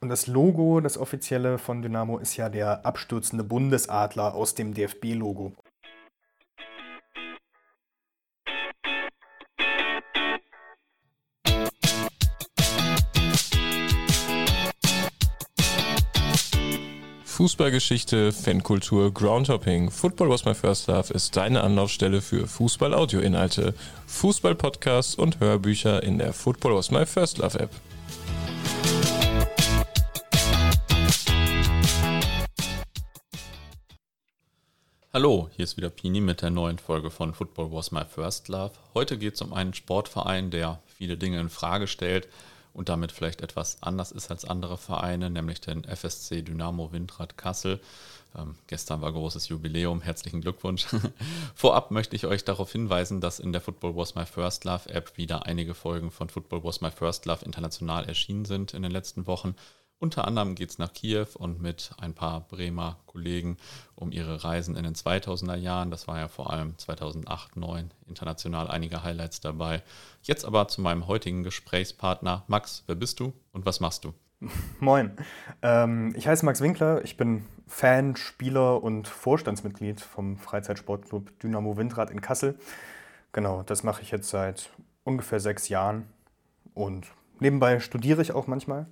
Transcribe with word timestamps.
Und 0.00 0.10
das 0.10 0.28
Logo, 0.28 0.80
das 0.80 0.96
offizielle 0.96 1.58
von 1.58 1.82
Dynamo, 1.82 2.18
ist 2.18 2.36
ja 2.36 2.48
der 2.48 2.86
abstürzende 2.86 3.42
Bundesadler 3.42 4.32
aus 4.32 4.54
dem 4.54 4.72
DFB-Logo. 4.72 5.52
Fußballgeschichte, 17.24 18.32
Fankultur, 18.32 19.12
Groundhopping. 19.14 19.90
Football 19.90 20.28
was 20.30 20.44
my 20.44 20.54
first 20.54 20.88
love 20.88 21.12
ist 21.12 21.36
deine 21.36 21.62
Anlaufstelle 21.62 22.20
für 22.20 22.46
Fußball-Audio-Inhalte, 22.46 23.74
Fußball-Podcasts 24.06 25.14
und 25.16 25.40
Hörbücher 25.40 26.02
in 26.02 26.18
der 26.18 26.32
Football 26.32 26.76
was 26.76 26.90
my 26.90 27.04
first 27.06 27.38
love 27.38 27.58
App. 27.58 27.70
Hallo, 35.10 35.48
hier 35.56 35.64
ist 35.64 35.78
wieder 35.78 35.88
Pini 35.88 36.20
mit 36.20 36.42
der 36.42 36.50
neuen 36.50 36.78
Folge 36.78 37.10
von 37.10 37.32
Football 37.32 37.72
Was 37.72 37.92
My 37.92 38.02
First 38.04 38.48
Love. 38.48 38.72
Heute 38.92 39.16
geht 39.16 39.36
es 39.36 39.40
um 39.40 39.54
einen 39.54 39.72
Sportverein, 39.72 40.50
der 40.50 40.82
viele 40.86 41.16
Dinge 41.16 41.40
in 41.40 41.48
Frage 41.48 41.86
stellt 41.86 42.28
und 42.74 42.90
damit 42.90 43.10
vielleicht 43.10 43.40
etwas 43.40 43.82
anders 43.82 44.12
ist 44.12 44.30
als 44.30 44.44
andere 44.44 44.76
Vereine, 44.76 45.30
nämlich 45.30 45.62
den 45.62 45.84
FSC 45.84 46.42
Dynamo 46.42 46.92
Windrad 46.92 47.38
Kassel. 47.38 47.80
Ähm, 48.36 48.56
gestern 48.66 49.00
war 49.00 49.10
großes 49.10 49.48
Jubiläum, 49.48 50.02
herzlichen 50.02 50.42
Glückwunsch. 50.42 50.86
Vorab 51.54 51.90
möchte 51.90 52.14
ich 52.14 52.26
euch 52.26 52.44
darauf 52.44 52.70
hinweisen, 52.70 53.22
dass 53.22 53.40
in 53.40 53.52
der 53.52 53.62
Football 53.62 53.96
Was 53.96 54.14
My 54.14 54.26
First 54.26 54.66
Love 54.66 54.90
App 54.90 55.16
wieder 55.16 55.46
einige 55.46 55.72
Folgen 55.72 56.10
von 56.10 56.28
Football 56.28 56.64
Was 56.64 56.82
My 56.82 56.90
First 56.90 57.24
Love 57.24 57.46
international 57.46 58.04
erschienen 58.04 58.44
sind 58.44 58.74
in 58.74 58.82
den 58.82 58.92
letzten 58.92 59.26
Wochen. 59.26 59.54
Unter 60.00 60.28
anderem 60.28 60.54
geht 60.54 60.70
es 60.70 60.78
nach 60.78 60.92
Kiew 60.92 61.26
und 61.38 61.60
mit 61.60 61.90
ein 61.98 62.14
paar 62.14 62.42
Bremer 62.42 62.98
Kollegen 63.06 63.56
um 63.96 64.12
ihre 64.12 64.44
Reisen 64.44 64.76
in 64.76 64.84
den 64.84 64.94
2000er 64.94 65.56
Jahren. 65.56 65.90
Das 65.90 66.06
war 66.06 66.18
ja 66.18 66.28
vor 66.28 66.52
allem 66.52 66.78
2008, 66.78 67.54
2009 67.54 67.90
international 68.06 68.68
einige 68.70 69.02
Highlights 69.02 69.40
dabei. 69.40 69.82
Jetzt 70.22 70.44
aber 70.44 70.68
zu 70.68 70.82
meinem 70.82 71.08
heutigen 71.08 71.42
Gesprächspartner. 71.42 72.44
Max, 72.46 72.84
wer 72.86 72.94
bist 72.94 73.18
du 73.18 73.32
und 73.52 73.66
was 73.66 73.80
machst 73.80 74.04
du? 74.04 74.14
Moin, 74.78 75.16
ähm, 75.62 76.14
ich 76.16 76.28
heiße 76.28 76.44
Max 76.44 76.60
Winkler, 76.60 77.02
ich 77.02 77.16
bin 77.16 77.44
Fan, 77.66 78.14
Spieler 78.14 78.80
und 78.84 79.08
Vorstandsmitglied 79.08 80.00
vom 80.00 80.38
Freizeitsportclub 80.38 81.40
Dynamo 81.40 81.76
Windrad 81.76 82.10
in 82.10 82.20
Kassel. 82.20 82.56
Genau, 83.32 83.64
das 83.64 83.82
mache 83.82 84.02
ich 84.02 84.12
jetzt 84.12 84.28
seit 84.28 84.70
ungefähr 85.02 85.40
sechs 85.40 85.68
Jahren 85.68 86.06
und 86.72 87.08
nebenbei 87.40 87.80
studiere 87.80 88.22
ich 88.22 88.30
auch 88.30 88.46
manchmal 88.46 88.86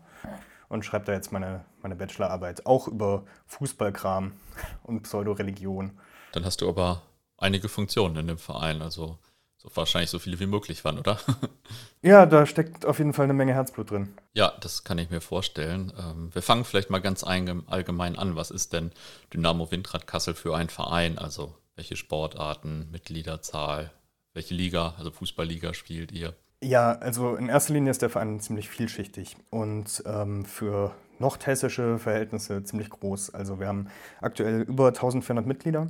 und 0.69 0.85
schreibe 0.85 1.05
da 1.07 1.13
jetzt 1.13 1.33
meine, 1.33 1.65
meine 1.83 1.97
Bachelorarbeit 1.97 2.67
auch 2.67 2.89
über 2.89 3.25
Fußballkram 3.47 4.33
und 4.83 5.03
Pseudoreligion. 5.03 5.99
Dann 6.33 6.45
hast 6.45 6.61
du 6.61 6.69
aber 6.69 7.03
einige 7.39 7.69
Funktionen 7.69 8.17
in 8.17 8.27
dem 8.27 8.39
Verein, 8.39 8.83
also 8.83 9.19
so 9.57 9.71
wahrscheinlich 9.75 10.11
so 10.11 10.19
viele 10.19 10.39
wie 10.39 10.47
möglich 10.47 10.85
waren, 10.85 10.99
oder? 10.99 11.19
ja, 12.03 12.27
da 12.27 12.47
steckt 12.47 12.85
auf 12.85 12.99
jeden 12.99 13.13
Fall 13.13 13.25
eine 13.25 13.35
Menge 13.35 13.55
Herzblut 13.55 13.91
drin. 13.91 14.15
Ja, 14.35 14.53
das 14.61 14.85
kann 14.85 14.99
ich 14.99 15.11
mir 15.11 15.21
vorstellen. 15.21 15.93
Ähm, 15.99 16.35
wir 16.35 16.43
fangen 16.43 16.65
vielleicht 16.65 16.91
mal 16.91 17.01
ganz 17.01 17.25
allgemein 17.25 18.17
an. 18.17 18.37
Was 18.37 18.51
ist 18.51 18.73
denn 18.73 18.93
Dynamo 19.33 19.71
Windrad 19.71 20.07
Kassel 20.07 20.35
für 20.35 20.57
ein 20.57 20.69
Verein? 20.69 21.19
Also 21.19 21.55
welche 21.75 21.97
Sportarten, 21.97 22.91
Mitgliederzahl, 22.91 23.93
welche 24.35 24.55
Liga, 24.55 24.95
also 24.99 25.11
Fußballliga 25.11 25.75
spielt 25.75 26.13
ihr? 26.13 26.35
Ja, 26.67 26.99
also 26.99 27.37
in 27.37 27.49
erster 27.49 27.73
Linie 27.75 27.93
ist 27.93 28.03
der 28.03 28.11
Verein 28.11 28.41
ziemlich 28.41 28.69
vielschichtig 28.69 29.37
und 29.51 30.03
ähm, 30.05 30.45
für 30.45 30.91
nordhessische 31.21 32.01
Verhältnisse 32.01 32.65
ziemlich 32.65 32.91
groß. 32.91 33.33
Also 33.33 33.61
wir 33.61 33.69
haben 33.69 33.87
aktuell 34.21 34.63
über 34.63 34.89
1400 34.89 35.47
Mitglieder, 35.47 35.87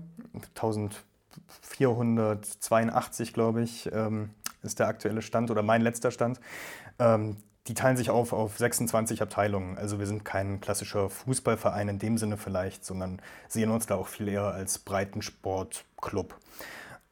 1482 0.54 3.32
glaube 3.32 3.62
ich 3.62 3.90
ähm, 3.90 4.34
ist 4.62 4.78
der 4.78 4.88
aktuelle 4.88 5.22
Stand 5.22 5.50
oder 5.50 5.62
mein 5.62 5.80
letzter 5.80 6.10
Stand. 6.10 6.40
Ähm, 6.98 7.38
die 7.68 7.74
teilen 7.74 7.96
sich 7.96 8.10
auf 8.10 8.34
auf 8.34 8.58
26 8.58 9.22
Abteilungen. 9.22 9.78
Also 9.78 9.98
wir 9.98 10.06
sind 10.06 10.26
kein 10.26 10.60
klassischer 10.60 11.08
Fußballverein 11.08 11.88
in 11.88 11.98
dem 11.98 12.18
Sinne 12.18 12.36
vielleicht, 12.36 12.84
sondern 12.84 13.22
sehen 13.48 13.70
uns 13.70 13.86
da 13.86 13.94
auch 13.94 14.08
viel 14.08 14.28
eher 14.28 14.42
als 14.42 14.78
Breitensportclub. 14.80 16.36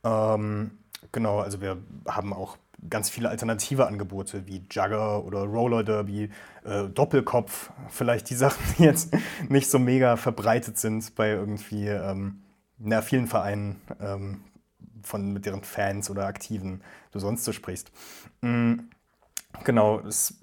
Ähm, 0.05 0.73
genau, 1.13 1.41
also 1.41 1.63
wir 1.63 1.79
haben 2.07 2.35
auch 2.35 2.59
ganz 2.89 3.11
viele 3.11 3.29
alternative 3.29 3.87
Angebote 3.87 4.47
wie 4.47 4.63
Jugger 4.71 5.25
oder 5.25 5.41
Roller 5.41 5.85
Derby, 5.85 6.31
äh, 6.65 6.85
Doppelkopf, 6.89 7.71
vielleicht 7.89 8.31
die 8.31 8.35
Sachen, 8.35 8.63
die 8.79 8.85
jetzt 8.85 9.15
nicht 9.49 9.71
so 9.71 9.79
mega 9.79 10.17
verbreitet 10.17 10.79
sind 10.79 11.15
bei 11.15 11.31
irgendwie 11.31 11.89
ähm, 11.89 12.43
na, 12.79 13.03
vielen 13.03 13.27
Vereinen, 13.27 13.81
ähm, 14.01 14.41
von, 15.03 15.33
mit 15.33 15.47
deren 15.47 15.63
Fans 15.63 16.11
oder 16.11 16.27
Aktiven 16.27 16.83
du 17.13 17.19
sonst 17.19 17.45
so 17.45 17.53
sprichst. 17.53 17.91
Mhm. 18.41 18.89
Genau, 19.63 20.01
es 20.01 20.35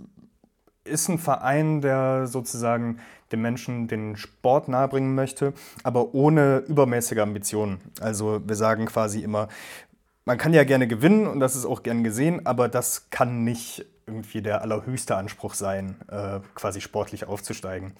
ist 0.84 1.10
ein 1.10 1.20
Verein, 1.20 1.82
der 1.82 2.28
sozusagen 2.28 3.00
den 3.32 3.42
Menschen 3.42 3.88
den 3.88 4.16
Sport 4.16 4.68
nahebringen 4.68 5.16
möchte, 5.16 5.54
aber 5.84 6.14
ohne 6.14 6.60
übermäßige 6.68 7.20
Ambitionen. 7.20 7.80
Also 8.00 8.42
wir 8.46 8.56
sagen 8.56 8.86
quasi 8.86 9.22
immer, 9.22 9.48
man 10.26 10.38
kann 10.38 10.54
ja 10.54 10.64
gerne 10.64 10.88
gewinnen 10.88 11.28
und 11.28 11.40
das 11.40 11.56
ist 11.56 11.66
auch 11.66 11.84
gern 11.84 12.04
gesehen, 12.04 12.46
aber 12.46 12.70
das 12.70 13.10
kann 13.10 13.44
nicht 13.44 13.86
irgendwie 14.06 14.42
der 14.42 14.62
allerhöchste 14.62 15.16
Anspruch 15.16 15.54
sein, 15.54 15.96
äh, 16.10 16.40
quasi 16.56 16.82
sportlich 16.82 17.26
aufzusteigen. 17.26 17.94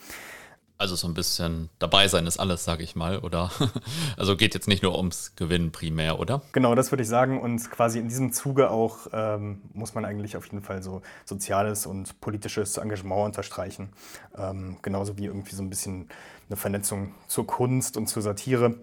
Also 0.78 0.96
so 0.96 1.08
ein 1.08 1.14
bisschen 1.14 1.70
dabei 1.78 2.08
sein 2.08 2.26
ist 2.26 2.40
alles, 2.40 2.64
sage 2.64 2.82
ich 2.82 2.96
mal, 2.96 3.20
oder? 3.20 3.52
Also 4.18 4.36
geht 4.36 4.56
jetzt 4.56 4.68
nicht 4.68 4.82
nur 4.82 4.98
ums 4.98 5.36
Gewinnen 5.36 5.72
primär, 5.72 6.20
oder? 6.20 6.42
Genau, 6.54 6.74
das 6.74 6.92
würde 6.92 7.04
ich 7.04 7.08
sagen. 7.08 7.40
Und 7.40 7.70
quasi 7.70 8.00
in 8.00 8.08
diesem 8.08 8.34
Zuge 8.34 8.72
auch 8.72 9.06
ähm, 9.14 9.62
muss 9.74 9.94
man 9.94 10.06
eigentlich 10.06 10.36
auf 10.38 10.46
jeden 10.46 10.62
Fall 10.62 10.82
so 10.82 11.04
soziales 11.24 11.86
und 11.86 12.20
politisches 12.20 12.78
Engagement 12.78 13.26
unterstreichen. 13.28 13.90
Ähm, 14.36 14.78
genauso 14.82 15.20
wie 15.20 15.26
irgendwie 15.26 15.54
so 15.54 15.62
ein 15.62 15.70
bisschen 15.70 16.10
eine 16.50 16.58
Vernetzung 16.58 17.14
zur 17.28 17.46
Kunst 17.46 17.96
und 17.96 18.08
zur 18.08 18.24
Satire. 18.24 18.76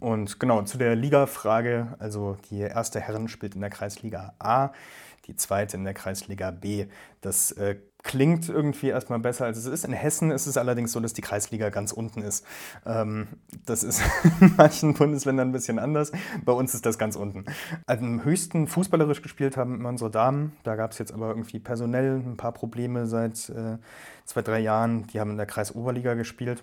Und 0.00 0.40
genau, 0.40 0.62
zu 0.62 0.78
der 0.78 0.94
Liga-Frage, 0.96 1.96
also 1.98 2.36
die 2.50 2.60
erste 2.60 3.00
Herren 3.00 3.28
spielt 3.28 3.54
in 3.54 3.60
der 3.60 3.70
Kreisliga 3.70 4.34
A, 4.38 4.70
die 5.26 5.36
zweite 5.36 5.76
in 5.76 5.84
der 5.84 5.94
Kreisliga 5.94 6.50
B. 6.50 6.86
Das 7.20 7.52
äh, 7.52 7.76
klingt 8.02 8.48
irgendwie 8.48 8.88
erstmal 8.88 9.18
besser, 9.18 9.46
als 9.46 9.56
es 9.56 9.64
ist. 9.64 9.84
In 9.84 9.92
Hessen 9.92 10.30
ist 10.30 10.46
es 10.46 10.56
allerdings 10.56 10.92
so, 10.92 11.00
dass 11.00 11.14
die 11.14 11.22
Kreisliga 11.22 11.70
ganz 11.70 11.90
unten 11.90 12.20
ist. 12.20 12.44
Ähm, 12.84 13.28
das 13.64 13.82
ist 13.82 14.02
in 14.40 14.54
manchen 14.56 14.94
Bundesländern 14.94 15.48
ein 15.48 15.52
bisschen 15.52 15.78
anders. 15.78 16.12
Bei 16.44 16.52
uns 16.52 16.74
ist 16.74 16.84
das 16.84 16.98
ganz 16.98 17.16
unten. 17.16 17.46
Am 17.86 18.22
höchsten 18.24 18.68
fußballerisch 18.68 19.22
gespielt 19.22 19.56
haben 19.56 19.76
immer 19.76 19.88
unsere 19.88 20.10
Damen. 20.10 20.56
Da 20.62 20.76
gab 20.76 20.92
es 20.92 20.98
jetzt 20.98 21.12
aber 21.12 21.28
irgendwie 21.28 21.58
personell 21.58 22.16
ein 22.16 22.36
paar 22.36 22.52
Probleme 22.52 23.06
seit 23.06 23.48
äh, 23.48 23.78
zwei, 24.26 24.42
drei 24.42 24.60
Jahren. 24.60 25.06
Die 25.08 25.18
haben 25.18 25.30
in 25.30 25.38
der 25.38 25.46
Kreisoberliga 25.46 26.14
gespielt. 26.14 26.62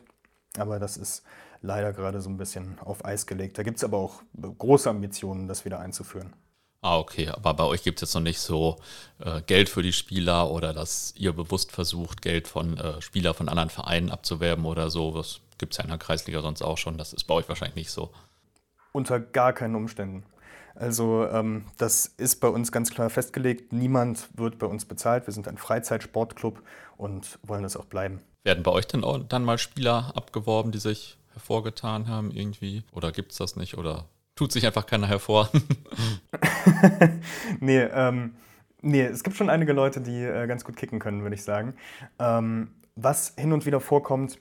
Aber 0.58 0.80
das 0.80 0.98
ist 0.98 1.24
leider 1.62 1.94
gerade 1.94 2.22
so 2.22 2.30
ein 2.30 2.38
bisschen 2.38 2.80
auf 2.80 3.06
Eis 3.06 3.26
gelegt. 3.26 3.58
Da 3.58 3.64
gibt 3.64 3.78
es 3.78 3.84
aber 3.84 3.98
auch 3.98 4.22
große 4.58 4.90
Ambitionen, 4.90 5.48
das 5.48 5.66
wieder 5.66 5.80
einzuführen. 5.80 6.34
Ah, 6.82 6.98
okay. 6.98 7.30
Aber 7.30 7.54
bei 7.54 7.64
euch 7.64 7.84
gibt 7.84 8.00
es 8.00 8.10
jetzt 8.10 8.16
noch 8.16 8.22
nicht 8.22 8.40
so 8.40 8.78
äh, 9.20 9.42
Geld 9.44 9.70
für 9.70 9.84
die 9.84 9.94
Spieler 9.94 10.50
oder 10.50 10.74
dass 10.74 11.14
ihr 11.16 11.32
bewusst 11.32 11.72
versucht, 11.72 12.24
Geld 12.24 12.48
von 12.48 12.78
äh, 12.78 13.02
Spieler 13.02 13.36
von 13.36 13.50
anderen 13.50 13.70
Vereinen 13.70 14.10
abzuwerben 14.10 14.66
oder 14.66 14.90
so. 14.90 15.16
Das 15.16 15.42
gibt 15.60 15.74
es 15.74 15.78
ja 15.78 15.84
in 15.84 15.92
der 15.92 16.00
Kreisliga 16.00 16.42
sonst 16.42 16.64
auch 16.64 16.80
schon. 16.80 16.98
Das 16.98 17.14
ist 17.14 17.26
bei 17.26 17.36
euch 17.36 17.48
wahrscheinlich 17.48 17.76
nicht 17.76 17.92
so. 17.92 18.10
Unter 18.94 19.20
gar 19.20 19.54
keinen 19.54 19.76
Umständen. 19.76 20.24
Also 20.74 21.28
ähm, 21.28 21.66
das 21.78 22.08
ist 22.08 22.40
bei 22.40 22.48
uns 22.48 22.72
ganz 22.72 22.90
klar 22.90 23.12
festgelegt. 23.12 23.72
Niemand 23.72 24.30
wird 24.34 24.58
bei 24.58 24.66
uns 24.66 24.86
bezahlt. 24.86 25.28
Wir 25.28 25.34
sind 25.34 25.48
ein 25.48 25.60
Freizeitsportclub 25.60 26.64
und 26.98 27.38
wollen 27.44 27.62
das 27.62 27.78
auch 27.78 27.86
bleiben. 27.86 28.22
Werden 28.44 28.64
bei 28.64 28.72
euch 28.72 28.88
denn 28.88 29.06
dann 29.30 29.44
mal 29.44 29.60
Spieler 29.60 30.14
abgeworben, 30.16 30.72
die 30.72 30.80
sich 30.80 31.18
hervorgetan 31.34 32.08
haben 32.08 32.32
irgendwie? 32.32 32.84
Oder 32.92 33.12
gibt 33.12 33.32
es 33.32 33.38
das 33.38 33.56
nicht? 33.56 33.78
Oder 33.78 34.06
tut 34.36 34.52
sich 34.52 34.66
einfach 34.66 34.86
keiner 34.86 35.08
hervor? 35.08 35.50
nee, 37.60 37.82
ähm, 37.82 38.36
nee, 38.82 39.04
es 39.04 39.24
gibt 39.24 39.36
schon 39.36 39.50
einige 39.50 39.74
Leute, 39.74 40.02
die 40.02 40.24
äh, 40.24 40.48
ganz 40.48 40.64
gut 40.64 40.76
kicken 40.76 41.00
können, 41.00 41.22
würde 41.24 41.36
ich 41.36 41.44
sagen. 41.44 41.74
Ähm, 42.20 42.72
was 42.96 43.34
hin 43.38 43.54
und 43.54 43.66
wieder 43.66 43.80
vorkommt, 43.80 44.38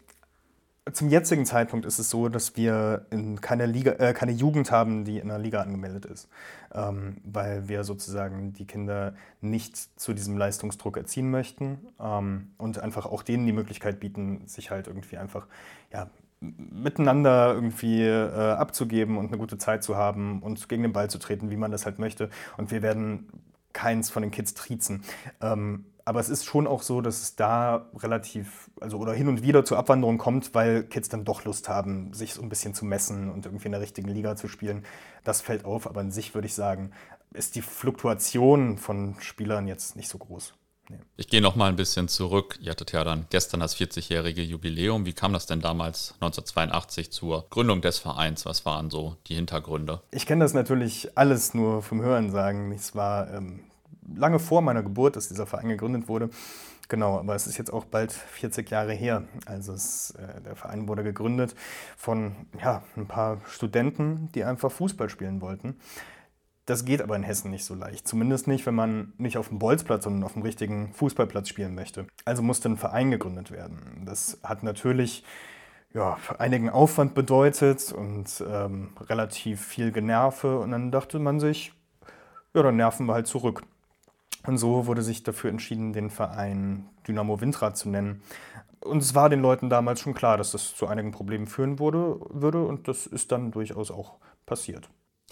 zum 0.93 1.09
jetzigen 1.09 1.45
Zeitpunkt 1.45 1.87
ist 1.87 1.99
es 1.99 2.11
so, 2.11 2.29
dass 2.29 2.57
wir 2.57 3.07
in 3.11 3.41
keine, 3.41 3.67
Liga, 3.67 3.93
äh, 3.93 4.13
keine 4.13 4.33
Jugend 4.33 4.71
haben, 4.71 5.05
die 5.05 5.19
in 5.19 5.31
einer 5.31 5.39
Liga 5.39 5.61
angemeldet 5.61 6.07
ist, 6.07 6.29
ähm, 6.73 7.19
weil 7.25 7.69
wir 7.69 7.85
sozusagen 7.85 8.53
die 8.55 8.67
Kinder 8.67 9.15
nicht 9.41 9.77
zu 9.77 10.15
diesem 10.15 10.37
Leistungsdruck 10.37 10.97
erziehen 10.97 11.31
möchten 11.31 11.79
ähm, 12.01 12.53
und 12.57 12.79
einfach 12.79 13.07
auch 13.07 13.23
denen 13.23 13.47
die 13.47 13.53
Möglichkeit 13.53 14.01
bieten, 14.01 14.47
sich 14.47 14.71
halt 14.71 14.87
irgendwie 14.87 15.19
einfach 15.19 15.47
ja, 15.93 16.11
miteinander 16.41 17.55
irgendwie 17.55 18.03
äh, 18.03 18.53
abzugeben 18.53 19.19
und 19.19 19.29
eine 19.29 19.39
gute 19.39 19.59
Zeit 19.59 19.85
zu 19.85 19.97
haben 19.97 20.43
und 20.43 20.69
gegen 20.69 20.83
den 20.83 20.93
Ball 20.93 21.11
zu 21.11 21.19
treten, 21.19 21.51
wie 21.51 21.57
man 21.57 21.71
das 21.71 21.85
halt 21.85 21.99
möchte. 21.99 22.31
Und 22.57 22.71
wir 22.71 22.83
werden 22.83 23.29
keins 23.73 24.11
von 24.11 24.23
den 24.23 24.31
Kids 24.31 24.55
triezen. 24.55 25.03
Ähm, 25.41 25.85
aber 26.05 26.19
es 26.19 26.29
ist 26.29 26.45
schon 26.45 26.67
auch 26.67 26.83
so, 26.83 27.03
dass 27.03 27.23
es 27.23 27.37
da 27.37 27.87
relativ, 27.97 28.71
also 28.81 28.99
oder 28.99 29.13
hin 29.13 29.29
und 29.29 29.43
wieder 29.43 29.65
zur 29.65 29.79
Abwanderung 29.79 30.19
kommt, 30.19 30.55
weil 30.55 30.83
Kids 30.85 31.09
dann 31.09 31.25
doch 31.25 31.45
Lust 31.45 31.69
haben, 31.69 32.13
sich 32.13 32.35
so 32.35 32.43
ein 32.43 32.49
bisschen 32.49 32.75
zu 32.75 32.85
messen 32.85 33.31
und 33.31 33.47
irgendwie 33.47 33.67
in 33.67 33.73
der 33.73 33.81
richtigen 33.81 34.09
Liga 34.09 34.35
zu 34.35 34.49
spielen. 34.49 34.85
Das 35.25 35.41
fällt 35.41 35.65
auf, 35.65 35.87
aber 35.87 36.01
an 36.01 36.11
sich 36.11 36.35
würde 36.35 36.47
ich 36.47 36.55
sagen, 36.55 36.91
ist 37.33 37.55
die 37.55 37.63
Fluktuation 37.63 38.79
von 38.79 39.15
Spielern 39.21 39.69
jetzt 39.69 39.95
nicht 39.95 40.09
so 40.09 40.19
groß. 40.19 40.55
Nee. 40.91 40.99
Ich 41.17 41.29
gehe 41.29 41.41
noch 41.41 41.55
mal 41.55 41.69
ein 41.69 41.77
bisschen 41.77 42.09
zurück. 42.09 42.59
Ihr 42.61 42.73
hattet 42.73 42.91
ja 42.91 43.05
dann 43.05 43.27
gestern 43.31 43.61
das 43.61 43.77
40-jährige 43.77 44.43
Jubiläum. 44.43 45.07
Wie 45.07 45.13
kam 45.13 45.33
das 45.33 45.47
denn 45.47 45.61
damals 45.61 46.15
1982 46.21 47.13
zur 47.13 47.47
Gründung 47.49 47.81
des 47.81 47.99
Vereins? 47.99 48.45
Was 48.45 48.67
waren 48.67 48.91
so 48.91 49.17
die 49.29 49.37
Hintergründe? 49.37 50.01
Ich 50.11 50.27
kenne 50.27 50.45
das 50.45 50.53
natürlich 50.53 51.17
alles 51.17 51.55
nur 51.55 51.83
vom 51.83 52.03
Hören 52.03 52.33
sagen. 52.33 52.73
Es 52.73 52.97
war 52.97 53.33
ähm, 53.33 53.61
lange 54.17 54.41
vor 54.41 54.63
meiner 54.63 54.83
Geburt, 54.83 55.15
dass 55.15 55.29
dieser 55.29 55.47
Verein 55.47 55.69
gegründet 55.69 56.09
wurde. 56.09 56.31
Genau, 56.89 57.21
aber 57.21 57.37
es 57.37 57.47
ist 57.47 57.57
jetzt 57.57 57.73
auch 57.73 57.85
bald 57.85 58.11
40 58.13 58.69
Jahre 58.69 58.93
her. 58.93 59.23
Also 59.47 59.73
es, 59.73 60.11
äh, 60.19 60.41
der 60.41 60.57
Verein 60.57 60.89
wurde 60.89 61.05
gegründet 61.05 61.55
von 61.97 62.35
ja, 62.61 62.83
ein 62.97 63.07
paar 63.07 63.41
Studenten, 63.47 64.29
die 64.35 64.43
einfach 64.43 64.73
Fußball 64.73 65.09
spielen 65.09 65.41
wollten. 65.41 65.77
Das 66.71 66.85
geht 66.85 67.03
aber 67.03 67.17
in 67.17 67.25
Hessen 67.25 67.51
nicht 67.51 67.65
so 67.65 67.75
leicht. 67.75 68.07
Zumindest 68.07 68.47
nicht, 68.47 68.65
wenn 68.65 68.77
man 68.77 69.13
nicht 69.19 69.37
auf 69.39 69.49
dem 69.49 69.59
Bolzplatz, 69.59 70.05
sondern 70.05 70.23
auf 70.23 70.35
dem 70.35 70.43
richtigen 70.43 70.93
Fußballplatz 70.93 71.49
spielen 71.49 71.75
möchte. 71.75 72.07
Also 72.25 72.43
musste 72.43 72.69
ein 72.69 72.77
Verein 72.77 73.11
gegründet 73.11 73.51
werden. 73.51 74.05
Das 74.07 74.39
hat 74.45 74.63
natürlich 74.63 75.25
ja, 75.93 76.17
einigen 76.39 76.71
Aufwand 76.71 77.15
bedeutet 77.15 77.91
und 77.91 78.45
ähm, 78.49 78.91
relativ 79.01 79.67
viel 79.67 79.91
Generve. 79.91 80.61
Und 80.61 80.71
dann 80.71 80.93
dachte 80.93 81.19
man 81.19 81.41
sich, 81.41 81.73
ja, 82.55 82.63
dann 82.63 82.77
nerven 82.77 83.07
wir 83.07 83.15
halt 83.15 83.27
zurück. 83.27 83.65
Und 84.47 84.57
so 84.57 84.87
wurde 84.87 85.03
sich 85.03 85.25
dafür 85.25 85.51
entschieden, 85.51 85.93
den 85.93 86.09
Verein 86.09 86.89
Dynamo 87.09 87.41
Windrad 87.41 87.77
zu 87.77 87.89
nennen. 87.89 88.23
Und 88.79 88.99
es 88.99 89.17
war 89.17 89.29
den 89.29 89.43
Leuten 89.43 89.71
damals 89.71 89.99
schon 89.99 90.15
klar, 90.15 90.37
dass 90.37 90.53
das 90.53 90.77
zu 90.77 90.87
einigen 90.87 91.11
Problemen 91.11 91.49
führen 91.49 91.81
wurde, 91.81 92.21
würde 92.29 92.65
und 92.65 92.87
das 92.87 93.09
ist 93.09 93.33
dann 93.33 93.51
durchaus 93.51 93.91
auch 93.91 94.19
passiert. 94.47 94.89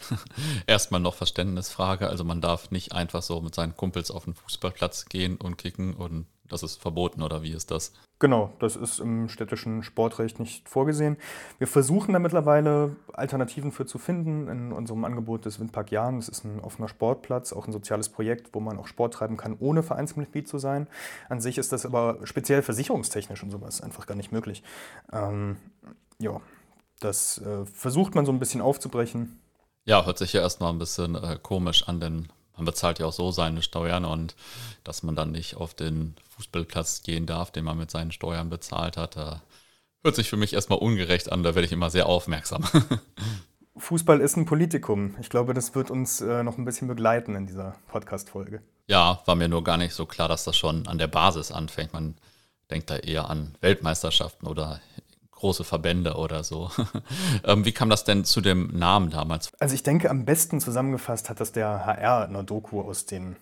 Erstmal 0.67 1.01
noch 1.01 1.15
Verständnisfrage. 1.15 2.09
Also 2.09 2.25
man 2.25 2.41
darf 2.41 2.71
nicht 2.71 2.93
einfach 2.93 3.23
so 3.23 3.41
mit 3.41 3.55
seinen 3.55 3.77
Kumpels 3.77 4.11
auf 4.11 4.25
den 4.25 4.35
Fußballplatz 4.35 5.07
gehen 5.07 5.37
und 5.37 5.59
kicken 5.59 5.95
und 5.95 6.27
das 6.49 6.63
ist 6.63 6.81
verboten 6.81 7.23
oder 7.23 7.43
wie 7.43 7.53
ist 7.53 7.71
das? 7.71 7.93
Genau, 8.21 8.53
das 8.59 8.75
ist 8.75 8.99
im 8.99 9.29
städtischen 9.29 9.83
Sportrecht 9.83 10.41
nicht 10.41 10.69
vorgesehen. 10.69 11.17
Wir 11.59 11.69
versuchen 11.69 12.15
da 12.15 12.19
mittlerweile 12.19 12.97
Alternativen 13.13 13.71
für 13.71 13.87
zu 13.87 13.99
finden 13.99 14.49
in 14.49 14.73
unserem 14.73 15.05
Angebot 15.05 15.45
des 15.45 15.61
Windpark 15.61 15.93
Jahren. 15.93 16.17
Das 16.17 16.29
ist 16.29 16.45
ein 16.45 16.59
offener 16.61 16.89
Sportplatz, 16.89 17.53
auch 17.53 17.67
ein 17.67 17.73
soziales 17.73 18.09
Projekt, 18.09 18.55
wo 18.55 18.61
man 18.61 18.79
auch 18.79 18.89
Sport 18.89 19.15
treiben 19.15 19.37
kann, 19.37 19.57
ohne 19.61 19.85
Vereinsmitglied 19.85 20.49
zu 20.49 20.59
sein. 20.59 20.89
An 21.29 21.41
sich 21.41 21.59
ist 21.59 21.71
das 21.71 21.87
aber 21.87 22.19
speziell 22.25 22.63
versicherungstechnisch 22.63 23.43
und 23.43 23.51
sowas 23.51 23.83
einfach 23.83 24.07
gar 24.07 24.17
nicht 24.17 24.33
möglich. 24.33 24.65
Ähm, 25.13 25.57
ja, 26.19 26.41
das 26.99 27.39
äh, 27.39 27.67
versucht 27.67 28.17
man 28.17 28.27
so 28.27 28.33
ein 28.33 28.41
bisschen 28.41 28.61
aufzubrechen. 28.61 29.39
Ja, 29.89 30.05
hört 30.05 30.19
sich 30.19 30.35
ja 30.35 30.43
erstmal 30.43 30.71
ein 30.71 30.79
bisschen 30.79 31.15
äh, 31.15 31.39
komisch 31.43 31.89
an, 31.89 31.99
denn 31.99 32.29
man 32.55 32.67
bezahlt 32.67 32.99
ja 32.99 33.07
auch 33.07 33.13
so 33.15 33.31
seine 33.31 33.63
Steuern 33.63 34.05
und 34.05 34.37
dass 34.85 35.03
man 35.03 35.17
dann 35.17 35.33
nicht 35.33 35.57
auf 35.57 35.73
den 35.73 36.15
Fußballplatz 36.37 37.05
gehen 37.05 37.25
darf, 37.25 37.53
den 37.53 37.65
man 37.65 37.79
mit 37.79 37.91
seinen 37.91 38.13
Steuern 38.13 38.51
bezahlt 38.51 38.99
hat, 38.99 39.17
da 39.17 39.41
hört 40.05 40.15
sich 40.15 40.29
für 40.29 40.37
mich 40.37 40.53
erstmal 40.53 40.79
ungerecht 40.79 41.33
an, 41.33 41.43
da 41.43 41.55
werde 41.55 41.65
ich 41.65 41.73
immer 41.73 41.89
sehr 41.89 42.05
aufmerksam. 42.05 42.65
Fußball 43.79 44.21
ist 44.21 44.37
ein 44.37 44.45
Politikum. 44.45 45.15
Ich 45.23 45.31
glaube, 45.31 45.55
das 45.55 45.75
wird 45.75 45.91
uns 45.91 46.21
äh, 46.21 46.43
noch 46.43 46.59
ein 46.59 46.67
bisschen 46.67 46.87
begleiten 46.87 47.35
in 47.35 47.47
dieser 47.47 47.77
Podcast-Folge. 47.87 48.61
Ja, 48.89 49.23
war 49.25 49.37
mir 49.37 49.49
nur 49.49 49.65
gar 49.65 49.79
nicht 49.79 49.95
so 49.95 50.05
klar, 50.05 50.29
dass 50.29 50.45
das 50.45 50.59
schon 50.59 50.87
an 50.87 50.99
der 50.99 51.07
Basis 51.07 51.51
anfängt. 51.51 51.95
Man 51.95 52.15
denkt 52.71 52.91
da 52.91 52.97
eher 52.97 53.31
an 53.31 53.57
Weltmeisterschaften 53.63 54.49
oder 54.49 54.83
große 55.39 55.65
Verbände 55.65 56.15
oder 56.15 56.43
so. 56.43 56.71
ähm, 57.45 57.65
wie 57.65 57.73
kam 57.73 57.91
das 57.91 58.05
denn 58.05 58.25
zu 58.25 58.41
dem 58.41 58.77
Namen 58.77 59.11
damals? 59.11 59.51
Also 59.61 59.75
ich 59.75 59.85
denke, 59.85 60.11
am 60.11 60.25
besten 60.25 60.61
zusammengefasst 60.61 61.31
hat 61.31 61.41
das 61.41 61.53
der 61.53 61.87
HR 61.87 62.25
in 62.25 62.31
einer 62.31 62.43
Doku 62.43 62.81
aus 62.81 63.07
den 63.07 63.37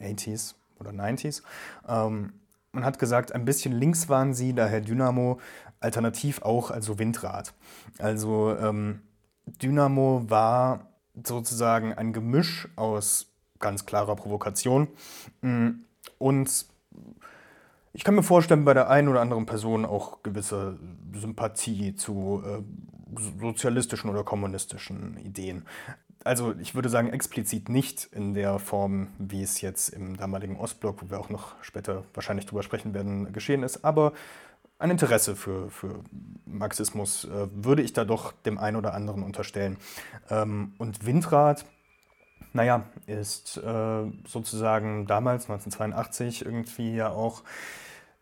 80s 0.00 0.54
oder 0.80 0.90
90s. 0.90 1.42
Ähm, 1.86 2.32
man 2.72 2.84
hat 2.84 2.98
gesagt, 2.98 3.34
ein 3.34 3.44
bisschen 3.44 3.72
links 3.72 4.08
waren 4.08 4.32
sie, 4.32 4.54
daher 4.54 4.80
Dynamo, 4.80 5.40
alternativ 5.80 6.40
auch 6.40 6.70
also 6.70 6.98
Windrad. 6.98 7.52
Also 7.98 8.56
ähm, 8.56 9.02
Dynamo 9.44 10.24
war 10.28 10.86
sozusagen 11.22 11.92
ein 11.92 12.14
Gemisch 12.14 12.68
aus 12.76 13.26
ganz 13.58 13.84
klarer 13.84 14.16
Provokation 14.16 14.88
mm, 15.42 15.68
und 16.18 16.66
ich 17.92 18.04
kann 18.04 18.14
mir 18.14 18.22
vorstellen, 18.22 18.64
bei 18.64 18.74
der 18.74 18.88
einen 18.88 19.08
oder 19.08 19.20
anderen 19.20 19.46
Person 19.46 19.84
auch 19.84 20.22
gewisse 20.22 20.78
Sympathie 21.14 21.94
zu 21.94 22.42
äh, 22.44 22.62
sozialistischen 23.40 24.10
oder 24.10 24.24
kommunistischen 24.24 25.18
Ideen. 25.18 25.66
Also 26.24 26.54
ich 26.60 26.74
würde 26.74 26.88
sagen, 26.88 27.10
explizit 27.10 27.68
nicht 27.68 28.08
in 28.12 28.32
der 28.32 28.58
Form, 28.58 29.08
wie 29.18 29.42
es 29.42 29.60
jetzt 29.60 29.88
im 29.88 30.16
damaligen 30.16 30.56
Ostblock, 30.56 31.02
wo 31.02 31.10
wir 31.10 31.18
auch 31.18 31.30
noch 31.30 31.54
später 31.62 32.04
wahrscheinlich 32.14 32.46
drüber 32.46 32.62
sprechen 32.62 32.94
werden, 32.94 33.32
geschehen 33.32 33.62
ist, 33.62 33.84
aber 33.84 34.12
ein 34.78 34.90
Interesse 34.90 35.36
für, 35.36 35.70
für 35.70 36.02
Marxismus 36.44 37.24
äh, 37.24 37.48
würde 37.52 37.82
ich 37.82 37.92
da 37.92 38.04
doch 38.04 38.32
dem 38.32 38.58
einen 38.58 38.76
oder 38.76 38.94
anderen 38.94 39.22
unterstellen. 39.22 39.76
Ähm, 40.28 40.72
und 40.78 41.06
Windrad, 41.06 41.64
naja, 42.52 42.84
ist 43.06 43.58
äh, 43.58 44.02
sozusagen 44.26 45.06
damals, 45.06 45.44
1982, 45.44 46.44
irgendwie 46.44 46.96
ja 46.96 47.10
auch 47.10 47.42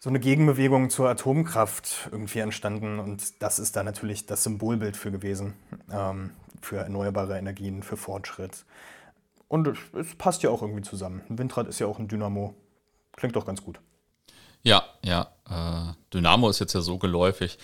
so 0.00 0.08
eine 0.08 0.19
Gegenbewegung 0.19 0.88
zur 0.88 1.11
Atomkraft 1.11 2.08
irgendwie 2.11 2.38
entstanden 2.38 2.99
und 2.99 3.43
das 3.43 3.58
ist 3.58 3.76
da 3.76 3.82
natürlich 3.82 4.25
das 4.25 4.43
Symbolbild 4.43 4.97
für 4.97 5.12
gewesen, 5.12 5.55
ähm, 5.93 6.31
für 6.62 6.79
erneuerbare 6.79 7.38
Energien, 7.38 7.82
für 7.82 7.99
Fortschritt. 7.99 8.64
Und 9.47 9.69
es 9.69 10.14
passt 10.17 10.43
ja 10.43 10.50
auch 10.50 10.62
irgendwie 10.62 10.82
zusammen. 10.82 11.23
Ein 11.29 11.38
Windrad 11.38 11.69
ist 11.69 11.81
ja 11.81 11.87
auch 11.87 11.99
ein 11.99 12.08
Dynamo. 12.08 12.55
Klingt 13.12 13.37
doch 13.37 13.44
ganz 13.44 13.62
gut. 13.62 13.81
Ja, 14.62 14.85
ja. 15.05 15.29
Äh, 15.49 15.93
Dynamo 16.14 16.49
ist 16.49 16.61
jetzt 16.61 16.73
ja 16.73 16.81
so 16.81 16.97
geläufig, 16.99 17.58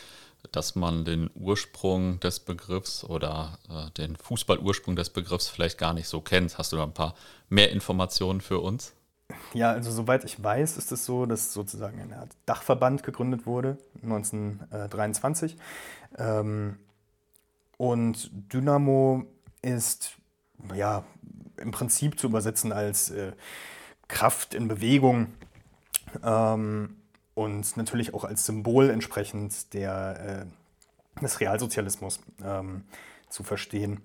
dass 0.53 0.75
man 0.75 1.05
den 1.05 1.31
Ursprung 1.35 2.21
des 2.21 2.41
Begriffs 2.41 3.05
oder 3.05 3.59
äh, 3.71 3.91
den 3.93 4.17
Fußballursprung 4.17 4.97
des 4.97 5.11
Begriffs 5.11 5.49
vielleicht 5.49 5.79
gar 5.79 5.95
nicht 5.95 6.09
so 6.09 6.21
kennt. 6.21 6.59
Hast 6.59 6.73
du 6.73 6.77
da 6.77 6.83
ein 6.83 6.93
paar 6.93 7.15
mehr 7.49 7.71
Informationen 7.71 8.41
für 8.41 8.59
uns? 8.59 8.96
Ja, 9.57 9.71
also 9.71 9.91
soweit 9.91 10.23
ich 10.25 10.45
weiß, 10.45 10.77
ist 10.77 10.93
es 10.93 11.07
so, 11.07 11.25
dass 11.25 11.55
sozusagen 11.55 11.99
ein 11.99 12.15
Dachverband 12.45 13.03
gegründet 13.03 13.47
wurde 13.47 13.79
1923. 14.03 15.57
Ähm, 16.19 16.77
und 17.79 18.31
Dynamo 18.53 19.25
ist 19.63 20.19
ja 20.75 21.05
im 21.57 21.71
Prinzip 21.71 22.21
zu 22.21 22.27
übersetzen 22.27 22.71
als 22.71 23.09
äh, 23.09 23.33
Kraft 24.09 24.53
in 24.53 24.69
Bewegung 24.69 25.29
ähm, 26.23 26.97
und 27.35 27.79
natürlich 27.79 28.13
auch 28.13 28.25
als 28.25 28.45
Symbol 28.45 28.91
entsprechend 28.91 29.73
der, 29.73 30.45
äh, 31.17 31.23
des 31.23 31.41
Realsozialismus 31.41 32.21
ähm, 32.45 32.85
zu 33.31 33.43
verstehen 33.43 34.03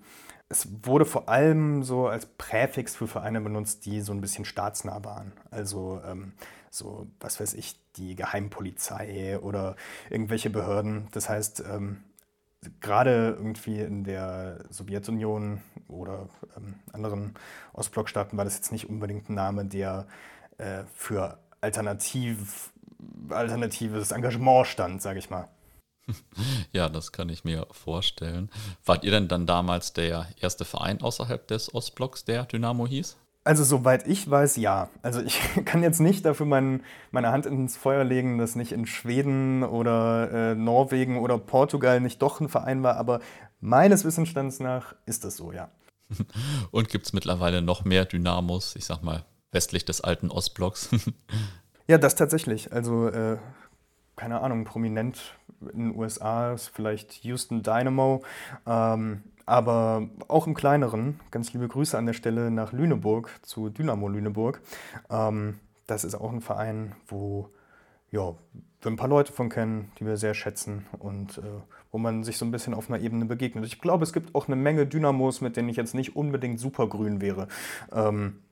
es 0.52 0.68
wurde 0.82 1.06
vor 1.06 1.30
allem 1.30 1.82
so 1.82 2.08
als 2.08 2.26
Präfix 2.26 2.94
für 2.94 3.06
Vereine 3.06 3.40
benutzt, 3.40 3.86
die 3.86 4.02
so 4.02 4.12
ein 4.12 4.20
bisschen 4.20 4.44
staatsnah 4.44 5.02
waren. 5.02 5.32
Also 5.50 6.00
ähm, 6.06 6.32
so, 6.68 7.06
was 7.20 7.40
weiß 7.40 7.54
ich, 7.54 7.80
die 7.96 8.14
Geheimpolizei 8.14 9.38
oder 9.40 9.76
irgendwelche 10.10 10.50
Behörden. 10.50 11.08
Das 11.12 11.30
heißt, 11.30 11.64
ähm, 11.70 12.04
gerade 12.80 13.34
irgendwie 13.38 13.80
in 13.80 14.04
der 14.04 14.64
Sowjetunion 14.68 15.62
oder 15.88 16.28
ähm, 16.56 16.74
anderen 16.92 17.34
Ostblockstaaten 17.72 18.36
war 18.36 18.44
das 18.44 18.56
jetzt 18.56 18.72
nicht 18.72 18.90
unbedingt 18.90 19.30
ein 19.30 19.34
Name, 19.34 19.64
der 19.64 20.06
äh, 20.58 20.84
für 20.94 21.38
alternativ, 21.62 22.72
alternatives 23.30 24.12
Engagement 24.12 24.66
stand, 24.66 25.00
sage 25.00 25.18
ich 25.18 25.30
mal. 25.30 25.48
Ja, 26.72 26.88
das 26.88 27.12
kann 27.12 27.28
ich 27.28 27.44
mir 27.44 27.66
vorstellen. 27.70 28.50
Wart 28.84 29.04
ihr 29.04 29.10
denn 29.10 29.28
dann 29.28 29.46
damals 29.46 29.92
der 29.92 30.26
erste 30.40 30.64
Verein 30.64 31.02
außerhalb 31.02 31.46
des 31.46 31.74
Ostblocks, 31.74 32.24
der 32.24 32.44
Dynamo 32.44 32.86
hieß? 32.86 33.16
Also 33.44 33.64
soweit 33.64 34.06
ich 34.06 34.30
weiß, 34.30 34.56
ja. 34.56 34.88
Also 35.02 35.20
ich 35.20 35.40
kann 35.64 35.82
jetzt 35.82 36.00
nicht 36.00 36.24
dafür 36.24 36.46
mein, 36.46 36.82
meine 37.10 37.32
Hand 37.32 37.46
ins 37.46 37.76
Feuer 37.76 38.04
legen, 38.04 38.38
dass 38.38 38.54
nicht 38.54 38.72
in 38.72 38.86
Schweden 38.86 39.64
oder 39.64 40.52
äh, 40.52 40.54
Norwegen 40.54 41.18
oder 41.18 41.38
Portugal 41.38 42.00
nicht 42.00 42.22
doch 42.22 42.40
ein 42.40 42.48
Verein 42.48 42.82
war, 42.82 42.96
aber 42.96 43.20
meines 43.60 44.04
Wissensstands 44.04 44.60
nach 44.60 44.94
ist 45.06 45.24
das 45.24 45.36
so, 45.36 45.52
ja. 45.52 45.70
Und 46.70 46.88
gibt 46.88 47.06
es 47.06 47.12
mittlerweile 47.12 47.62
noch 47.62 47.84
mehr 47.84 48.04
Dynamos, 48.04 48.76
ich 48.76 48.84
sag 48.84 49.02
mal, 49.02 49.24
westlich 49.50 49.84
des 49.84 50.00
alten 50.00 50.30
Ostblocks? 50.30 50.90
ja, 51.88 51.98
das 51.98 52.14
tatsächlich. 52.14 52.72
Also 52.72 53.08
äh, 53.08 53.38
keine 54.16 54.40
Ahnung, 54.40 54.64
prominent 54.64 55.18
in 55.72 55.90
den 55.90 55.96
USA 55.98 56.52
ist 56.52 56.68
vielleicht 56.68 57.24
Houston 57.24 57.62
Dynamo, 57.62 58.22
ähm, 58.66 59.22
aber 59.46 60.08
auch 60.28 60.46
im 60.46 60.54
kleineren, 60.54 61.20
ganz 61.30 61.52
liebe 61.52 61.68
Grüße 61.68 61.96
an 61.96 62.06
der 62.06 62.12
Stelle 62.12 62.50
nach 62.50 62.72
Lüneburg, 62.72 63.30
zu 63.42 63.70
Dynamo 63.70 64.08
Lüneburg. 64.08 64.60
Ähm, 65.10 65.58
das 65.86 66.04
ist 66.04 66.14
auch 66.14 66.32
ein 66.32 66.40
Verein, 66.40 66.94
wo 67.06 67.50
ja, 68.10 68.34
wir 68.82 68.90
ein 68.90 68.96
paar 68.96 69.08
Leute 69.08 69.32
von 69.32 69.48
kennen, 69.48 69.90
die 69.98 70.06
wir 70.06 70.16
sehr 70.16 70.34
schätzen 70.34 70.86
und 70.98 71.38
äh, 71.38 71.42
wo 71.90 71.98
man 71.98 72.24
sich 72.24 72.36
so 72.36 72.44
ein 72.44 72.50
bisschen 72.50 72.74
auf 72.74 72.90
einer 72.90 73.02
Ebene 73.02 73.24
begegnet. 73.24 73.64
Ich 73.64 73.80
glaube, 73.80 74.04
es 74.04 74.12
gibt 74.12 74.34
auch 74.34 74.46
eine 74.46 74.56
Menge 74.56 74.86
Dynamos, 74.86 75.40
mit 75.40 75.56
denen 75.56 75.68
ich 75.68 75.76
jetzt 75.76 75.94
nicht 75.94 76.14
unbedingt 76.14 76.60
supergrün 76.60 77.20
wäre. 77.20 77.48
Ähm, 77.90 78.42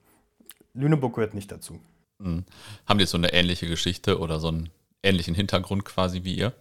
Lüneburg 0.72 1.14
gehört 1.14 1.34
nicht 1.34 1.52
dazu. 1.52 1.80
Mhm. 2.18 2.44
Haben 2.86 2.98
die 2.98 3.06
so 3.06 3.18
eine 3.18 3.32
ähnliche 3.32 3.66
Geschichte 3.66 4.18
oder 4.18 4.40
so 4.40 4.48
einen 4.48 4.70
ähnlichen 5.02 5.34
Hintergrund 5.34 5.84
quasi 5.84 6.24
wie 6.24 6.34
ihr? 6.34 6.52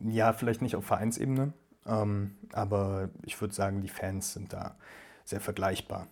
Ja, 0.00 0.32
vielleicht 0.32 0.62
nicht 0.62 0.76
auf 0.76 0.84
Vereinsebene, 0.84 1.52
ähm, 1.86 2.36
aber 2.52 3.10
ich 3.22 3.40
würde 3.40 3.54
sagen, 3.54 3.80
die 3.80 3.88
Fans 3.88 4.32
sind 4.32 4.52
da 4.52 4.76
sehr 5.24 5.40
vergleichbar. 5.40 6.06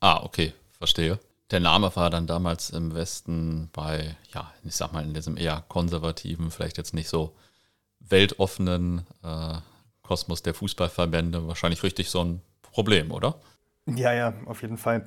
Ah, 0.00 0.22
okay, 0.22 0.52
verstehe. 0.78 1.18
Der 1.50 1.60
Name 1.60 1.94
war 1.94 2.10
dann 2.10 2.26
damals 2.26 2.70
im 2.70 2.94
Westen 2.94 3.70
bei, 3.72 4.16
ja, 4.32 4.52
ich 4.64 4.74
sag 4.74 4.92
mal, 4.92 5.04
in 5.04 5.14
diesem 5.14 5.36
eher 5.36 5.64
konservativen, 5.68 6.50
vielleicht 6.50 6.76
jetzt 6.76 6.94
nicht 6.94 7.08
so 7.08 7.36
weltoffenen 8.00 9.06
äh, 9.22 9.58
Kosmos 10.02 10.42
der 10.42 10.54
Fußballverbände 10.54 11.46
wahrscheinlich 11.46 11.82
richtig 11.82 12.10
so 12.10 12.22
ein 12.22 12.42
Problem, 12.62 13.10
oder? 13.10 13.40
Ja, 13.86 14.12
ja, 14.12 14.34
auf 14.46 14.62
jeden 14.62 14.78
Fall. 14.78 15.06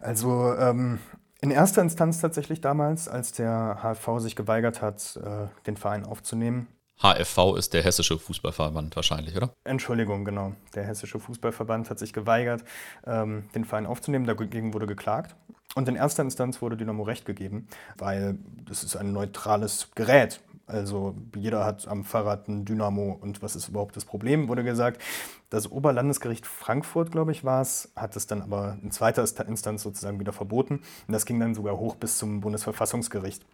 Also 0.00 0.54
ähm, 0.54 0.98
in 1.40 1.50
erster 1.50 1.82
Instanz 1.82 2.20
tatsächlich 2.20 2.60
damals, 2.60 3.08
als 3.08 3.32
der 3.32 3.78
HFV 3.82 4.18
sich 4.18 4.34
geweigert 4.34 4.82
hat, 4.82 5.16
äh, 5.16 5.46
den 5.66 5.76
Verein 5.76 6.04
aufzunehmen. 6.04 6.66
HFV 7.00 7.56
ist 7.56 7.74
der 7.74 7.82
Hessische 7.82 8.18
Fußballverband 8.18 8.96
wahrscheinlich, 8.96 9.36
oder? 9.36 9.50
Entschuldigung, 9.64 10.24
genau. 10.24 10.54
Der 10.74 10.84
Hessische 10.84 11.20
Fußballverband 11.20 11.90
hat 11.90 11.98
sich 11.98 12.12
geweigert, 12.12 12.64
ähm, 13.06 13.48
den 13.54 13.64
Verein 13.64 13.86
aufzunehmen. 13.86 14.26
Dagegen 14.26 14.74
wurde 14.74 14.86
geklagt. 14.86 15.36
Und 15.74 15.88
in 15.88 15.96
erster 15.96 16.22
Instanz 16.22 16.60
wurde 16.60 16.76
Dynamo 16.76 17.04
Recht 17.04 17.24
gegeben, 17.24 17.68
weil 17.98 18.38
das 18.64 18.82
ist 18.82 18.96
ein 18.96 19.12
neutrales 19.12 19.90
Gerät. 19.94 20.40
Also 20.66 21.14
jeder 21.34 21.64
hat 21.64 21.88
am 21.88 22.04
Fahrrad 22.04 22.46
ein 22.48 22.66
Dynamo 22.66 23.16
und 23.20 23.42
was 23.42 23.56
ist 23.56 23.68
überhaupt 23.68 23.96
das 23.96 24.04
Problem, 24.04 24.48
wurde 24.48 24.64
gesagt. 24.64 25.00
Das 25.48 25.70
Oberlandesgericht 25.70 26.46
Frankfurt, 26.46 27.10
glaube 27.10 27.32
ich, 27.32 27.42
war 27.42 27.62
es, 27.62 27.90
hat 27.96 28.16
es 28.16 28.26
dann 28.26 28.42
aber 28.42 28.76
in 28.82 28.90
zweiter 28.90 29.22
Instanz 29.46 29.82
sozusagen 29.82 30.20
wieder 30.20 30.32
verboten. 30.32 30.82
Und 31.06 31.12
das 31.12 31.24
ging 31.24 31.40
dann 31.40 31.54
sogar 31.54 31.78
hoch 31.78 31.96
bis 31.96 32.18
zum 32.18 32.40
Bundesverfassungsgericht. 32.40 33.46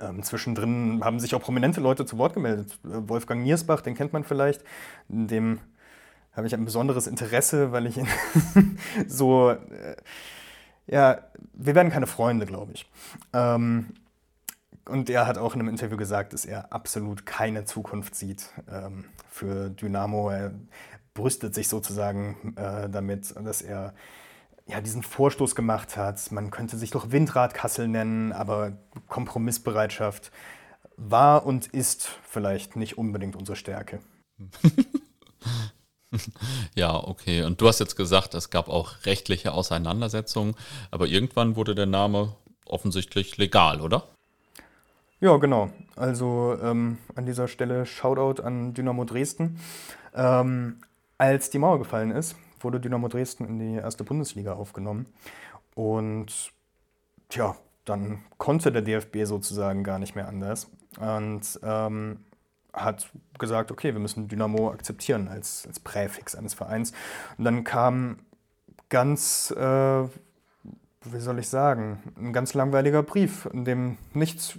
Ähm, 0.00 0.22
zwischendrin 0.22 1.02
haben 1.04 1.20
sich 1.20 1.34
auch 1.34 1.42
prominente 1.42 1.80
Leute 1.80 2.06
zu 2.06 2.18
Wort 2.18 2.34
gemeldet. 2.34 2.78
Wolfgang 2.82 3.42
Niersbach, 3.42 3.80
den 3.80 3.94
kennt 3.94 4.12
man 4.12 4.24
vielleicht, 4.24 4.62
dem 5.08 5.60
habe 6.32 6.46
ich 6.46 6.54
ein 6.54 6.64
besonderes 6.64 7.06
Interesse, 7.06 7.72
weil 7.72 7.86
ich 7.86 7.98
ihn 7.98 8.08
so, 9.06 9.50
äh, 9.50 9.96
ja, 10.86 11.18
wir 11.52 11.74
werden 11.74 11.92
keine 11.92 12.06
Freunde, 12.06 12.46
glaube 12.46 12.72
ich. 12.72 12.90
Ähm, 13.32 13.94
und 14.86 15.10
er 15.10 15.26
hat 15.26 15.38
auch 15.38 15.54
in 15.54 15.60
einem 15.60 15.68
Interview 15.68 15.96
gesagt, 15.96 16.32
dass 16.32 16.44
er 16.44 16.72
absolut 16.72 17.24
keine 17.24 17.64
Zukunft 17.64 18.14
sieht 18.14 18.48
ähm, 18.70 19.04
für 19.30 19.70
Dynamo. 19.70 20.30
Er 20.30 20.52
brüstet 21.14 21.54
sich 21.54 21.68
sozusagen 21.68 22.54
äh, 22.56 22.88
damit, 22.88 23.34
dass 23.36 23.62
er 23.62 23.94
ja, 24.66 24.80
diesen 24.80 25.02
Vorstoß 25.02 25.54
gemacht 25.54 25.96
hat. 25.96 26.30
Man 26.32 26.50
könnte 26.50 26.76
sich 26.76 26.90
doch 26.90 27.10
Windradkassel 27.10 27.88
nennen, 27.88 28.32
aber 28.32 28.72
Kompromissbereitschaft 29.08 30.30
war 30.96 31.44
und 31.44 31.66
ist 31.68 32.08
vielleicht 32.28 32.76
nicht 32.76 32.98
unbedingt 32.98 33.36
unsere 33.36 33.56
Stärke. 33.56 34.00
ja, 36.74 36.94
okay. 36.94 37.42
Und 37.42 37.60
du 37.60 37.68
hast 37.68 37.80
jetzt 37.80 37.96
gesagt, 37.96 38.34
es 38.34 38.50
gab 38.50 38.68
auch 38.68 39.04
rechtliche 39.04 39.52
Auseinandersetzungen, 39.52 40.54
aber 40.90 41.06
irgendwann 41.06 41.56
wurde 41.56 41.74
der 41.74 41.86
Name 41.86 42.36
offensichtlich 42.66 43.36
legal, 43.36 43.80
oder? 43.80 44.04
Ja, 45.20 45.36
genau. 45.36 45.70
Also 45.96 46.56
ähm, 46.62 46.98
an 47.14 47.26
dieser 47.26 47.46
Stelle 47.46 47.86
Shoutout 47.86 48.42
an 48.42 48.74
Dynamo 48.74 49.04
Dresden. 49.04 49.60
Ähm, 50.14 50.80
als 51.16 51.50
die 51.50 51.58
Mauer 51.58 51.78
gefallen 51.78 52.10
ist, 52.10 52.34
wurde 52.64 52.80
Dynamo 52.80 53.08
Dresden 53.08 53.44
in 53.44 53.58
die 53.58 53.74
erste 53.76 54.04
Bundesliga 54.04 54.54
aufgenommen. 54.54 55.06
Und 55.74 56.52
tja, 57.28 57.56
dann 57.84 58.22
konnte 58.38 58.72
der 58.72 58.82
DFB 58.82 59.24
sozusagen 59.24 59.84
gar 59.84 59.98
nicht 59.98 60.14
mehr 60.14 60.28
anders. 60.28 60.70
Und 61.00 61.58
ähm, 61.62 62.20
hat 62.72 63.10
gesagt, 63.38 63.70
okay, 63.70 63.92
wir 63.92 64.00
müssen 64.00 64.28
Dynamo 64.28 64.70
akzeptieren 64.70 65.28
als, 65.28 65.66
als 65.66 65.80
Präfix 65.80 66.34
eines 66.34 66.54
Vereins. 66.54 66.92
Und 67.36 67.44
dann 67.44 67.64
kam 67.64 68.20
ganz, 68.88 69.50
äh, 69.50 70.02
wie 70.02 71.20
soll 71.20 71.38
ich 71.38 71.48
sagen, 71.48 72.02
ein 72.16 72.32
ganz 72.32 72.54
langweiliger 72.54 73.02
Brief, 73.02 73.48
in 73.52 73.64
dem 73.64 73.98
nichts 74.14 74.58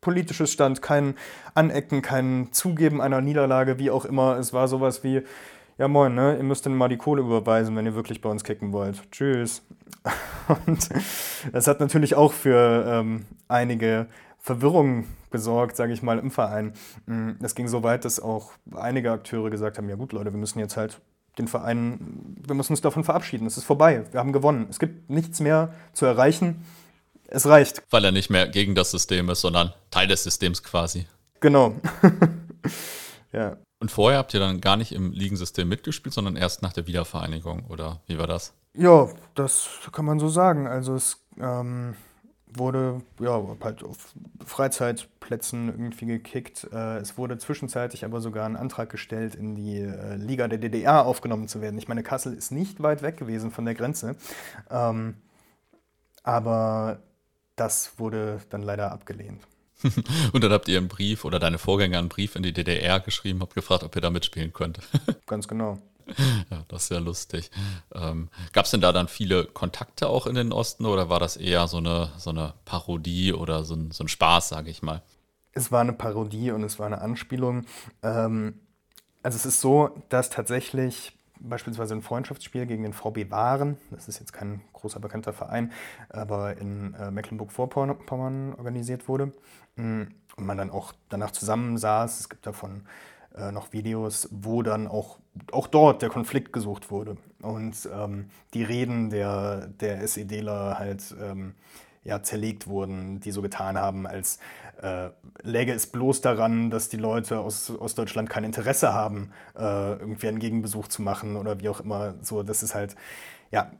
Politisches 0.00 0.52
stand, 0.52 0.80
kein 0.80 1.16
Anecken, 1.54 2.02
kein 2.02 2.52
Zugeben 2.52 3.00
einer 3.00 3.20
Niederlage, 3.20 3.78
wie 3.78 3.90
auch 3.90 4.04
immer. 4.04 4.36
Es 4.38 4.52
war 4.52 4.68
sowas 4.68 5.02
wie, 5.02 5.22
ja 5.78 5.88
moin, 5.88 6.14
ne, 6.14 6.36
ihr 6.36 6.42
müsst 6.42 6.66
dann 6.66 6.74
mal 6.74 6.88
die 6.88 6.96
Kohle 6.96 7.22
überweisen, 7.22 7.74
wenn 7.76 7.86
ihr 7.86 7.94
wirklich 7.94 8.20
bei 8.20 8.28
uns 8.28 8.44
kicken 8.44 8.72
wollt. 8.72 9.10
Tschüss. 9.10 9.62
Und 10.66 10.88
das 11.52 11.66
hat 11.66 11.80
natürlich 11.80 12.14
auch 12.14 12.32
für 12.32 12.84
ähm, 12.86 13.24
einige 13.48 14.06
Verwirrung 14.38 15.06
gesorgt, 15.30 15.76
sage 15.76 15.92
ich 15.92 16.02
mal, 16.02 16.18
im 16.18 16.30
Verein. 16.30 16.72
Es 17.42 17.52
mm, 17.52 17.56
ging 17.56 17.68
so 17.68 17.82
weit, 17.82 18.04
dass 18.04 18.20
auch 18.20 18.52
einige 18.74 19.12
Akteure 19.12 19.50
gesagt 19.50 19.78
haben, 19.78 19.88
ja 19.88 19.96
gut 19.96 20.12
Leute, 20.12 20.32
wir 20.32 20.38
müssen 20.38 20.58
jetzt 20.58 20.76
halt 20.76 21.00
den 21.38 21.48
Verein, 21.48 22.36
wir 22.46 22.54
müssen 22.54 22.72
uns 22.72 22.80
davon 22.80 23.04
verabschieden. 23.04 23.46
Es 23.46 23.56
ist 23.56 23.64
vorbei, 23.64 24.04
wir 24.10 24.20
haben 24.20 24.32
gewonnen. 24.32 24.66
Es 24.70 24.78
gibt 24.78 25.08
nichts 25.08 25.40
mehr 25.40 25.72
zu 25.92 26.06
erreichen 26.06 26.64
es 27.28 27.46
reicht. 27.46 27.82
Weil 27.90 28.04
er 28.04 28.12
nicht 28.12 28.30
mehr 28.30 28.48
gegen 28.48 28.74
das 28.74 28.90
System 28.90 29.28
ist, 29.28 29.42
sondern 29.42 29.72
Teil 29.90 30.08
des 30.08 30.24
Systems 30.24 30.62
quasi. 30.62 31.06
Genau. 31.40 31.76
ja. 33.32 33.56
Und 33.80 33.90
vorher 33.90 34.18
habt 34.18 34.34
ihr 34.34 34.40
dann 34.40 34.60
gar 34.60 34.76
nicht 34.76 34.92
im 34.92 35.12
Ligensystem 35.12 35.68
mitgespielt, 35.68 36.14
sondern 36.14 36.36
erst 36.36 36.62
nach 36.62 36.72
der 36.72 36.86
Wiedervereinigung, 36.86 37.64
oder 37.66 38.00
wie 38.06 38.18
war 38.18 38.26
das? 38.26 38.54
Ja, 38.74 39.08
das 39.34 39.68
kann 39.92 40.04
man 40.04 40.18
so 40.18 40.28
sagen. 40.28 40.66
Also 40.66 40.94
es 40.94 41.24
ähm, 41.38 41.94
wurde 42.46 43.02
ja 43.20 43.42
halt 43.62 43.84
auf 43.84 44.14
Freizeitplätzen 44.44 45.68
irgendwie 45.68 46.06
gekickt. 46.06 46.68
Äh, 46.72 46.98
es 46.98 47.18
wurde 47.18 47.38
zwischenzeitlich 47.38 48.04
aber 48.04 48.20
sogar 48.20 48.46
ein 48.46 48.56
Antrag 48.56 48.90
gestellt, 48.90 49.34
in 49.34 49.54
die 49.54 49.78
äh, 49.78 50.16
Liga 50.16 50.48
der 50.48 50.58
DDR 50.58 51.04
aufgenommen 51.04 51.48
zu 51.48 51.60
werden. 51.60 51.78
Ich 51.78 51.88
meine, 51.88 52.02
Kassel 52.02 52.34
ist 52.34 52.50
nicht 52.50 52.82
weit 52.82 53.02
weg 53.02 53.16
gewesen 53.16 53.50
von 53.50 53.64
der 53.64 53.74
Grenze. 53.74 54.16
Ähm, 54.70 55.14
aber 56.22 56.98
das 57.56 57.98
wurde 57.98 58.40
dann 58.50 58.62
leider 58.62 58.92
abgelehnt. 58.92 59.42
Und 60.32 60.44
dann 60.44 60.52
habt 60.52 60.68
ihr 60.68 60.78
einen 60.78 60.88
Brief 60.88 61.24
oder 61.24 61.38
deine 61.38 61.58
Vorgänger 61.58 61.98
einen 61.98 62.08
Brief 62.08 62.36
in 62.36 62.42
die 62.42 62.52
DDR 62.52 63.00
geschrieben, 63.00 63.40
habt 63.40 63.54
gefragt, 63.54 63.84
ob 63.84 63.94
ihr 63.94 64.02
da 64.02 64.10
mitspielen 64.10 64.52
könnt. 64.52 64.80
Ganz 65.26 65.46
genau. 65.48 65.78
Ja, 66.50 66.64
das 66.68 66.84
ist 66.84 66.90
ja 66.90 66.98
lustig. 66.98 67.50
Ähm, 67.94 68.30
Gab 68.52 68.64
es 68.64 68.70
denn 68.70 68.80
da 68.80 68.92
dann 68.92 69.08
viele 69.08 69.44
Kontakte 69.44 70.08
auch 70.08 70.26
in 70.26 70.34
den 70.34 70.52
Osten 70.52 70.86
oder 70.86 71.10
war 71.10 71.20
das 71.20 71.36
eher 71.36 71.68
so 71.68 71.76
eine, 71.76 72.10
so 72.16 72.30
eine 72.30 72.54
Parodie 72.64 73.34
oder 73.34 73.64
so 73.64 73.74
ein, 73.74 73.90
so 73.90 74.04
ein 74.04 74.08
Spaß, 74.08 74.48
sage 74.48 74.70
ich 74.70 74.82
mal? 74.82 75.02
Es 75.52 75.70
war 75.70 75.80
eine 75.80 75.92
Parodie 75.92 76.50
und 76.50 76.62
es 76.64 76.78
war 76.78 76.86
eine 76.86 77.02
Anspielung. 77.02 77.66
Ähm, 78.02 78.60
also 79.22 79.36
es 79.36 79.44
ist 79.44 79.60
so, 79.60 79.90
dass 80.08 80.30
tatsächlich 80.30 81.12
beispielsweise 81.40 81.94
ein 81.94 82.02
Freundschaftsspiel 82.02 82.66
gegen 82.66 82.82
den 82.82 82.92
VB 82.92 83.30
Waren, 83.30 83.76
das 83.90 84.08
ist 84.08 84.18
jetzt 84.18 84.32
kein 84.32 84.60
großer 84.72 85.00
bekannter 85.00 85.32
Verein, 85.32 85.72
aber 86.08 86.56
in 86.56 86.94
äh, 86.94 87.10
Mecklenburg-Vorpommern 87.10 88.54
organisiert 88.54 89.08
wurde. 89.08 89.32
Und 89.78 90.46
man 90.46 90.56
dann 90.58 90.70
auch 90.70 90.92
danach 91.08 91.32
zusammensaß. 91.32 92.20
Es 92.20 92.28
gibt 92.28 92.46
davon 92.46 92.82
äh, 93.36 93.52
noch 93.52 93.72
Videos, 93.72 94.28
wo 94.30 94.62
dann 94.62 94.86
auch, 94.86 95.18
auch 95.52 95.66
dort 95.66 96.02
der 96.02 96.08
Konflikt 96.08 96.52
gesucht 96.52 96.90
wurde. 96.90 97.16
Und 97.42 97.88
ähm, 97.92 98.30
die 98.54 98.62
Reden 98.62 99.10
der, 99.10 99.68
der 99.68 100.06
SEDler 100.06 100.78
halt 100.78 101.14
ähm, 101.20 101.54
ja, 102.04 102.22
zerlegt 102.22 102.66
wurden, 102.66 103.20
die 103.20 103.30
so 103.30 103.42
getan 103.42 103.76
haben, 103.76 104.06
als 104.06 104.38
äh, 104.80 105.10
läge 105.42 105.72
es 105.72 105.86
bloß 105.86 106.20
daran, 106.20 106.70
dass 106.70 106.88
die 106.88 106.96
Leute 106.96 107.40
aus, 107.40 107.70
aus 107.70 107.94
Deutschland 107.94 108.30
kein 108.30 108.44
Interesse 108.44 108.92
haben, 108.92 109.32
äh, 109.56 109.92
irgendwie 109.92 110.28
einen 110.28 110.38
Gegenbesuch 110.38 110.88
zu 110.88 111.02
machen 111.02 111.36
oder 111.36 111.60
wie 111.60 111.68
auch 111.68 111.80
immer. 111.80 112.14
So, 112.22 112.42
das 112.42 112.62
ist 112.62 112.74
halt, 112.74 112.96
ja, 113.50 113.70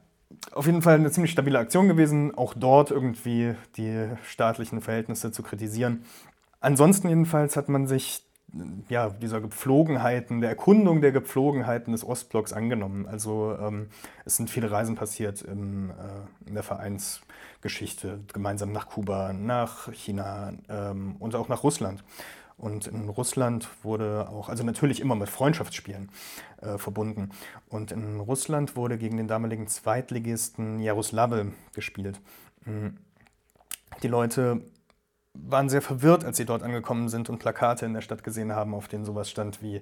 auf 0.53 0.67
jeden 0.67 0.83
Fall 0.83 0.97
eine 0.97 1.11
ziemlich 1.11 1.33
stabile 1.33 1.59
Aktion 1.59 1.89
gewesen, 1.89 2.35
auch 2.35 2.55
dort 2.55 2.91
irgendwie 2.91 3.55
die 3.77 4.09
staatlichen 4.25 4.81
Verhältnisse 4.81 5.33
zu 5.33 5.43
kritisieren. 5.43 6.05
Ansonsten 6.61 7.09
jedenfalls 7.09 7.57
hat 7.57 7.69
man 7.69 7.87
sich 7.87 8.25
ja, 8.89 9.11
dieser 9.11 9.41
Gepflogenheiten, 9.41 10.41
der 10.41 10.51
Erkundung 10.51 11.01
der 11.01 11.13
Gepflogenheiten 11.13 11.93
des 11.93 12.05
Ostblocks 12.05 12.53
angenommen. 12.53 13.07
Also 13.07 13.57
ähm, 13.61 13.89
es 14.25 14.37
sind 14.37 14.49
viele 14.49 14.71
Reisen 14.71 14.95
passiert 14.95 15.43
im, 15.43 15.91
äh, 15.91 16.49
in 16.49 16.55
der 16.55 16.63
Vereinsgeschichte, 16.63 18.21
gemeinsam 18.33 18.73
nach 18.73 18.89
Kuba, 18.89 19.35
nach 19.35 19.93
China 19.93 20.53
ähm, 20.69 21.17
und 21.19 21.35
auch 21.35 21.49
nach 21.49 21.63
Russland. 21.63 22.03
Und 22.59 22.89
in 22.89 23.09
Russland 23.09 23.69
wurde 23.83 24.29
auch, 24.29 24.49
also 24.49 24.65
natürlich 24.65 25.01
immer 25.01 25.15
mit 25.15 25.29
Freundschaftsspielen 25.29 26.11
äh, 26.61 26.77
verbunden. 26.77 27.31
Und 27.69 27.93
in 27.93 28.21
Russland 28.21 28.77
wurde 28.77 28.99
gegen 28.99 29.17
den 29.17 29.29
damaligen 29.29 29.69
Zweitligisten 29.69 30.81
Jaroslawl 30.81 31.53
gespielt. 31.73 32.21
Mhm. 32.65 32.99
Die 34.03 34.09
Leute 34.09 34.61
waren 35.35 35.69
sehr 35.69 35.83
verwirrt, 35.83 36.25
als 36.25 36.37
sie 36.37 36.45
dort 36.45 36.63
angekommen 36.63 37.09
sind 37.09 37.31
und 37.31 37.39
Plakate 37.39 37.87
in 37.87 37.95
der 37.95 38.01
Stadt 38.01 38.25
gesehen 38.25 38.53
haben, 38.53 38.75
auf 38.75 38.89
denen 38.89 39.05
sowas 39.05 39.31
stand 39.31 39.63
wie 39.63 39.81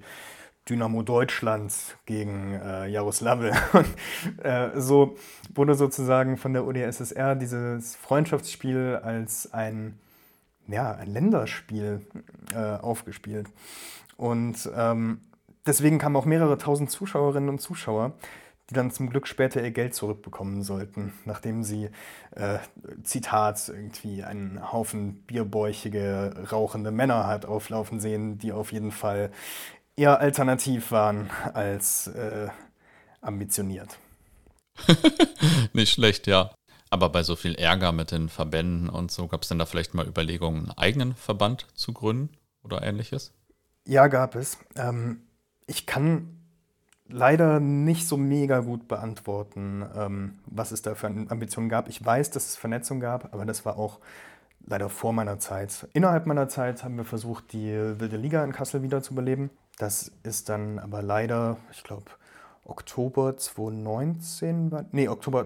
Dynamo 0.69 1.01
Deutschland 1.01 1.73
gegen 2.05 2.53
äh, 2.53 2.87
Jaroslawl. 2.87 3.51
Und 3.73 4.43
äh, 4.43 4.79
so 4.79 5.17
wurde 5.53 5.75
sozusagen 5.75 6.37
von 6.37 6.53
der 6.53 6.65
UdSSR 6.65 7.35
dieses 7.35 7.95
Freundschaftsspiel 7.95 8.99
als 9.01 9.53
ein, 9.53 9.97
ja, 10.67 10.91
ein 10.91 11.11
Länderspiel 11.11 12.05
äh, 12.53 12.57
aufgespielt. 12.57 13.47
Und 14.17 14.69
ähm, 14.75 15.21
deswegen 15.65 15.99
kamen 15.99 16.15
auch 16.15 16.25
mehrere 16.25 16.57
tausend 16.57 16.91
Zuschauerinnen 16.91 17.49
und 17.49 17.59
Zuschauer, 17.59 18.13
die 18.69 18.73
dann 18.73 18.91
zum 18.91 19.09
Glück 19.09 19.27
später 19.27 19.63
ihr 19.63 19.71
Geld 19.71 19.95
zurückbekommen 19.95 20.61
sollten, 20.61 21.13
nachdem 21.25 21.63
sie, 21.63 21.89
äh, 22.31 22.57
Zitat, 23.03 23.69
irgendwie 23.69 24.23
einen 24.23 24.71
Haufen 24.71 25.23
bierbäuchige, 25.23 26.47
rauchende 26.51 26.91
Männer 26.91 27.27
hat 27.27 27.45
auflaufen 27.45 27.99
sehen, 27.99 28.37
die 28.37 28.51
auf 28.51 28.73
jeden 28.73 28.91
Fall 28.91 29.31
eher 29.95 30.19
alternativ 30.19 30.91
waren 30.91 31.29
als 31.53 32.07
äh, 32.07 32.49
ambitioniert. 33.21 33.97
Nicht 35.73 35.93
schlecht, 35.93 36.27
ja. 36.27 36.51
Aber 36.89 37.09
bei 37.09 37.23
so 37.23 37.35
viel 37.35 37.55
Ärger 37.55 37.91
mit 37.91 38.11
den 38.11 38.29
Verbänden 38.29 38.89
und 38.89 39.11
so, 39.11 39.27
gab 39.27 39.43
es 39.43 39.49
denn 39.49 39.59
da 39.59 39.65
vielleicht 39.65 39.93
mal 39.93 40.07
Überlegungen, 40.07 40.63
einen 40.63 40.77
eigenen 40.77 41.15
Verband 41.15 41.67
zu 41.73 41.93
gründen 41.93 42.29
oder 42.63 42.81
ähnliches? 42.83 43.33
Ja, 43.85 44.07
gab 44.07 44.35
es. 44.35 44.57
Ähm, 44.75 45.21
ich 45.65 45.85
kann 45.85 46.37
leider 47.09 47.59
nicht 47.59 48.07
so 48.07 48.17
mega 48.17 48.59
gut 48.59 48.87
beantworten, 48.87 49.85
ähm, 49.95 50.39
was 50.45 50.71
es 50.71 50.81
da 50.81 50.95
für 50.95 51.07
Ambitionen 51.07 51.69
gab. 51.69 51.87
Ich 51.87 52.03
weiß, 52.03 52.31
dass 52.31 52.49
es 52.49 52.55
Vernetzung 52.55 52.99
gab, 52.99 53.33
aber 53.33 53.45
das 53.45 53.65
war 53.65 53.77
auch 53.77 53.99
leider 54.65 54.89
vor 54.89 55.13
meiner 55.13 55.39
Zeit. 55.39 55.87
Innerhalb 55.93 56.25
meiner 56.25 56.49
Zeit 56.49 56.83
haben 56.83 56.97
wir 56.97 57.05
versucht, 57.05 57.53
die 57.53 57.71
Wilde 57.71 58.17
Liga 58.17 58.43
in 58.43 58.51
Kassel 58.51 58.83
wiederzubeleben. 58.83 59.49
Das 59.77 60.11
ist 60.23 60.49
dann 60.49 60.79
aber 60.79 61.01
leider, 61.01 61.57
ich 61.71 61.83
glaube, 61.83 62.11
Oktober 62.65 63.37
2019 63.37 64.71
war, 64.71 64.85
nee, 64.91 65.07
Oktober, 65.07 65.45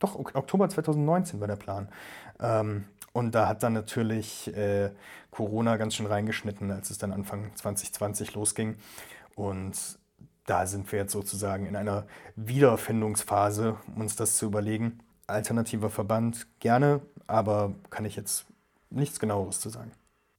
doch, 0.00 0.16
Oktober 0.16 0.68
2019 0.68 1.40
war 1.40 1.46
der 1.46 1.56
Plan. 1.56 1.88
Ähm, 2.40 2.84
und 3.12 3.34
da 3.34 3.48
hat 3.48 3.62
dann 3.62 3.72
natürlich 3.72 4.54
äh, 4.56 4.90
Corona 5.30 5.76
ganz 5.76 5.94
schön 5.94 6.06
reingeschnitten, 6.06 6.70
als 6.70 6.90
es 6.90 6.98
dann 6.98 7.12
Anfang 7.12 7.54
2020 7.54 8.34
losging. 8.34 8.76
Und 9.34 9.76
da 10.46 10.66
sind 10.66 10.90
wir 10.90 11.00
jetzt 11.00 11.12
sozusagen 11.12 11.66
in 11.66 11.76
einer 11.76 12.06
Wiederfindungsphase, 12.36 13.76
um 13.94 14.00
uns 14.00 14.16
das 14.16 14.36
zu 14.36 14.46
überlegen. 14.46 14.98
Alternativer 15.26 15.90
Verband 15.90 16.46
gerne, 16.58 17.00
aber 17.26 17.74
kann 17.90 18.04
ich 18.04 18.16
jetzt 18.16 18.46
nichts 18.90 19.20
genaueres 19.20 19.60
zu 19.60 19.68
sagen. 19.68 19.92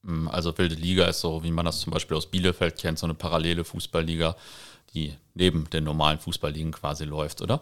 Mm, 0.03 0.27
also 0.27 0.57
Wilde 0.57 0.75
Liga 0.75 1.05
ist 1.05 1.21
so, 1.21 1.43
wie 1.43 1.51
man 1.51 1.65
das 1.65 1.79
zum 1.79 1.93
Beispiel 1.93 2.17
aus 2.17 2.25
Bielefeld 2.25 2.77
kennt, 2.77 2.99
so 2.99 3.05
eine 3.05 3.13
parallele 3.13 3.63
Fußballliga, 3.63 4.35
die 4.93 5.15
neben 5.33 5.69
den 5.69 5.83
normalen 5.83 6.19
Fußballligen 6.19 6.71
quasi 6.71 7.05
läuft, 7.05 7.41
oder? 7.41 7.61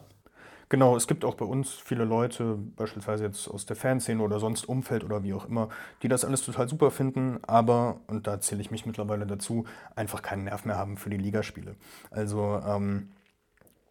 Genau, 0.69 0.95
es 0.95 1.07
gibt 1.07 1.25
auch 1.25 1.33
bei 1.33 1.45
uns 1.45 1.71
viele 1.71 2.05
Leute, 2.05 2.59
beispielsweise 2.75 3.25
jetzt 3.25 3.47
aus 3.47 3.65
der 3.65 3.75
Fanszene 3.75 4.21
oder 4.21 4.39
sonst 4.39 4.69
Umfeld 4.69 5.03
oder 5.03 5.23
wie 5.23 5.33
auch 5.33 5.45
immer, 5.47 5.69
die 6.03 6.07
das 6.07 6.23
alles 6.23 6.45
total 6.45 6.69
super 6.69 6.91
finden, 6.91 7.39
aber, 7.41 8.01
und 8.05 8.27
da 8.27 8.39
zähle 8.39 8.61
ich 8.61 8.69
mich 8.69 8.85
mittlerweile 8.85 9.25
dazu, 9.25 9.65
einfach 9.95 10.21
keinen 10.21 10.43
Nerv 10.43 10.65
mehr 10.65 10.77
haben 10.77 10.97
für 10.97 11.09
die 11.09 11.17
Ligaspiele. 11.17 11.75
Also 12.11 12.61
ähm, 12.63 13.09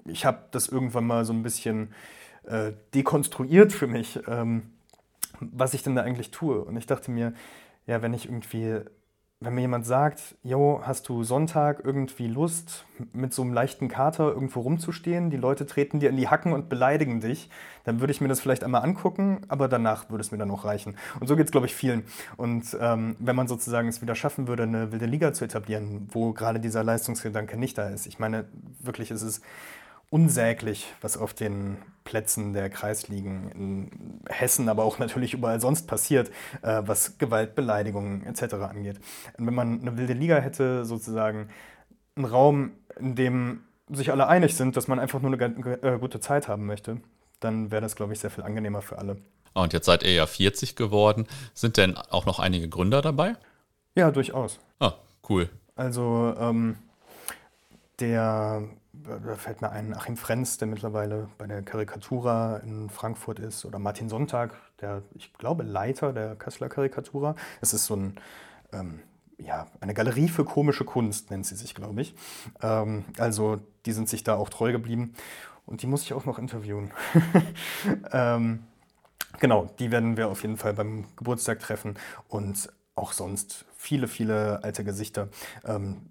ich 0.05 0.25
habe 0.25 0.45
das 0.53 0.69
irgendwann 0.69 1.05
mal 1.05 1.25
so 1.25 1.33
ein 1.33 1.43
bisschen 1.43 1.93
äh, 2.45 2.73
dekonstruiert 2.95 3.73
für 3.73 3.89
mich, 3.89 4.21
ähm, 4.29 4.71
was 5.41 5.75
ich 5.75 5.83
denn 5.83 5.97
da 5.97 6.03
eigentlich 6.03 6.31
tue. 6.31 6.63
Und 6.65 6.77
ich 6.77 6.87
dachte 6.87 7.11
mir, 7.11 7.35
ja, 7.87 8.03
wenn 8.03 8.15
ich 8.15 8.27
irgendwie 8.27 8.83
wenn 9.41 9.55
mir 9.55 9.61
jemand 9.61 9.87
sagt, 9.87 10.37
Jo, 10.43 10.81
hast 10.83 11.09
du 11.09 11.23
Sonntag 11.23 11.83
irgendwie 11.85 12.27
Lust, 12.27 12.85
mit 13.13 13.33
so 13.33 13.43
einem 13.43 13.53
leichten 13.53 13.87
Kater 13.87 14.33
irgendwo 14.33 14.61
rumzustehen, 14.61 15.31
die 15.31 15.37
Leute 15.37 15.65
treten 15.65 16.01
dir 16.01 16.11
in 16.11 16.17
die 16.17 16.27
Hacken 16.27 16.53
und 16.53 16.69
beleidigen 16.69 17.21
dich, 17.21 17.49
dann 17.85 18.01
würde 18.01 18.11
ich 18.11 18.21
mir 18.21 18.27
das 18.27 18.41
vielleicht 18.41 18.65
einmal 18.65 18.83
angucken, 18.83 19.43
aber 19.47 19.69
danach 19.69 20.11
würde 20.11 20.23
es 20.23 20.33
mir 20.33 20.39
dann 20.39 20.51
auch 20.51 20.65
reichen. 20.65 20.97
Und 21.21 21.29
so 21.29 21.37
geht 21.37 21.47
es, 21.47 21.53
glaube 21.53 21.67
ich, 21.67 21.75
vielen. 21.77 22.03
Und 22.37 22.77
ähm, 22.81 23.15
wenn 23.21 23.37
man 23.37 23.47
sozusagen 23.47 23.87
es 23.87 24.03
wieder 24.03 24.17
schaffen 24.17 24.49
würde, 24.49 24.65
eine 24.65 24.91
wilde 24.91 25.07
Liga 25.07 25.33
zu 25.33 25.45
etablieren, 25.45 26.09
wo 26.11 26.33
gerade 26.33 26.59
dieser 26.59 26.83
Leistungsgedanke 26.83 27.57
nicht 27.57 27.79
da 27.79 27.89
ist, 27.89 28.07
ich 28.07 28.19
meine, 28.19 28.47
wirklich 28.81 29.13
ist 29.13 29.23
es 29.23 29.41
unsäglich, 30.11 30.87
was 31.01 31.17
auf 31.17 31.35
den 31.35 31.79
Plätzen 32.05 32.55
der 32.55 32.71
Kreisligen 32.71 33.51
in 33.53 34.21
Hessen, 34.29 34.69
aber 34.69 34.85
auch 34.85 34.99
natürlich 34.99 35.35
überall 35.35 35.61
sonst 35.61 35.87
passiert, 35.87 36.31
äh, 36.63 36.83
was 36.87 37.19
Gewalt, 37.19 37.55
Beleidigungen 37.55 38.25
etc. 38.25 38.55
angeht. 38.55 38.99
Und 39.37 39.47
wenn 39.47 39.55
man 39.55 39.81
eine 39.81 39.99
wilde 39.99 40.15
Liga 40.15 40.39
hätte, 40.39 40.85
sozusagen 40.85 41.51
einen 42.17 42.25
Raum, 42.25 42.73
in 42.99 43.15
dem 43.15 43.61
sich 43.91 44.11
alle 44.11 44.27
einig 44.27 44.57
sind, 44.57 44.77
dass 44.77 44.89
man 44.89 44.99
einfach 44.99 45.21
nur 45.21 45.33
eine 45.33 45.83
äh, 45.83 45.99
gute 45.99 46.21
Zeit 46.21 46.49
haben 46.49 46.67
möchte, 46.67 47.01
dann 47.41 47.71
wäre 47.71 47.83
das, 47.83 47.95
glaube 47.95 48.13
ich, 48.13 48.21
sehr 48.21 48.31
viel 48.31 48.45
angenehmer 48.45 48.83
für 48.83 48.99
alle. 48.99 49.19
Und 49.55 49.73
jetzt 49.73 49.87
seid 49.87 50.03
ihr 50.03 50.13
ja 50.13 50.27
40 50.27 50.77
geworden. 50.77 51.27
Sind 51.55 51.77
denn 51.77 51.97
auch 51.97 52.27
noch 52.27 52.39
einige 52.39 52.69
Gründer 52.69 53.03
dabei? 53.03 53.37
Ja, 53.95 54.11
durchaus. 54.11 54.59
Ah, 54.79 54.95
cool. 55.29 55.49
Also 55.75 56.35
ähm, 56.39 56.77
der 58.01 58.63
da 59.05 59.35
fällt 59.37 59.61
mir 59.61 59.71
ein 59.71 59.95
Achim 59.95 60.17
Frenz, 60.17 60.59
der 60.59 60.69
mittlerweile 60.69 61.29
bei 61.39 61.47
der 61.47 61.63
Karikatura 61.63 62.59
in 62.59 62.91
Frankfurt 62.91 63.39
ist, 63.39 63.65
oder 63.65 63.79
Martin 63.79 64.09
Sonntag, 64.09 64.55
der, 64.81 65.03
ich 65.15 65.33
glaube, 65.35 65.63
Leiter 65.63 66.13
der 66.13 66.37
Kasseler 66.37 66.69
Karikatura. 66.69 67.35
Es 67.61 67.73
ist 67.73 67.87
so 67.87 67.97
ein, 67.97 68.17
ähm, 68.73 69.01
ja, 69.39 69.67
eine 69.81 69.95
Galerie 69.95 70.29
für 70.29 70.45
komische 70.45 70.85
Kunst, 70.85 71.31
nennt 71.31 71.47
sie 71.47 71.57
sich, 71.57 71.75
glaube 71.75 72.01
ich. 72.01 72.15
Ähm, 72.61 73.05
also, 73.19 73.59
die 73.87 73.93
sind 73.93 74.09
sich 74.09 74.25
da 74.25 74.37
auch 74.37 74.49
treu 74.49 74.73
geblieben. 74.73 75.15
Und 75.65 75.83
die 75.83 75.87
muss 75.87 76.03
ich 76.03 76.15
auch 76.15 76.25
noch 76.25 76.39
interviewen. 76.39 76.93
ähm, 78.13 78.65
genau, 79.39 79.69
die 79.79 79.91
werden 79.91 80.17
wir 80.17 80.29
auf 80.29 80.43
jeden 80.43 80.57
Fall 80.57 80.73
beim 80.73 81.05
Geburtstag 81.17 81.61
treffen. 81.61 81.99
Und 82.29 82.73
auch 82.95 83.13
sonst 83.13 83.65
viele, 83.79 84.09
viele 84.09 84.63
alte 84.63 84.85
Gesichter. 84.85 85.29
Ähm, 85.65 86.03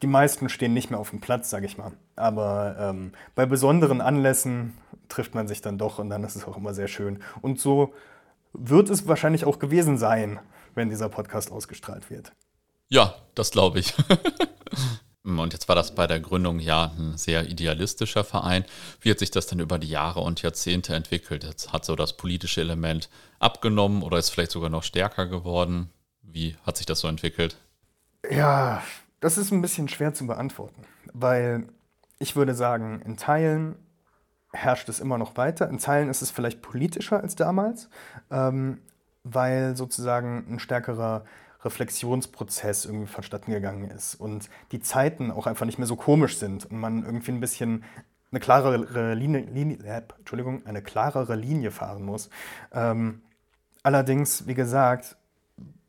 die 0.00 0.06
meisten 0.08 0.48
stehen 0.48 0.72
nicht 0.72 0.90
mehr 0.90 0.98
auf 0.98 1.10
dem 1.10 1.20
Platz, 1.20 1.50
sage 1.50 1.66
ich 1.66 1.78
mal. 1.78 1.92
Aber 2.16 2.74
ähm, 2.78 3.12
bei 3.36 3.46
besonderen 3.46 4.00
Anlässen 4.00 4.76
trifft 5.08 5.34
man 5.34 5.46
sich 5.46 5.60
dann 5.60 5.78
doch 5.78 5.98
und 5.98 6.10
dann 6.10 6.24
ist 6.24 6.34
es 6.34 6.44
auch 6.44 6.56
immer 6.56 6.74
sehr 6.74 6.88
schön. 6.88 7.22
Und 7.42 7.60
so 7.60 7.94
wird 8.54 8.90
es 8.90 9.06
wahrscheinlich 9.06 9.44
auch 9.44 9.58
gewesen 9.58 9.98
sein, 9.98 10.40
wenn 10.74 10.88
dieser 10.88 11.08
Podcast 11.08 11.52
ausgestrahlt 11.52 12.10
wird. 12.10 12.32
Ja, 12.88 13.14
das 13.34 13.52
glaube 13.52 13.78
ich. 13.78 13.94
Und 15.24 15.52
jetzt 15.52 15.68
war 15.68 15.76
das 15.76 15.94
bei 15.94 16.08
der 16.08 16.18
Gründung 16.18 16.58
ja 16.58 16.92
ein 16.98 17.16
sehr 17.16 17.48
idealistischer 17.48 18.24
Verein. 18.24 18.64
Wie 19.00 19.08
hat 19.08 19.20
sich 19.20 19.30
das 19.30 19.46
denn 19.46 19.60
über 19.60 19.78
die 19.78 19.88
Jahre 19.88 20.18
und 20.18 20.42
Jahrzehnte 20.42 20.96
entwickelt? 20.96 21.44
Jetzt 21.44 21.72
hat 21.72 21.84
so 21.84 21.94
das 21.94 22.16
politische 22.16 22.60
Element 22.60 23.08
abgenommen 23.38 24.02
oder 24.02 24.18
ist 24.18 24.30
vielleicht 24.30 24.50
sogar 24.50 24.68
noch 24.68 24.82
stärker 24.82 25.26
geworden? 25.26 25.90
Wie 26.32 26.56
hat 26.64 26.76
sich 26.76 26.86
das 26.86 27.00
so 27.00 27.08
entwickelt? 27.08 27.58
Ja, 28.30 28.82
das 29.20 29.38
ist 29.38 29.52
ein 29.52 29.62
bisschen 29.62 29.88
schwer 29.88 30.14
zu 30.14 30.26
beantworten, 30.26 30.82
weil 31.12 31.68
ich 32.18 32.36
würde 32.36 32.54
sagen, 32.54 33.02
in 33.04 33.16
Teilen 33.16 33.76
herrscht 34.52 34.88
es 34.88 35.00
immer 35.00 35.18
noch 35.18 35.36
weiter, 35.36 35.68
in 35.68 35.78
Teilen 35.78 36.08
ist 36.08 36.22
es 36.22 36.30
vielleicht 36.30 36.62
politischer 36.62 37.20
als 37.20 37.36
damals, 37.36 37.88
ähm, 38.30 38.78
weil 39.24 39.76
sozusagen 39.76 40.44
ein 40.48 40.58
stärkerer 40.58 41.24
Reflexionsprozess 41.64 42.84
irgendwie 42.84 43.06
vonstatten 43.06 43.52
gegangen 43.52 43.90
ist 43.90 44.14
und 44.16 44.50
die 44.72 44.80
Zeiten 44.80 45.30
auch 45.30 45.46
einfach 45.46 45.66
nicht 45.66 45.78
mehr 45.78 45.86
so 45.86 45.96
komisch 45.96 46.38
sind 46.38 46.66
und 46.66 46.78
man 46.78 47.04
irgendwie 47.04 47.32
ein 47.32 47.40
bisschen 47.40 47.84
eine 48.30 48.40
klarere 48.40 49.14
Linie, 49.14 49.42
Linie 49.42 49.78
äh, 49.84 50.02
Entschuldigung, 50.18 50.66
eine 50.66 50.82
klarere 50.82 51.36
Linie 51.36 51.70
fahren 51.70 52.02
muss. 52.02 52.30
Ähm, 52.72 53.22
allerdings, 53.82 54.46
wie 54.46 54.54
gesagt, 54.54 55.16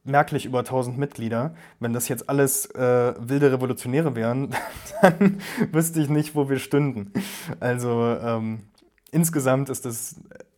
merklich 0.04 0.46
über 0.46 0.60
1000 0.60 0.98
Mitglieder. 0.98 1.56
Wenn 1.80 1.94
das 1.94 2.08
jetzt 2.08 2.30
alles 2.30 2.66
äh, 2.72 3.14
wilde 3.18 3.52
Revolutionäre 3.52 4.16
wären, 4.16 4.56
dann 5.02 5.42
wüsste 5.72 6.02
ich 6.02 6.10
nicht, 6.10 6.36
wo 6.36 6.50
wir 6.50 6.60
stünden. 6.60 7.14
Also 7.60 8.18
ähm, 8.22 8.64
insgesamt 9.12 9.70
ist 9.70 9.86
das 9.86 10.16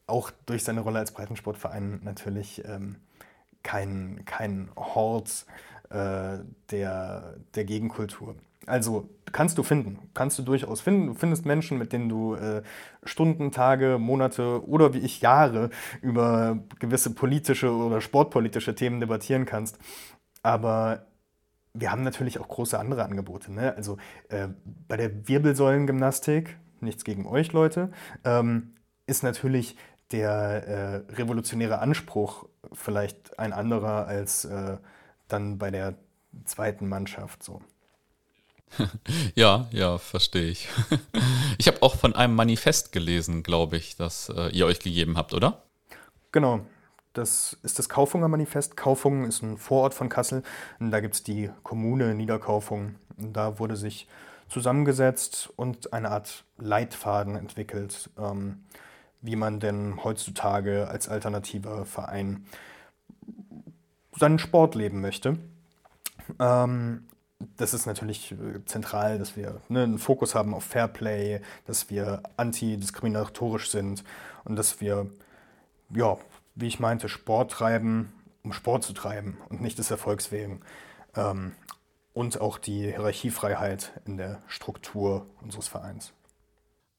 auch 0.08 0.32
durch 0.46 0.64
seine 0.64 0.82
Rolle 0.82 1.00
als 1.00 1.12
Breitensportverein 1.12 2.02
natürlich 2.04 2.64
ähm, 2.66 2.98
kein, 3.64 4.24
kein 4.26 4.70
Hort 4.76 5.46
äh, 5.90 6.40
der, 6.72 7.36
der 7.56 7.66
Gegenkultur. 7.66 8.36
Also 8.66 9.10
kannst 9.32 9.58
du 9.58 9.64
finden, 9.64 10.00
kannst 10.14 10.40
du 10.40 10.44
durchaus 10.44 10.82
finden. 10.82 11.08
Du 11.08 11.14
findest 11.14 11.46
Menschen, 11.46 11.78
mit 11.78 11.94
denen 11.94 12.10
du 12.10 12.36
äh, 12.36 12.64
Stunden, 13.04 13.52
Tage, 13.52 13.98
Monate 14.00 14.66
oder 14.68 14.94
wie 14.94 15.00
ich 15.00 15.22
Jahre 15.22 15.70
über 16.02 16.60
gewisse 16.80 17.14
politische 17.14 17.72
oder 17.72 18.02
sportpolitische 18.02 18.76
Themen 18.76 19.00
debattieren 19.00 19.46
kannst. 19.46 19.78
Aber 20.42 21.08
wir 21.74 21.92
haben 21.92 22.04
natürlich 22.04 22.40
auch 22.40 22.48
große 22.48 22.80
andere 22.80 23.04
Angebote. 23.04 23.52
Ne? 23.52 23.76
Also 23.76 23.98
äh, 24.30 24.48
bei 24.88 24.98
der 24.98 25.28
Wirbelsäulengymnastik, 25.28 26.58
nichts 26.80 27.04
gegen 27.04 27.26
euch 27.26 27.52
Leute, 27.52 27.92
ähm, 28.24 28.76
ist 29.06 29.24
natürlich 29.24 29.76
der 30.12 30.68
äh, 31.10 31.14
revolutionäre 31.14 31.80
Anspruch 31.80 32.48
vielleicht 32.74 33.38
ein 33.40 33.54
anderer 33.54 34.08
als 34.08 34.46
äh, 34.46 34.78
dann 35.28 35.58
bei 35.58 35.72
der 35.72 35.96
zweiten 36.46 36.88
Mannschaft 36.88 37.44
so. 37.44 37.62
Ja, 39.36 39.68
ja, 39.72 39.98
verstehe 39.98 40.50
ich. 40.50 40.68
Ich 41.58 41.68
habe 41.68 41.82
auch 41.82 41.96
von 41.96 42.14
einem 42.16 42.36
Manifest 42.36 42.92
gelesen, 42.92 43.42
glaube 43.42 43.78
ich, 43.78 43.96
das 43.96 44.30
äh, 44.30 44.50
ihr 44.50 44.66
euch 44.66 44.80
gegeben 44.80 45.18
habt, 45.18 45.34
oder? 45.34 45.64
Genau. 46.32 46.66
Das 47.14 47.58
ist 47.64 47.80
das 47.80 47.88
Kaufunger 47.88 48.28
Manifest. 48.28 48.76
Kaufungen 48.76 49.24
ist 49.24 49.42
ein 49.42 49.58
Vorort 49.58 49.94
von 49.94 50.10
Kassel. 50.10 50.44
Und 50.80 50.92
da 50.92 51.00
gibt 51.00 51.16
es 51.16 51.24
die 51.24 51.50
Kommune 51.64 52.14
Niederkaufung. 52.14 52.96
Und 53.18 53.32
da 53.34 53.58
wurde 53.58 53.78
sich 53.78 54.08
zusammengesetzt 54.50 55.50
und 55.56 55.94
eine 55.94 56.12
Art 56.12 56.44
Leitfaden 56.58 57.36
entwickelt, 57.38 58.10
ähm, 58.18 58.66
wie 59.22 59.38
man 59.38 59.62
denn 59.62 60.04
heutzutage 60.04 60.90
als 60.90 61.08
alternativer 61.08 61.86
Verein 61.86 62.46
seinen 64.18 64.40
Sport 64.40 64.76
leben 64.76 65.02
möchte. 65.02 65.38
Ähm, 66.40 67.08
das 67.58 67.74
ist 67.74 67.86
natürlich 67.86 68.32
äh, 68.32 68.64
zentral, 68.66 69.20
dass 69.20 69.36
wir 69.36 69.62
ne, 69.68 69.84
einen 69.84 70.00
Fokus 70.00 70.36
haben 70.36 70.54
auf 70.54 70.64
Fairplay, 70.64 71.42
dass 71.66 71.90
wir 71.90 72.24
antidiskriminatorisch 72.38 73.70
sind 73.70 74.04
und 74.44 74.56
dass 74.56 74.82
wir, 74.82 75.10
ja, 75.90 76.18
wie 76.56 76.68
ich 76.68 76.80
meinte, 76.80 77.10
Sport 77.10 77.52
treiben, 77.52 78.14
um 78.44 78.54
Sport 78.54 78.84
zu 78.84 78.94
treiben 78.94 79.38
und 79.50 79.62
nicht 79.62 79.78
des 79.78 79.92
Erfolgs 79.92 80.32
wegen. 80.32 80.62
Ähm, 81.16 81.54
und 82.14 82.40
auch 82.40 82.58
die 82.58 82.92
Hierarchiefreiheit 82.92 83.92
in 84.06 84.16
der 84.16 84.42
Struktur 84.48 85.26
unseres 85.42 85.68
Vereins. 85.68 86.14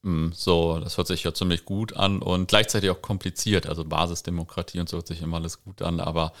Hm, 0.07 0.31
so, 0.33 0.79
das 0.79 0.95
hört 0.97 1.07
sich 1.07 1.25
ja 1.25 1.33
ziemlich 1.33 1.65
gut 1.65 1.97
an 1.97 2.21
und 2.21 2.47
gleichzeitig 2.47 2.89
auch 2.89 3.01
kompliziert. 3.01 3.67
Also 3.67 3.83
Basisdemokratie 3.83 4.79
und 4.79 4.87
so 4.87 4.95
hört 4.95 5.07
sich 5.07 5.21
immer 5.21 5.35
alles 5.35 5.61
gut 5.61 5.81
an, 5.81 5.99
aber 5.99 6.31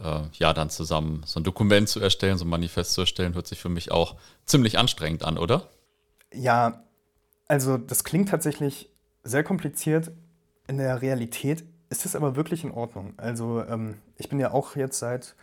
äh, 0.00 0.20
ja, 0.34 0.52
dann 0.52 0.70
zusammen 0.70 1.24
so 1.26 1.40
ein 1.40 1.42
Dokument 1.42 1.88
zu 1.88 1.98
erstellen, 1.98 2.38
so 2.38 2.44
ein 2.44 2.48
Manifest 2.48 2.92
zu 2.92 3.00
erstellen, 3.00 3.34
hört 3.34 3.48
sich 3.48 3.58
für 3.58 3.70
mich 3.70 3.90
auch 3.90 4.14
ziemlich 4.46 4.78
anstrengend 4.78 5.24
an, 5.24 5.36
oder? 5.36 5.68
Ja, 6.32 6.84
also 7.48 7.76
das 7.76 8.04
klingt 8.04 8.28
tatsächlich 8.28 8.88
sehr 9.24 9.42
kompliziert. 9.42 10.12
In 10.68 10.78
der 10.78 11.02
Realität 11.02 11.64
ist 11.90 12.06
es 12.06 12.14
aber 12.14 12.36
wirklich 12.36 12.62
in 12.62 12.70
Ordnung. 12.70 13.14
Also 13.16 13.64
ähm, 13.64 13.96
ich 14.16 14.28
bin 14.28 14.38
ja 14.38 14.52
auch 14.52 14.76
jetzt 14.76 15.00
seit 15.00 15.34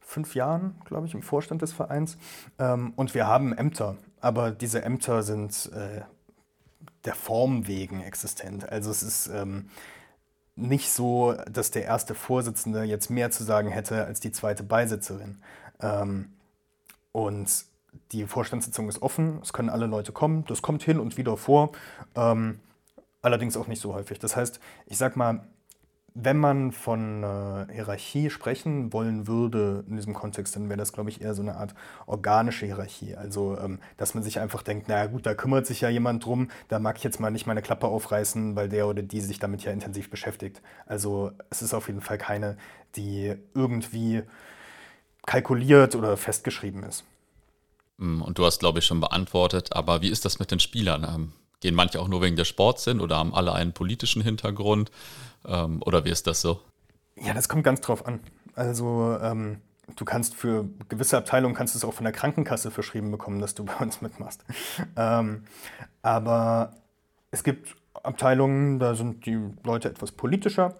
fünf 0.00 0.34
Jahren, 0.34 0.80
glaube 0.84 1.06
ich, 1.06 1.14
im 1.14 1.22
Vorstand 1.22 1.62
des 1.62 1.72
Vereins 1.72 2.18
ähm, 2.58 2.94
und 2.96 3.14
wir 3.14 3.28
haben 3.28 3.52
Ämter. 3.56 3.96
Aber 4.20 4.50
diese 4.50 4.82
Ämter 4.82 5.22
sind 5.22 5.70
äh, 5.72 6.00
der 7.06 7.14
Form 7.14 7.66
wegen 7.66 8.02
existent. 8.02 8.68
Also 8.68 8.90
es 8.90 9.02
ist 9.02 9.28
ähm, 9.28 9.70
nicht 10.56 10.90
so, 10.90 11.34
dass 11.50 11.70
der 11.70 11.84
erste 11.84 12.14
Vorsitzende 12.14 12.82
jetzt 12.82 13.10
mehr 13.10 13.30
zu 13.30 13.44
sagen 13.44 13.70
hätte 13.70 14.04
als 14.04 14.20
die 14.20 14.32
zweite 14.32 14.62
Beisitzerin. 14.62 15.38
Ähm, 15.80 16.32
und 17.12 17.48
die 18.12 18.24
Vorstandssitzung 18.24 18.88
ist 18.88 19.02
offen, 19.02 19.38
es 19.42 19.52
können 19.52 19.70
alle 19.70 19.86
Leute 19.86 20.12
kommen, 20.12 20.44
das 20.46 20.62
kommt 20.62 20.82
hin 20.82 21.00
und 21.00 21.16
wieder 21.16 21.36
vor, 21.36 21.72
ähm, 22.14 22.60
allerdings 23.22 23.56
auch 23.56 23.66
nicht 23.66 23.80
so 23.80 23.94
häufig. 23.94 24.18
Das 24.18 24.36
heißt, 24.36 24.60
ich 24.86 24.98
sag 24.98 25.16
mal, 25.16 25.46
wenn 26.18 26.38
man 26.38 26.72
von 26.72 27.22
äh, 27.22 27.66
Hierarchie 27.74 28.30
sprechen 28.30 28.92
wollen 28.94 29.26
würde 29.26 29.84
in 29.86 29.96
diesem 29.96 30.14
Kontext, 30.14 30.56
dann 30.56 30.70
wäre 30.70 30.78
das, 30.78 30.94
glaube 30.94 31.10
ich, 31.10 31.20
eher 31.20 31.34
so 31.34 31.42
eine 31.42 31.56
Art 31.56 31.74
organische 32.06 32.64
Hierarchie. 32.64 33.14
Also, 33.16 33.58
ähm, 33.58 33.80
dass 33.98 34.14
man 34.14 34.22
sich 34.22 34.40
einfach 34.40 34.62
denkt, 34.62 34.88
naja 34.88 35.06
gut, 35.06 35.26
da 35.26 35.34
kümmert 35.34 35.66
sich 35.66 35.82
ja 35.82 35.90
jemand 35.90 36.24
drum, 36.24 36.48
da 36.68 36.78
mag 36.78 36.96
ich 36.96 37.04
jetzt 37.04 37.20
mal 37.20 37.30
nicht 37.30 37.46
meine 37.46 37.60
Klappe 37.60 37.86
aufreißen, 37.86 38.56
weil 38.56 38.70
der 38.70 38.88
oder 38.88 39.02
die 39.02 39.20
sich 39.20 39.40
damit 39.40 39.62
ja 39.62 39.72
intensiv 39.72 40.08
beschäftigt. 40.08 40.62
Also 40.86 41.32
es 41.50 41.60
ist 41.60 41.74
auf 41.74 41.88
jeden 41.88 42.00
Fall 42.00 42.16
keine, 42.16 42.56
die 42.96 43.34
irgendwie 43.54 44.22
kalkuliert 45.26 45.94
oder 45.96 46.16
festgeschrieben 46.16 46.82
ist. 46.82 47.04
Hm, 47.98 48.22
und 48.22 48.38
du 48.38 48.46
hast, 48.46 48.60
glaube 48.60 48.78
ich, 48.78 48.86
schon 48.86 49.00
beantwortet, 49.00 49.74
aber 49.74 50.00
wie 50.00 50.08
ist 50.08 50.24
das 50.24 50.38
mit 50.38 50.50
den 50.50 50.60
Spielern? 50.60 51.34
Ähm, 51.66 51.70
gehen 51.70 51.74
manche 51.74 52.00
auch 52.00 52.08
nur 52.08 52.22
wegen 52.22 52.36
des 52.36 52.48
Sports 52.48 52.84
hin 52.84 53.00
oder 53.00 53.16
haben 53.16 53.34
alle 53.34 53.52
einen 53.52 53.72
politischen 53.72 54.22
Hintergrund? 54.22 54.90
Ähm, 55.46 55.82
oder 55.84 56.04
wie 56.04 56.10
ist 56.10 56.26
das 56.26 56.40
so? 56.40 56.60
Ja, 57.16 57.34
das 57.34 57.48
kommt 57.48 57.64
ganz 57.64 57.80
drauf 57.80 58.06
an. 58.06 58.20
Also 58.54 59.18
ähm, 59.20 59.60
du 59.96 60.04
kannst 60.04 60.34
für 60.34 60.68
gewisse 60.88 61.16
Abteilungen 61.16 61.54
kannst 61.54 61.74
du 61.74 61.78
es 61.78 61.84
auch 61.84 61.94
von 61.94 62.04
der 62.04 62.12
Krankenkasse 62.12 62.70
verschrieben 62.70 63.10
bekommen, 63.10 63.40
dass 63.40 63.54
du 63.54 63.64
bei 63.64 63.76
uns 63.78 64.00
mitmachst. 64.00 64.44
ähm, 64.96 65.44
aber 66.02 66.74
es 67.30 67.42
gibt 67.42 67.74
Abteilungen, 68.02 68.78
da 68.78 68.94
sind 68.94 69.26
die 69.26 69.38
Leute 69.64 69.88
etwas 69.88 70.12
politischer 70.12 70.74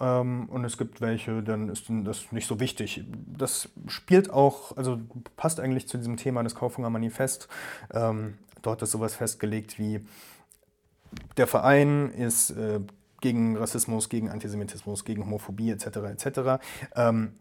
ähm, 0.00 0.48
und 0.48 0.64
es 0.64 0.78
gibt 0.78 1.00
welche, 1.00 1.42
dann 1.42 1.68
ist 1.68 1.86
das 1.88 2.30
nicht 2.30 2.46
so 2.46 2.60
wichtig. 2.60 3.04
Das 3.26 3.68
spielt 3.88 4.30
auch, 4.30 4.76
also 4.76 5.00
passt 5.36 5.58
eigentlich 5.58 5.88
zu 5.88 5.98
diesem 5.98 6.16
Thema 6.16 6.42
des 6.42 6.54
Kaufunger 6.54 6.90
Manifest. 6.90 7.48
Dort 8.62 8.82
ist 8.82 8.90
sowas 8.90 9.14
festgelegt 9.14 9.78
wie 9.78 10.00
der 11.36 11.46
Verein 11.46 12.10
ist 12.10 12.50
äh, 12.50 12.80
gegen 13.20 13.56
Rassismus, 13.56 14.08
gegen 14.08 14.28
Antisemitismus, 14.28 15.04
gegen 15.04 15.24
Homophobie 15.24 15.70
etc. 15.70 15.86
etc. 15.86 16.62
Ähm, 16.94 17.32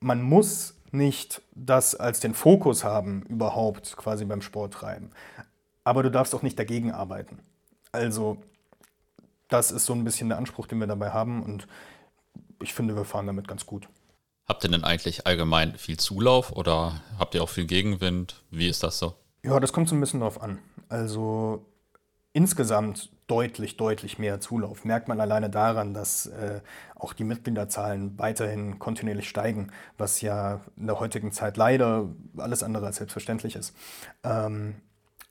man 0.00 0.22
muss 0.22 0.74
nicht 0.90 1.42
das 1.54 1.94
als 1.94 2.20
den 2.20 2.34
Fokus 2.34 2.84
haben, 2.84 3.22
überhaupt 3.28 3.96
quasi 3.96 4.24
beim 4.24 4.42
Sport 4.42 4.74
treiben. 4.74 5.10
Aber 5.84 6.02
du 6.02 6.10
darfst 6.10 6.34
auch 6.34 6.42
nicht 6.42 6.58
dagegen 6.58 6.92
arbeiten. 6.92 7.38
Also, 7.92 8.38
das 9.48 9.70
ist 9.70 9.86
so 9.86 9.94
ein 9.94 10.04
bisschen 10.04 10.28
der 10.28 10.38
Anspruch, 10.38 10.66
den 10.66 10.78
wir 10.78 10.86
dabei 10.86 11.10
haben 11.10 11.42
und 11.42 11.66
ich 12.60 12.74
finde, 12.74 12.96
wir 12.96 13.04
fahren 13.04 13.26
damit 13.26 13.48
ganz 13.48 13.66
gut. 13.66 13.88
Habt 14.46 14.64
ihr 14.64 14.70
denn 14.70 14.84
eigentlich 14.84 15.26
allgemein 15.26 15.76
viel 15.76 15.98
Zulauf 15.98 16.52
oder 16.52 17.00
habt 17.18 17.34
ihr 17.34 17.42
auch 17.42 17.48
viel 17.48 17.66
Gegenwind? 17.66 18.42
Wie 18.50 18.68
ist 18.68 18.82
das 18.82 18.98
so? 18.98 19.14
Ja, 19.44 19.58
das 19.58 19.72
kommt 19.72 19.88
so 19.88 19.96
ein 19.96 20.00
bisschen 20.00 20.20
drauf 20.20 20.40
an. 20.40 20.58
Also 20.88 21.66
insgesamt 22.32 23.10
deutlich, 23.26 23.76
deutlich 23.76 24.18
mehr 24.18 24.40
Zulauf. 24.40 24.84
Merkt 24.84 25.08
man 25.08 25.20
alleine 25.20 25.50
daran, 25.50 25.94
dass 25.94 26.26
äh, 26.26 26.60
auch 26.94 27.12
die 27.12 27.24
Mitgliederzahlen 27.24 28.18
weiterhin 28.18 28.78
kontinuierlich 28.78 29.28
steigen, 29.28 29.72
was 29.98 30.20
ja 30.20 30.60
in 30.76 30.86
der 30.86 31.00
heutigen 31.00 31.32
Zeit 31.32 31.56
leider 31.56 32.08
alles 32.36 32.62
andere 32.62 32.86
als 32.86 32.96
selbstverständlich 32.96 33.56
ist. 33.56 33.74
Ähm, 34.22 34.76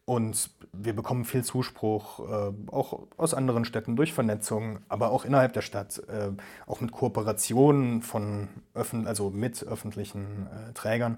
und 0.06 0.50
wir 0.74 0.93
bekommen 0.95 1.26
viel 1.26 1.43
Zuspruch, 1.43 2.19
äh, 2.19 2.52
auch 2.71 3.08
aus 3.17 3.34
anderen 3.34 3.65
Städten 3.65 3.95
durch 3.95 4.13
Vernetzung, 4.13 4.80
aber 4.89 5.12
auch 5.12 5.26
innerhalb 5.26 5.54
der 5.54 5.62
Stadt, 5.62 6.00
äh, 6.10 6.32
auch 6.65 6.82
mit 6.82 6.91
Kooperationen 6.91 8.02
von 8.02 8.50
öffn 8.74 9.08
also 9.08 9.30
mit 9.30 9.63
öffentlichen 9.63 10.47
äh, 10.47 10.74
Trägern. 10.74 11.17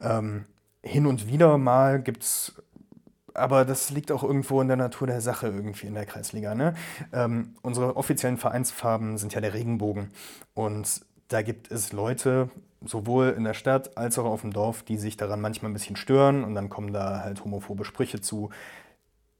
Ähm, 0.00 0.44
hin 0.82 1.06
und 1.06 1.28
wieder 1.28 1.58
mal 1.58 2.00
gibt 2.00 2.22
es 2.22 2.54
aber 3.38 3.64
das 3.64 3.90
liegt 3.90 4.12
auch 4.12 4.22
irgendwo 4.22 4.60
in 4.60 4.68
der 4.68 4.76
Natur 4.76 5.06
der 5.06 5.20
Sache 5.20 5.46
irgendwie 5.46 5.86
in 5.86 5.94
der 5.94 6.06
Kreisliga. 6.06 6.54
Ne? 6.54 6.74
Ähm, 7.12 7.54
unsere 7.62 7.96
offiziellen 7.96 8.36
Vereinsfarben 8.36 9.16
sind 9.16 9.32
ja 9.32 9.40
der 9.40 9.54
Regenbogen. 9.54 10.10
Und 10.54 11.02
da 11.28 11.42
gibt 11.42 11.70
es 11.70 11.92
Leute, 11.92 12.50
sowohl 12.84 13.34
in 13.36 13.44
der 13.44 13.54
Stadt 13.54 13.96
als 13.96 14.18
auch 14.18 14.24
auf 14.24 14.42
dem 14.42 14.52
Dorf, 14.52 14.82
die 14.82 14.96
sich 14.96 15.16
daran 15.16 15.40
manchmal 15.40 15.70
ein 15.70 15.74
bisschen 15.74 15.96
stören 15.96 16.44
und 16.44 16.54
dann 16.54 16.68
kommen 16.68 16.92
da 16.92 17.20
halt 17.22 17.44
homophobe 17.44 17.84
Sprüche 17.84 18.20
zu. 18.20 18.50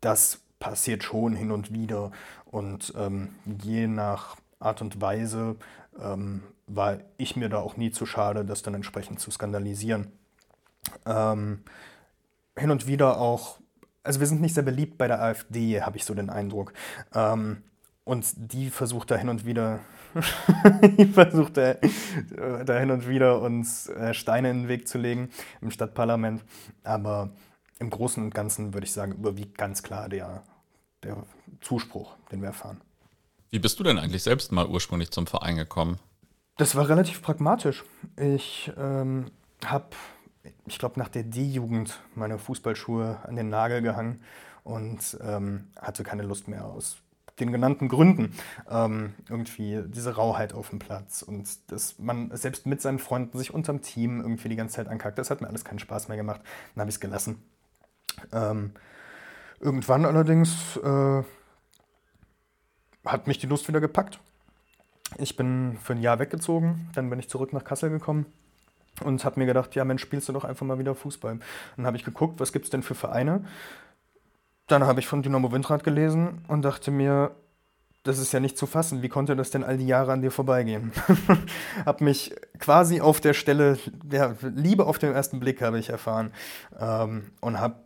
Das 0.01 0.41
passiert 0.59 1.05
schon 1.05 1.35
hin 1.35 1.51
und 1.51 1.73
wieder. 1.73 2.11
Und 2.45 2.93
ähm, 2.97 3.35
je 3.45 3.87
nach 3.87 4.37
Art 4.61 4.81
und 4.81 5.01
Weise 5.01 5.57
ähm, 6.01 6.43
war 6.67 6.99
ich 7.17 7.37
mir 7.37 7.49
da 7.49 7.59
auch 7.59 7.77
nie 7.77 7.91
zu 7.91 8.07
schade, 8.07 8.45
das 8.45 8.63
dann 8.63 8.75
entsprechend 8.75 9.21
zu 9.21 9.31
skandalisieren. 9.31 10.13
Ähm, 11.07 11.65
hin 12.57 12.71
und 12.71 12.87
wieder 12.87 13.19
auch 13.19 13.59
also 14.09 14.21
wir 14.21 14.27
sind 14.27 14.41
nicht 14.41 14.55
sehr 14.55 14.63
beliebt 14.63 14.97
bei 14.97 15.07
der 15.07 15.21
AfD, 15.21 15.83
habe 15.83 15.99
ich 15.99 16.05
so 16.07 16.15
den 16.15 16.31
Eindruck. 16.31 16.73
Ähm, 17.15 17.63
und 18.05 18.27
die 18.37 18.71
versucht 18.71 19.11
da 19.11 19.17
hin 19.17 19.29
und 19.29 19.45
wieder, 19.45 19.81
die 20.99 21.05
versucht 21.05 21.59
da, 21.59 21.75
da, 22.65 22.79
hin 22.79 22.91
und 22.91 23.07
wieder 23.07 23.43
uns 23.43 23.87
äh, 23.89 24.15
Steine 24.15 24.51
in 24.51 24.63
den 24.63 24.69
Weg 24.69 24.89
zu 24.89 24.97
legen 24.97 25.29
im 25.61 25.71
Stadtparlament. 25.71 26.43
Aber 26.85 27.33
im 27.81 27.91
Großen 27.91 28.23
und 28.25 28.35
Ganzen 28.35 28.73
würde 28.73 28.87
ich 28.87 28.93
sagen, 28.93 29.13
überwiegt 29.13 29.59
ganz 29.59 29.83
klar 29.83 30.09
der, 30.09 30.43
der 31.03 31.23
Zuspruch, 31.61 32.15
den 32.33 32.41
wir 32.41 32.49
erfahren. 32.49 32.81
Wie 33.51 33.59
bist 33.59 33.79
du 33.79 33.85
denn 33.85 33.99
eigentlich 33.99 34.23
selbst 34.23 34.53
mal 34.53 34.67
ursprünglich 34.67 35.11
zum 35.11 35.27
Verein 35.27 35.57
gekommen? 35.57 35.99
Das 36.57 36.77
war 36.77 36.89
relativ 36.89 37.21
pragmatisch. 37.21 37.85
Ich 38.17 38.73
ähm, 38.79 39.27
habe 39.67 39.91
ich 40.67 40.79
glaube, 40.79 40.99
nach 40.99 41.09
der 41.09 41.23
D-Jugend 41.23 42.01
meine 42.15 42.39
Fußballschuhe 42.39 43.19
an 43.25 43.37
den 43.37 43.49
Nagel 43.49 43.83
gehangen 43.83 44.21
und 44.65 45.19
ähm, 45.23 45.69
hatte 45.81 46.05
keine 46.05 46.23
Lust 46.23 46.49
mehr 46.49 46.65
aus 46.65 46.99
den 47.41 47.53
genannten 47.53 47.89
Gründen. 47.89 48.35
Ähm, 48.69 49.15
irgendwie 49.29 49.83
diese 49.87 50.17
Rauheit 50.17 50.53
auf 50.53 50.71
dem 50.71 50.79
Platz 50.79 51.23
und 51.23 51.49
dass 51.71 51.99
man 51.99 52.37
selbst 52.37 52.67
mit 52.67 52.83
seinen 52.83 52.99
Freunden 52.99 53.39
sich 53.39 53.55
unterm 53.55 53.83
Team 53.83 54.21
irgendwie 54.21 54.49
die 54.49 54.57
ganze 54.57 54.77
Zeit 54.77 54.89
ankackt, 54.89 55.19
das 55.19 55.31
hat 55.31 55.41
mir 55.41 55.49
alles 55.49 55.65
keinen 55.65 55.79
Spaß 55.79 56.09
mehr 56.09 56.17
gemacht. 56.17 56.41
Dann 56.75 56.83
habe 56.83 56.91
ich 56.91 56.97
es 56.97 57.01
gelassen. 57.01 57.43
Ähm, 58.33 58.73
irgendwann 59.61 60.05
allerdings 60.05 60.77
äh, 60.79 61.23
hat 63.05 63.27
mich 63.27 63.39
die 63.39 63.47
Lust 63.47 63.69
wieder 63.69 63.81
gepackt 63.81 64.19
Ich 65.19 65.37
bin 65.37 65.79
für 65.81 65.93
ein 65.93 66.03
Jahr 66.03 66.19
weggezogen, 66.19 66.91
dann 66.95 67.09
bin 67.11 67.19
ich 67.21 67.29
zurück 67.29 67.53
nach 67.53 67.65
Kassel 67.65 67.91
gekommen 67.91 68.27
und 69.05 69.25
habe 69.25 69.41
mir 69.41 69.47
gedacht, 69.47 69.75
ja 69.75 69.85
Mensch, 69.85 70.03
spielst 70.03 70.29
du 70.29 70.33
doch 70.33 70.45
einfach 70.45 70.67
mal 70.67 70.79
wieder 70.79 70.95
Fußball. 70.95 71.39
Dann 71.77 71.87
habe 71.87 71.97
ich 71.97 72.05
geguckt, 72.05 72.41
was 72.41 72.53
gibt 72.53 72.65
es 72.65 72.71
denn 72.71 72.83
für 72.83 72.95
Vereine. 72.95 73.45
Dann 74.67 74.85
habe 74.85 75.01
ich 75.01 75.07
von 75.07 75.23
Dynamo 75.23 75.51
Windrad 75.53 75.85
gelesen 75.85 76.45
und 76.49 76.63
dachte 76.63 76.91
mir, 76.91 77.33
das 78.05 78.19
ist 78.19 78.33
ja 78.33 78.41
nicht 78.41 78.57
zu 78.57 78.67
fassen. 78.67 79.03
Wie 79.03 79.09
konnte 79.09 79.37
das 79.37 79.51
denn 79.51 79.65
all 79.65 79.77
die 79.77 79.87
Jahre 79.87 80.13
an 80.13 80.23
dir 80.23 80.31
vorbeigehen? 80.31 80.93
habe 81.87 82.05
mich 82.05 82.35
quasi 82.59 83.01
auf 83.01 83.21
der 83.21 83.35
Stelle, 83.35 83.79
ja, 84.11 84.35
Liebe 84.43 84.87
auf 84.87 84.99
den 84.99 85.13
ersten 85.13 85.41
Blick 85.41 85.61
habe 85.63 85.79
ich 85.79 85.91
erfahren 85.91 86.33
ähm, 86.79 87.31
und 87.41 87.61
habe 87.61 87.77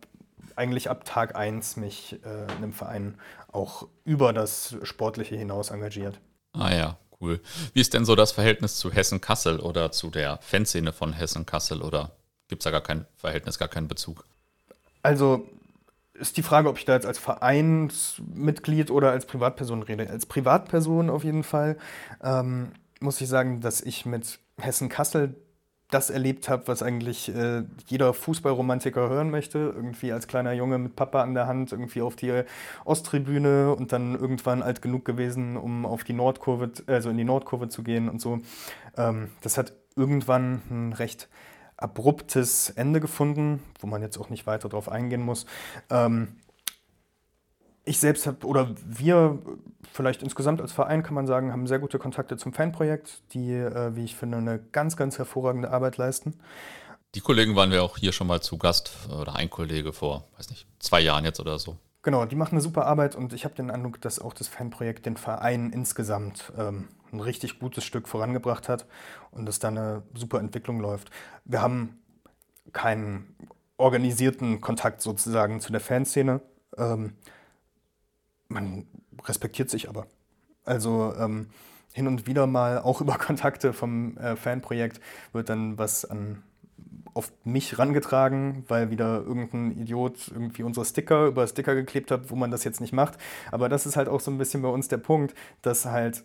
eigentlich 0.55 0.89
ab 0.89 1.03
Tag 1.05 1.35
1 1.35 1.77
mich 1.77 2.19
äh, 2.23 2.43
in 2.43 2.63
einem 2.63 2.73
Verein 2.73 3.15
auch 3.51 3.87
über 4.03 4.33
das 4.33 4.75
Sportliche 4.83 5.35
hinaus 5.35 5.71
engagiert. 5.71 6.19
Ah 6.53 6.73
ja, 6.73 6.97
cool. 7.23 7.39
Wie 7.73 7.81
ist 7.81 7.93
denn 7.93 8.05
so 8.05 8.15
das 8.15 8.31
Verhältnis 8.31 8.77
zu 8.77 8.91
Hessen-Kassel 8.91 9.59
oder 9.59 9.91
zu 9.91 10.09
der 10.09 10.37
Fanszene 10.41 10.93
von 10.93 11.13
Hessen-Kassel 11.13 11.81
oder 11.81 12.11
gibt 12.49 12.61
es 12.61 12.65
da 12.65 12.71
gar 12.71 12.81
kein 12.81 13.05
Verhältnis, 13.15 13.57
gar 13.57 13.69
keinen 13.69 13.87
Bezug? 13.87 14.25
Also 15.01 15.47
ist 16.13 16.37
die 16.37 16.43
Frage, 16.43 16.69
ob 16.69 16.77
ich 16.77 16.85
da 16.85 16.93
jetzt 16.93 17.05
als 17.05 17.17
Vereinsmitglied 17.17 18.91
oder 18.91 19.11
als 19.11 19.25
Privatperson 19.25 19.81
rede. 19.81 20.09
Als 20.09 20.25
Privatperson 20.25 21.09
auf 21.09 21.23
jeden 21.23 21.43
Fall 21.43 21.77
ähm, 22.21 22.71
muss 22.99 23.19
ich 23.19 23.27
sagen, 23.27 23.61
dass 23.61 23.81
ich 23.81 24.05
mit 24.05 24.39
Hessen-Kassel 24.59 25.35
das 25.89 26.09
erlebt 26.09 26.49
habe, 26.49 26.67
was 26.67 26.81
eigentlich 26.81 27.33
äh, 27.33 27.63
jeder 27.87 28.13
Fußballromantiker 28.13 29.09
hören 29.09 29.29
möchte. 29.29 29.59
Irgendwie 29.59 30.11
als 30.11 30.27
kleiner 30.27 30.53
Junge 30.53 30.77
mit 30.77 30.95
Papa 30.95 31.21
an 31.21 31.33
der 31.33 31.47
Hand 31.47 31.71
irgendwie 31.71 32.01
auf 32.01 32.15
die 32.15 32.43
Osttribüne 32.85 33.75
und 33.75 33.91
dann 33.91 34.15
irgendwann 34.15 34.63
alt 34.63 34.81
genug 34.81 35.05
gewesen, 35.05 35.55
um 35.55 35.85
auf 35.85 36.03
die 36.03 36.13
Nordkurve, 36.13 36.71
also 36.87 37.09
in 37.09 37.17
die 37.17 37.23
Nordkurve 37.23 37.69
zu 37.69 37.83
gehen 37.83 38.09
und 38.09 38.19
so. 38.19 38.39
Ähm, 38.97 39.29
das 39.41 39.57
hat 39.57 39.73
irgendwann 39.95 40.61
ein 40.71 40.93
recht 40.93 41.29
abruptes 41.77 42.69
Ende 42.71 42.99
gefunden, 42.99 43.61
wo 43.79 43.87
man 43.87 44.01
jetzt 44.01 44.17
auch 44.17 44.29
nicht 44.29 44.47
weiter 44.47 44.69
darauf 44.69 44.89
eingehen 44.89 45.21
muss. 45.21 45.45
Ähm, 45.89 46.37
ich 47.85 47.99
selbst 47.99 48.27
habe, 48.27 48.45
oder 48.45 48.69
wir 48.85 49.39
vielleicht 49.91 50.23
insgesamt 50.23 50.61
als 50.61 50.71
Verein 50.71 51.03
kann 51.03 51.13
man 51.13 51.27
sagen, 51.27 51.51
haben 51.51 51.67
sehr 51.67 51.79
gute 51.79 51.99
Kontakte 51.99 52.37
zum 52.37 52.53
Fanprojekt, 52.53 53.21
die, 53.33 53.51
äh, 53.51 53.95
wie 53.95 54.05
ich 54.05 54.15
finde, 54.15 54.37
eine 54.37 54.59
ganz, 54.71 54.95
ganz 54.97 55.17
hervorragende 55.17 55.71
Arbeit 55.71 55.97
leisten. 55.97 56.35
Die 57.15 57.21
Kollegen 57.21 57.55
waren 57.55 57.71
wir 57.71 57.83
auch 57.83 57.97
hier 57.97 58.11
schon 58.11 58.27
mal 58.27 58.41
zu 58.41 58.57
Gast, 58.57 59.07
oder 59.09 59.35
ein 59.35 59.49
Kollege 59.49 59.93
vor, 59.93 60.27
weiß 60.37 60.49
nicht, 60.49 60.65
zwei 60.79 61.01
Jahren 61.01 61.25
jetzt 61.25 61.39
oder 61.39 61.59
so. 61.59 61.77
Genau, 62.01 62.25
die 62.25 62.35
machen 62.35 62.53
eine 62.53 62.61
super 62.61 62.85
Arbeit 62.85 63.15
und 63.15 63.33
ich 63.33 63.45
habe 63.45 63.55
den 63.55 63.71
Eindruck, 63.71 64.01
dass 64.01 64.19
auch 64.19 64.33
das 64.33 64.47
Fanprojekt 64.47 65.05
den 65.05 65.15
Verein 65.15 65.71
insgesamt 65.71 66.51
ähm, 66.57 66.89
ein 67.13 67.19
richtig 67.19 67.59
gutes 67.59 67.85
Stück 67.85 68.07
vorangebracht 68.07 68.67
hat 68.67 68.85
und 69.31 69.45
dass 69.45 69.59
da 69.59 69.69
eine 69.69 70.03
super 70.13 70.39
Entwicklung 70.39 70.79
läuft. 70.79 71.11
Wir 71.45 71.61
haben 71.61 72.01
keinen 72.73 73.35
organisierten 73.77 74.59
Kontakt 74.59 75.01
sozusagen 75.01 75.61
zu 75.61 75.71
der 75.71 75.81
Fanszene. 75.81 76.41
Ähm, 76.77 77.15
man 78.53 78.85
respektiert 79.25 79.69
sich 79.69 79.89
aber. 79.89 80.07
Also 80.65 81.13
ähm, 81.17 81.47
hin 81.93 82.07
und 82.07 82.27
wieder 82.27 82.47
mal 82.47 82.79
auch 82.79 83.01
über 83.01 83.17
Kontakte 83.17 83.73
vom 83.73 84.17
äh, 84.17 84.35
Fanprojekt 84.35 84.99
wird 85.31 85.49
dann 85.49 85.77
was 85.77 86.05
an 86.05 86.43
auf 87.15 87.31
mich 87.43 87.77
rangetragen, 87.77 88.65
weil 88.67 88.89
wieder 88.89 89.21
irgendein 89.21 89.77
Idiot 89.77 90.31
irgendwie 90.33 90.63
unsere 90.63 90.83
Sticker 90.83 91.27
über 91.27 91.45
Sticker 91.45 91.75
geklebt 91.75 92.09
hat, 92.09 92.31
wo 92.31 92.35
man 92.35 92.49
das 92.49 92.63
jetzt 92.63 92.81
nicht 92.81 92.91
macht. 92.91 93.19
Aber 93.51 93.69
das 93.69 93.85
ist 93.85 93.95
halt 93.95 94.09
auch 94.09 94.19
so 94.19 94.31
ein 94.31 94.39
bisschen 94.39 94.63
bei 94.63 94.69
uns 94.69 94.87
der 94.87 94.97
Punkt, 94.97 95.35
dass 95.61 95.85
halt 95.85 96.23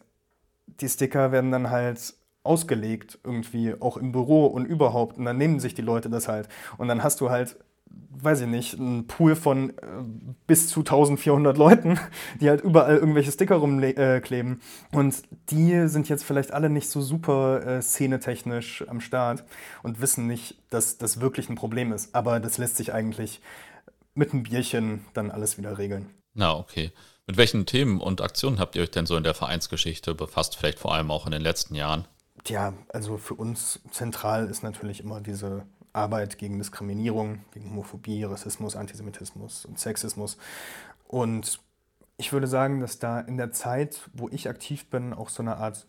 die 0.66 0.88
Sticker 0.88 1.30
werden 1.30 1.50
dann 1.50 1.68
halt 1.68 2.14
ausgelegt 2.42 3.18
irgendwie 3.24 3.74
auch 3.80 3.98
im 3.98 4.12
Büro 4.12 4.46
und 4.46 4.64
überhaupt 4.64 5.18
und 5.18 5.26
dann 5.26 5.36
nehmen 5.36 5.60
sich 5.60 5.74
die 5.74 5.82
Leute 5.82 6.08
das 6.08 6.28
halt 6.28 6.48
und 6.78 6.88
dann 6.88 7.02
hast 7.02 7.20
du 7.20 7.28
halt 7.28 7.58
weiß 8.22 8.42
ich 8.42 8.46
nicht, 8.46 8.74
ein 8.74 9.06
Pool 9.06 9.36
von 9.36 9.70
äh, 9.70 9.74
bis 10.46 10.68
zu 10.68 10.80
1400 10.80 11.56
Leuten, 11.56 11.98
die 12.40 12.48
halt 12.48 12.62
überall 12.62 12.96
irgendwelche 12.96 13.32
Sticker 13.32 13.56
rumkleben. 13.56 14.60
Äh, 14.92 14.96
und 14.96 15.22
die 15.50 15.88
sind 15.88 16.08
jetzt 16.08 16.24
vielleicht 16.24 16.52
alle 16.52 16.70
nicht 16.70 16.88
so 16.88 17.00
super 17.00 17.64
äh, 17.66 17.82
szenetechnisch 17.82 18.84
am 18.88 19.00
Start 19.00 19.44
und 19.82 20.00
wissen 20.00 20.26
nicht, 20.26 20.56
dass 20.70 20.98
das 20.98 21.20
wirklich 21.20 21.48
ein 21.48 21.54
Problem 21.54 21.92
ist. 21.92 22.14
Aber 22.14 22.40
das 22.40 22.58
lässt 22.58 22.76
sich 22.76 22.92
eigentlich 22.92 23.40
mit 24.14 24.32
einem 24.32 24.42
Bierchen 24.42 25.04
dann 25.14 25.30
alles 25.30 25.58
wieder 25.58 25.78
regeln. 25.78 26.10
Na, 26.34 26.56
okay. 26.56 26.92
Mit 27.26 27.36
welchen 27.36 27.66
Themen 27.66 28.00
und 28.00 28.20
Aktionen 28.20 28.58
habt 28.58 28.74
ihr 28.74 28.82
euch 28.82 28.90
denn 28.90 29.06
so 29.06 29.16
in 29.16 29.22
der 29.22 29.34
Vereinsgeschichte 29.34 30.14
befasst, 30.14 30.56
vielleicht 30.56 30.78
vor 30.78 30.94
allem 30.94 31.10
auch 31.10 31.26
in 31.26 31.32
den 31.32 31.42
letzten 31.42 31.74
Jahren? 31.74 32.06
Tja, 32.44 32.72
also 32.88 33.18
für 33.18 33.34
uns 33.34 33.80
zentral 33.90 34.48
ist 34.48 34.62
natürlich 34.62 35.00
immer 35.00 35.20
diese 35.20 35.66
Arbeit 35.98 36.38
gegen 36.38 36.58
Diskriminierung, 36.58 37.40
gegen 37.52 37.70
Homophobie, 37.70 38.24
Rassismus, 38.24 38.76
Antisemitismus 38.76 39.64
und 39.64 39.78
Sexismus. 39.78 40.38
Und 41.06 41.60
ich 42.16 42.32
würde 42.32 42.46
sagen, 42.46 42.80
dass 42.80 42.98
da 42.98 43.20
in 43.20 43.36
der 43.36 43.52
Zeit, 43.52 44.08
wo 44.12 44.28
ich 44.28 44.48
aktiv 44.48 44.88
bin, 44.90 45.12
auch 45.12 45.28
so 45.28 45.42
eine 45.42 45.56
Art 45.56 45.86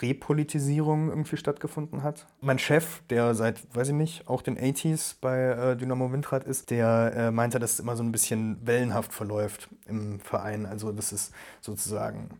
Repolitisierung 0.00 1.08
irgendwie 1.08 1.36
stattgefunden 1.36 2.02
hat. 2.02 2.26
Mein 2.40 2.58
Chef, 2.58 3.02
der 3.10 3.34
seit, 3.34 3.74
weiß 3.74 3.88
ich 3.88 3.94
nicht, 3.94 4.28
auch 4.28 4.42
den 4.42 4.58
80s 4.58 5.16
bei 5.20 5.38
äh, 5.38 5.76
Dynamo 5.76 6.12
Windrad 6.12 6.44
ist, 6.44 6.70
der 6.70 7.12
äh, 7.14 7.30
meinte, 7.30 7.58
dass 7.58 7.74
es 7.74 7.80
immer 7.80 7.96
so 7.96 8.02
ein 8.02 8.12
bisschen 8.12 8.58
wellenhaft 8.66 9.12
verläuft 9.12 9.68
im 9.86 10.20
Verein. 10.20 10.66
Also, 10.66 10.92
dass 10.92 11.12
es 11.12 11.32
sozusagen 11.60 12.30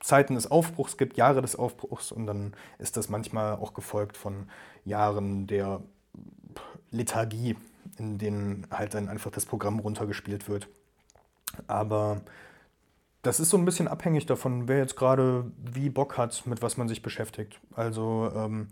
Zeiten 0.00 0.34
des 0.34 0.50
Aufbruchs 0.50 0.96
gibt, 0.96 1.16
Jahre 1.16 1.42
des 1.42 1.56
Aufbruchs 1.56 2.12
und 2.12 2.26
dann 2.26 2.54
ist 2.78 2.96
das 2.96 3.08
manchmal 3.08 3.54
auch 3.54 3.74
gefolgt 3.74 4.16
von 4.16 4.48
Jahren 4.84 5.46
der 5.46 5.80
Lethargie, 6.90 7.56
in 7.98 8.18
denen 8.18 8.66
halt 8.70 8.94
dann 8.94 9.08
einfach 9.08 9.30
das 9.30 9.46
Programm 9.46 9.78
runtergespielt 9.78 10.48
wird. 10.48 10.68
Aber 11.66 12.22
das 13.22 13.40
ist 13.40 13.50
so 13.50 13.56
ein 13.56 13.64
bisschen 13.64 13.88
abhängig 13.88 14.26
davon, 14.26 14.68
wer 14.68 14.78
jetzt 14.78 14.96
gerade 14.96 15.50
wie 15.58 15.90
Bock 15.90 16.16
hat, 16.16 16.46
mit 16.46 16.62
was 16.62 16.76
man 16.76 16.88
sich 16.88 17.02
beschäftigt. 17.02 17.60
Also 17.74 18.30
ähm, 18.34 18.68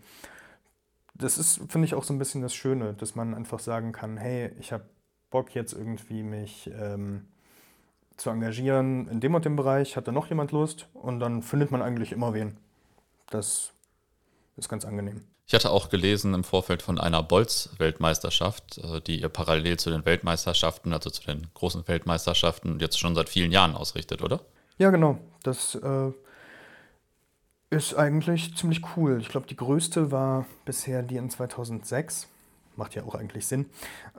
das 1.13 1.37
ist, 1.37 1.61
finde 1.69 1.85
ich, 1.85 1.95
auch 1.95 2.03
so 2.03 2.13
ein 2.13 2.19
bisschen 2.19 2.41
das 2.41 2.55
Schöne, 2.55 2.93
dass 2.93 3.15
man 3.15 3.33
einfach 3.33 3.59
sagen 3.59 3.91
kann, 3.91 4.17
hey, 4.17 4.51
ich 4.59 4.71
habe 4.71 4.85
Bock 5.29 5.55
jetzt 5.55 5.73
irgendwie 5.73 6.23
mich 6.23 6.69
ähm, 6.79 7.27
zu 8.17 8.29
engagieren 8.29 9.07
in 9.09 9.19
dem 9.19 9.35
und 9.35 9.45
dem 9.45 9.55
Bereich, 9.55 9.97
hat 9.97 10.07
da 10.07 10.11
noch 10.11 10.27
jemand 10.27 10.51
Lust 10.51 10.87
und 10.93 11.19
dann 11.19 11.41
findet 11.41 11.71
man 11.71 11.81
eigentlich 11.81 12.11
immer 12.11 12.33
wen. 12.33 12.57
Das 13.29 13.73
ist 14.57 14.69
ganz 14.69 14.85
angenehm. 14.85 15.21
Ich 15.47 15.53
hatte 15.53 15.69
auch 15.69 15.89
gelesen 15.89 16.33
im 16.33 16.43
Vorfeld 16.43 16.81
von 16.81 16.99
einer 16.99 17.21
Bolz-Weltmeisterschaft, 17.21 18.79
äh, 18.79 19.01
die 19.01 19.21
ihr 19.21 19.29
parallel 19.29 19.77
zu 19.77 19.89
den 19.89 20.05
Weltmeisterschaften, 20.05 20.93
also 20.93 21.09
zu 21.09 21.23
den 21.23 21.47
großen 21.53 21.87
Weltmeisterschaften, 21.87 22.79
jetzt 22.79 22.99
schon 22.99 23.15
seit 23.15 23.29
vielen 23.29 23.51
Jahren 23.51 23.75
ausrichtet, 23.75 24.21
oder? 24.21 24.41
Ja, 24.77 24.89
genau. 24.89 25.19
Das 25.43 25.75
äh, 25.75 26.11
ist 27.69 27.95
eigentlich 27.95 28.55
ziemlich 28.55 28.81
cool. 28.95 29.19
Ich 29.21 29.29
glaube, 29.29 29.47
die 29.47 29.55
größte 29.55 30.11
war 30.11 30.45
bisher 30.65 31.03
die 31.03 31.17
in 31.17 31.29
2006. 31.29 32.27
Macht 32.75 32.95
ja 32.95 33.03
auch 33.03 33.15
eigentlich 33.15 33.47
Sinn. 33.47 33.69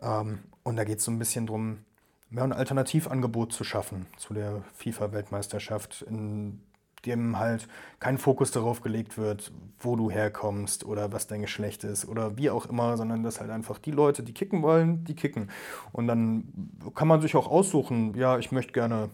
Ähm, 0.00 0.40
und 0.62 0.76
da 0.76 0.84
geht 0.84 0.98
es 0.98 1.04
so 1.04 1.10
ein 1.10 1.18
bisschen 1.18 1.46
darum, 1.46 1.84
mehr 2.30 2.44
ein 2.44 2.52
Alternativangebot 2.52 3.52
zu 3.52 3.64
schaffen 3.64 4.06
zu 4.16 4.34
der 4.34 4.62
FIFA-Weltmeisterschaft, 4.74 6.02
in 6.02 6.60
dem 7.06 7.38
halt 7.38 7.68
kein 8.00 8.18
Fokus 8.18 8.50
darauf 8.50 8.82
gelegt 8.82 9.16
wird, 9.16 9.52
wo 9.78 9.96
du 9.96 10.10
herkommst 10.10 10.84
oder 10.84 11.12
was 11.12 11.26
dein 11.26 11.42
Geschlecht 11.42 11.84
ist 11.84 12.06
oder 12.06 12.36
wie 12.36 12.50
auch 12.50 12.66
immer, 12.66 12.96
sondern 12.96 13.22
dass 13.22 13.40
halt 13.40 13.50
einfach 13.50 13.78
die 13.78 13.92
Leute, 13.92 14.22
die 14.22 14.34
kicken 14.34 14.62
wollen, 14.62 15.04
die 15.04 15.14
kicken. 15.14 15.50
Und 15.92 16.08
dann 16.08 16.44
kann 16.94 17.08
man 17.08 17.20
sich 17.20 17.36
auch 17.36 17.46
aussuchen, 17.46 18.14
ja, 18.14 18.38
ich 18.38 18.52
möchte 18.52 18.72
gerne 18.72 19.10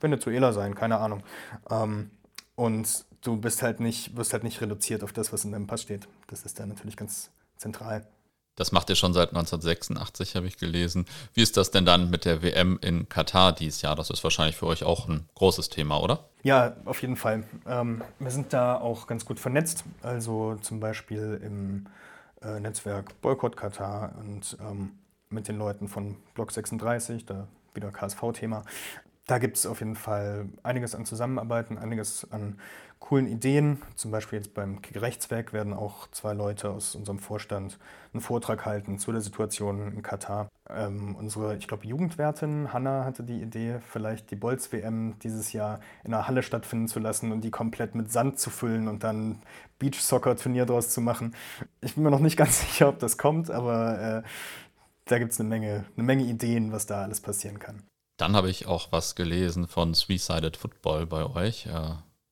Venezuela 0.00 0.52
sein, 0.52 0.74
keine 0.74 0.98
Ahnung. 0.98 1.22
Ähm, 1.70 2.10
und 2.54 3.04
du 3.22 3.36
bist 3.36 3.62
halt 3.62 3.80
nicht, 3.80 4.16
wirst 4.16 4.32
halt 4.32 4.44
nicht 4.44 4.60
reduziert 4.60 5.02
auf 5.02 5.12
das, 5.12 5.32
was 5.32 5.44
in 5.44 5.52
deinem 5.52 5.66
Pass 5.66 5.82
steht. 5.82 6.08
Das 6.28 6.44
ist 6.44 6.58
da 6.58 6.66
natürlich 6.66 6.96
ganz 6.96 7.30
zentral. 7.56 8.06
Das 8.56 8.72
macht 8.72 8.88
ihr 8.88 8.96
schon 8.96 9.12
seit 9.12 9.28
1986, 9.28 10.34
habe 10.34 10.46
ich 10.46 10.56
gelesen. 10.56 11.06
Wie 11.34 11.42
ist 11.42 11.56
das 11.56 11.70
denn 11.70 11.84
dann 11.84 12.10
mit 12.10 12.24
der 12.24 12.42
WM 12.42 12.78
in 12.80 13.08
Katar 13.08 13.52
dieses 13.52 13.82
Jahr? 13.82 13.94
Das 13.94 14.10
ist 14.10 14.24
wahrscheinlich 14.24 14.56
für 14.56 14.66
euch 14.66 14.82
auch 14.82 15.08
ein 15.08 15.28
großes 15.34 15.68
Thema, 15.68 16.00
oder? 16.02 16.24
Ja, 16.42 16.74
auf 16.86 17.02
jeden 17.02 17.16
Fall. 17.16 17.44
Ähm, 17.66 18.02
wir 18.18 18.30
sind 18.30 18.52
da 18.52 18.76
auch 18.76 19.06
ganz 19.06 19.24
gut 19.24 19.38
vernetzt. 19.38 19.84
Also 20.02 20.56
zum 20.56 20.80
Beispiel 20.80 21.40
im 21.44 21.86
äh, 22.42 22.58
Netzwerk 22.58 23.20
Boykott 23.20 23.56
Katar 23.56 24.14
und 24.18 24.56
ähm, 24.60 24.92
mit 25.28 25.48
den 25.48 25.58
Leuten 25.58 25.88
von 25.88 26.16
Block 26.34 26.52
36, 26.52 27.26
da 27.26 27.48
wieder 27.74 27.90
KSV-Thema. 27.90 28.64
Da 29.26 29.38
gibt 29.38 29.56
es 29.56 29.66
auf 29.66 29.80
jeden 29.80 29.96
Fall 29.96 30.48
einiges 30.62 30.94
an 30.94 31.04
Zusammenarbeiten, 31.04 31.78
einiges 31.78 32.30
an 32.30 32.58
coolen 33.00 33.26
Ideen. 33.26 33.82
Zum 33.96 34.12
Beispiel 34.12 34.38
jetzt 34.38 34.54
beim 34.54 34.78
Rechtswerk 34.94 35.52
werden 35.52 35.74
auch 35.74 36.08
zwei 36.12 36.32
Leute 36.32 36.70
aus 36.70 36.94
unserem 36.94 37.18
Vorstand 37.18 37.78
einen 38.12 38.20
Vortrag 38.20 38.64
halten 38.64 38.98
zu 38.98 39.10
der 39.10 39.20
Situation 39.20 39.92
in 39.92 40.02
Katar. 40.02 40.48
Ähm, 40.70 41.16
unsere, 41.16 41.56
ich 41.56 41.66
glaube, 41.66 41.86
Jugendwertin 41.86 42.72
Hanna 42.72 43.04
hatte 43.04 43.24
die 43.24 43.42
Idee, 43.42 43.80
vielleicht 43.90 44.30
die 44.30 44.36
Bolz-WM 44.36 45.18
dieses 45.18 45.52
Jahr 45.52 45.80
in 46.04 46.14
einer 46.14 46.28
Halle 46.28 46.42
stattfinden 46.44 46.86
zu 46.86 47.00
lassen 47.00 47.32
und 47.32 47.42
die 47.42 47.50
komplett 47.50 47.96
mit 47.96 48.12
Sand 48.12 48.38
zu 48.38 48.50
füllen 48.50 48.86
und 48.86 49.02
dann 49.02 49.42
Beach-Soccer-Turnier 49.80 50.66
draus 50.66 50.90
zu 50.90 51.00
machen. 51.00 51.34
Ich 51.80 51.94
bin 51.94 52.04
mir 52.04 52.10
noch 52.10 52.20
nicht 52.20 52.36
ganz 52.36 52.60
sicher, 52.60 52.88
ob 52.88 53.00
das 53.00 53.18
kommt, 53.18 53.50
aber 53.50 54.22
äh, 54.24 54.28
da 55.06 55.18
gibt 55.18 55.32
es 55.32 55.40
eine 55.40 55.48
Menge, 55.48 55.84
eine 55.96 56.04
Menge 56.04 56.24
Ideen, 56.24 56.72
was 56.72 56.86
da 56.86 57.02
alles 57.02 57.20
passieren 57.20 57.58
kann. 57.58 57.82
Dann 58.16 58.34
habe 58.34 58.50
ich 58.50 58.66
auch 58.66 58.92
was 58.92 59.14
gelesen 59.14 59.68
von 59.68 59.92
Three-Sided 59.92 60.56
Football 60.56 61.06
bei 61.06 61.26
euch. 61.26 61.68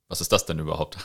Was 0.09 0.21
ist 0.21 0.33
das 0.33 0.47
denn 0.47 0.59
überhaupt? 0.59 0.99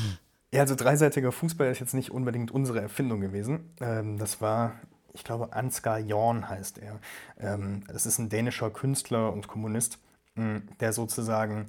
ja, 0.52 0.60
also 0.60 0.74
dreiseitiger 0.74 1.32
Fußball 1.32 1.70
ist 1.70 1.80
jetzt 1.80 1.94
nicht 1.94 2.10
unbedingt 2.10 2.50
unsere 2.50 2.80
Erfindung 2.80 3.20
gewesen. 3.20 3.70
Ähm, 3.80 4.18
das 4.18 4.40
war, 4.40 4.80
ich 5.12 5.24
glaube, 5.24 5.52
Ansgar 5.52 5.98
Jorn 5.98 6.48
heißt 6.48 6.78
er. 6.78 6.98
Ähm, 7.38 7.84
das 7.88 8.06
ist 8.06 8.18
ein 8.18 8.28
dänischer 8.28 8.70
Künstler 8.70 9.32
und 9.32 9.48
Kommunist, 9.48 9.98
mm, 10.34 10.58
der 10.80 10.92
sozusagen 10.92 11.66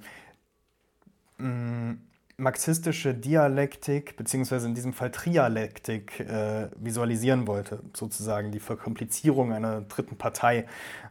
mm, 1.38 1.94
marxistische 2.38 3.14
Dialektik, 3.14 4.16
beziehungsweise 4.18 4.68
in 4.68 4.76
diesem 4.76 4.94
Fall 4.94 5.12
Trialektik, 5.12 6.22
äh, 6.22 6.70
visualisieren 6.78 7.48
wollte, 7.48 7.84
sozusagen 7.94 8.52
die 8.52 8.60
Verkomplizierung 8.60 9.54
einer 9.54 9.82
dritten 9.82 10.18
Partei. 10.18 10.66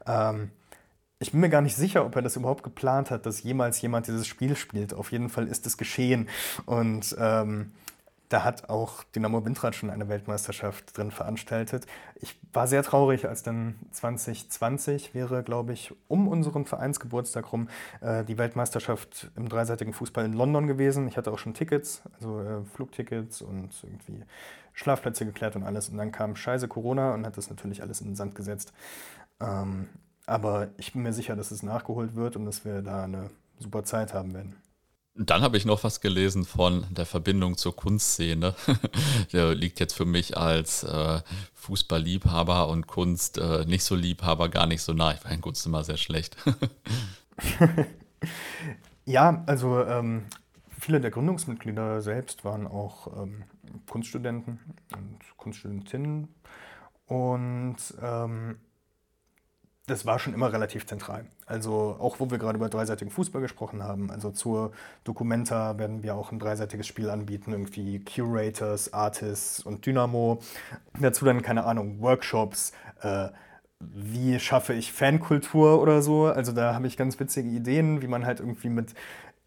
Ähm, 0.07 0.51
ich 1.21 1.33
bin 1.33 1.41
mir 1.41 1.49
gar 1.49 1.63
nicht 1.63 1.77
sicher, 1.77 2.05
ob 2.05 2.15
er 2.17 2.23
das 2.23 2.37
überhaupt 2.37 2.63
geplant 2.63 3.11
hat, 3.11 3.27
dass 3.27 3.43
jemals 3.43 3.81
jemand 3.83 4.07
dieses 4.07 4.27
Spiel 4.27 4.55
spielt. 4.57 4.95
Auf 4.95 5.11
jeden 5.11 5.29
Fall 5.29 5.49
ist 5.49 5.67
es 5.67 5.77
geschehen. 5.77 6.29
Und 6.65 7.17
ähm, 7.19 7.73
da 8.29 8.45
hat 8.45 8.69
auch 8.69 9.03
Dynamo 9.05 9.45
Windrad 9.45 9.75
schon 9.75 9.91
eine 9.91 10.09
Weltmeisterschaft 10.09 10.97
drin 10.97 11.11
veranstaltet. 11.11 11.87
Ich 12.17 12.39
war 12.53 12.67
sehr 12.67 12.83
traurig, 12.83 13.27
als 13.27 13.43
dann 13.43 13.77
2020 13.91 15.15
wäre, 15.15 15.43
glaube 15.43 15.73
ich, 15.73 15.95
um 16.09 16.29
unseren 16.29 16.67
Vereinsgeburtstag 16.67 17.53
rum 17.53 17.69
äh, 18.01 18.25
die 18.25 18.39
Weltmeisterschaft 18.39 19.31
im 19.35 19.49
dreiseitigen 19.49 19.95
Fußball 19.95 20.25
in 20.25 20.35
London 20.35 20.67
gewesen. 20.67 21.09
Ich 21.09 21.17
hatte 21.17 21.33
auch 21.33 21.39
schon 21.39 21.55
Tickets, 21.55 22.03
also 22.15 22.41
äh, 22.41 22.65
Flugtickets 22.75 23.43
und 23.43 23.71
irgendwie 23.83 24.23
Schlafplätze 24.75 25.25
geklärt 25.25 25.57
und 25.57 25.65
alles. 25.65 25.89
Und 25.89 25.97
dann 25.97 26.13
kam 26.13 26.37
scheiße 26.37 26.69
Corona 26.69 27.15
und 27.15 27.27
hat 27.27 27.37
das 27.37 27.51
natürlich 27.51 27.83
alles 27.83 28.03
in 28.03 28.09
den 28.09 28.17
Sand 28.17 28.35
gesetzt. 28.35 28.73
Ähm, 29.41 29.89
aber 30.29 30.69
ich 30.77 30.93
bin 30.93 31.03
mir 31.03 31.13
sicher, 31.13 31.37
dass 31.37 31.51
es 31.51 31.63
nachgeholt 31.63 32.15
wird 32.15 32.37
und 32.37 32.45
dass 32.45 32.65
wir 32.65 32.83
da 32.83 33.05
eine 33.05 33.31
super 33.59 33.85
Zeit 33.85 34.15
haben 34.15 34.35
werden. 34.35 34.57
Dann 35.21 35.43
habe 35.43 35.57
ich 35.57 35.65
noch 35.65 35.83
was 35.83 36.01
gelesen 36.01 36.45
von 36.45 36.87
der 36.91 37.05
Verbindung 37.05 37.57
zur 37.57 37.75
Kunstszene. 37.75 38.55
der 39.33 39.55
liegt 39.55 39.81
jetzt 39.81 39.95
für 39.95 40.05
mich 40.05 40.37
als 40.37 40.85
äh, 40.85 41.21
Fußballliebhaber 41.55 42.69
und 42.69 42.87
Kunst 42.87 43.37
äh, 43.37 43.65
nicht 43.65 43.83
so 43.83 43.97
Liebhaber 43.97 44.49
gar 44.49 44.67
nicht 44.67 44.83
so 44.83 44.93
nah. 44.93 45.13
Ich 45.13 45.25
war 45.25 45.33
in 45.33 45.41
Kunst 45.41 45.67
immer 45.67 45.83
sehr 45.83 45.97
schlecht. 45.97 46.37
ja, 49.07 49.43
also 49.47 49.83
ähm, 49.83 50.27
viele 50.79 51.01
der 51.01 51.11
Gründungsmitglieder 51.11 52.01
selbst 52.01 52.45
waren 52.45 52.69
auch 52.69 53.09
ähm, 53.21 53.43
Kunststudenten 53.91 54.61
und 54.97 55.19
Kunststudentinnen. 55.37 56.29
Und 57.07 57.77
ähm, 58.01 58.59
das 59.89 60.07
war 60.07 60.19
schon 60.19 60.35
immer 60.35 60.53
relativ 60.53 60.87
zentral. 60.87 61.25
Also 61.47 61.97
auch 61.99 62.21
wo 62.21 62.31
wir 62.31 62.39
gerade 62.39 62.57
über 62.57 62.69
dreiseitigen 62.69 63.11
Fußball 63.11 63.41
gesprochen 63.41 63.83
haben, 63.83 64.11
also 64.11 64.31
zur 64.31 64.73
Documenta 65.05 65.79
werden 65.79 66.03
wir 66.03 66.15
auch 66.15 66.31
ein 66.31 66.39
dreiseitiges 66.39 66.87
Spiel 66.87 67.11
anbieten, 67.11 67.53
irgendwie 67.53 68.01
Curators, 68.01 68.93
Artists 68.93 69.61
und 69.61 69.85
Dynamo. 69.87 70.41
Dazu 71.01 71.25
dann, 71.25 71.43
keine 71.43 71.65
Ahnung, 71.65 72.01
Workshops, 72.01 72.73
äh, 73.03 73.29
wie 73.81 74.39
schaffe 74.41 74.75
ich 74.75 74.93
Fankultur 74.93 75.81
oder 75.81 76.03
so. 76.03 76.27
Also 76.27 76.53
da 76.53 76.75
habe 76.75 76.87
ich 76.87 76.97
ganz 76.97 77.19
witzige 77.19 77.49
Ideen, 77.49 78.03
wie 78.03 78.09
man 78.09 78.27
halt 78.27 78.41
irgendwie 78.41 78.69
mit 78.69 78.95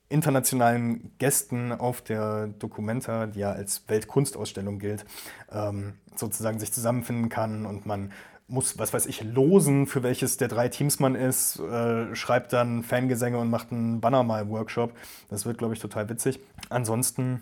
internationalen 0.10 1.12
Gästen 1.20 1.72
auf 1.72 2.02
der 2.02 2.48
Documenta, 2.48 3.28
die 3.28 3.40
ja 3.40 3.52
als 3.52 3.88
Weltkunstausstellung 3.88 4.80
gilt, 4.80 5.06
ähm, 5.52 5.94
sozusagen 6.16 6.60
sich 6.60 6.74
zusammenfinden 6.74 7.30
kann 7.30 7.66
und 7.66 7.86
man 7.86 8.12
muss, 8.52 8.78
was 8.78 8.94
weiß 8.94 9.06
ich, 9.08 9.24
losen, 9.24 9.88
für 9.88 10.04
welches 10.04 10.38
der 10.38 10.48
drei 10.48 10.68
Teams 10.70 11.00
man 11.00 11.16
ist, 11.16 11.60
äh, 11.60 12.14
schreibt 12.16 12.54
dann 12.54 12.84
Fangesänge 12.84 13.40
und 13.40 13.50
macht 13.50 13.72
einen 13.72 14.02
Bannermal-Workshop. 14.02 14.94
Das 15.30 15.46
wird, 15.46 15.58
glaube 15.58 15.74
ich, 15.74 15.80
total 15.80 16.10
witzig. 16.10 16.40
Ansonsten, 16.70 17.42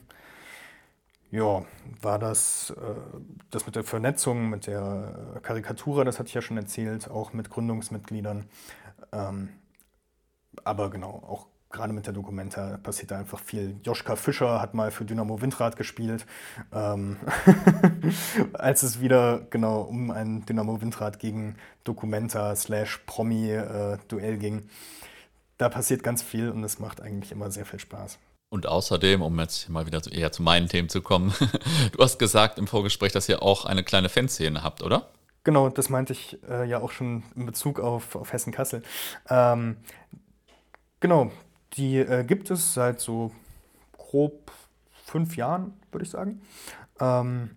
ja, 1.31 1.63
war 2.01 2.19
das, 2.19 2.71
äh, 2.71 2.75
das 3.51 3.65
mit 3.65 3.75
der 3.75 3.83
Vernetzung, 3.83 4.49
mit 4.49 4.67
der 4.67 5.39
Karikatur, 5.41 6.05
das 6.05 6.19
hatte 6.19 6.27
ich 6.27 6.35
ja 6.35 6.41
schon 6.41 6.57
erzählt, 6.57 7.09
auch 7.09 7.33
mit 7.33 7.49
Gründungsmitgliedern. 7.49 8.45
Ähm, 9.11 9.49
aber 10.63 10.89
genau, 10.89 11.23
auch 11.27 11.47
gerade 11.69 11.93
mit 11.93 12.05
der 12.05 12.13
Dokumenta 12.13 12.77
passiert 12.77 13.11
da 13.11 13.19
einfach 13.19 13.39
viel. 13.39 13.79
Joschka 13.83 14.15
Fischer 14.15 14.59
hat 14.59 14.73
mal 14.73 14.91
für 14.91 15.05
Dynamo 15.05 15.41
Windrad 15.41 15.75
gespielt, 15.75 16.25
ähm, 16.73 17.17
als 18.53 18.83
es 18.83 19.01
wieder 19.01 19.41
genau 19.49 19.81
um 19.81 20.11
ein 20.11 20.45
Dynamo 20.45 20.81
Windrad 20.81 21.19
gegen 21.19 21.55
Dokumenta 21.83 22.55
slash 22.55 22.99
Promi 23.05 23.51
äh, 23.51 23.97
Duell 24.07 24.37
ging. 24.37 24.67
Da 25.57 25.69
passiert 25.69 26.03
ganz 26.03 26.23
viel 26.23 26.49
und 26.49 26.63
es 26.63 26.79
macht 26.79 27.01
eigentlich 27.01 27.31
immer 27.31 27.51
sehr 27.51 27.65
viel 27.65 27.79
Spaß. 27.79 28.17
Und 28.49 28.65
außerdem, 28.65 29.21
um 29.21 29.39
jetzt 29.39 29.69
mal 29.69 29.85
wieder 29.85 30.01
eher 30.11 30.31
zu 30.31 30.41
meinen 30.41 30.67
Themen 30.67 30.89
zu 30.89 31.01
kommen, 31.01 31.33
du 31.91 32.03
hast 32.03 32.17
gesagt 32.17 32.57
im 32.57 32.65
Vorgespräch, 32.65 33.11
dass 33.11 33.29
ihr 33.29 33.43
auch 33.43 33.65
eine 33.65 33.83
kleine 33.83 34.09
Fanszene 34.09 34.63
habt, 34.63 34.81
oder? 34.81 35.09
Genau, 35.43 35.69
das 35.69 35.89
meinte 35.89 36.13
ich 36.13 36.37
äh, 36.49 36.67
ja 36.67 36.79
auch 36.79 36.91
schon 36.91 37.23
in 37.35 37.45
Bezug 37.45 37.79
auf, 37.79 38.15
auf 38.15 38.33
Hessen-Kassel. 38.33 38.81
Ähm, 39.29 39.77
genau, 40.99 41.31
die 41.73 41.97
äh, 41.97 42.23
gibt 42.23 42.51
es 42.51 42.73
seit 42.73 42.99
so 42.99 43.31
grob 43.97 44.51
fünf 45.05 45.35
Jahren, 45.35 45.73
würde 45.91 46.05
ich 46.05 46.11
sagen. 46.11 46.41
Ähm, 46.99 47.51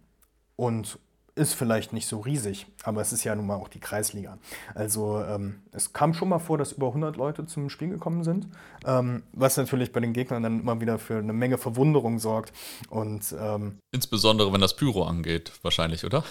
und 0.56 0.98
ist 1.34 1.54
vielleicht 1.54 1.94
nicht 1.94 2.06
so 2.06 2.20
riesig, 2.20 2.66
aber 2.82 3.00
es 3.00 3.12
ist 3.12 3.24
ja 3.24 3.34
nun 3.34 3.46
mal 3.46 3.54
auch 3.54 3.68
die 3.68 3.80
Kreisliga. 3.80 4.36
Also 4.74 5.22
ähm, 5.22 5.62
es 5.72 5.94
kam 5.94 6.12
schon 6.12 6.28
mal 6.28 6.38
vor, 6.38 6.58
dass 6.58 6.72
über 6.72 6.88
100 6.88 7.16
Leute 7.16 7.46
zum 7.46 7.70
Spiel 7.70 7.88
gekommen 7.88 8.22
sind, 8.22 8.48
ähm, 8.84 9.22
was 9.32 9.56
natürlich 9.56 9.92
bei 9.92 10.00
den 10.00 10.12
Gegnern 10.12 10.42
dann 10.42 10.60
immer 10.60 10.82
wieder 10.82 10.98
für 10.98 11.16
eine 11.16 11.32
Menge 11.32 11.56
Verwunderung 11.56 12.18
sorgt. 12.18 12.52
Und, 12.90 13.34
ähm, 13.40 13.78
Insbesondere 13.92 14.52
wenn 14.52 14.60
das 14.60 14.76
Pyro 14.76 15.04
angeht, 15.04 15.52
wahrscheinlich, 15.62 16.04
oder? 16.04 16.22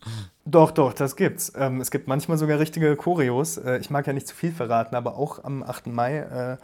doch, 0.46 0.70
doch, 0.70 0.94
das 0.94 1.16
gibt's. 1.16 1.52
Ähm, 1.54 1.82
es 1.82 1.90
gibt 1.90 2.08
manchmal 2.08 2.38
sogar 2.38 2.58
richtige 2.58 2.96
Choreos. 2.96 3.58
Äh, 3.58 3.78
ich 3.78 3.90
mag 3.90 4.06
ja 4.06 4.14
nicht 4.14 4.26
zu 4.26 4.34
viel 4.34 4.52
verraten, 4.52 4.96
aber 4.96 5.16
auch 5.18 5.44
am 5.44 5.62
8. 5.62 5.88
Mai 5.88 6.16
äh, 6.16 6.56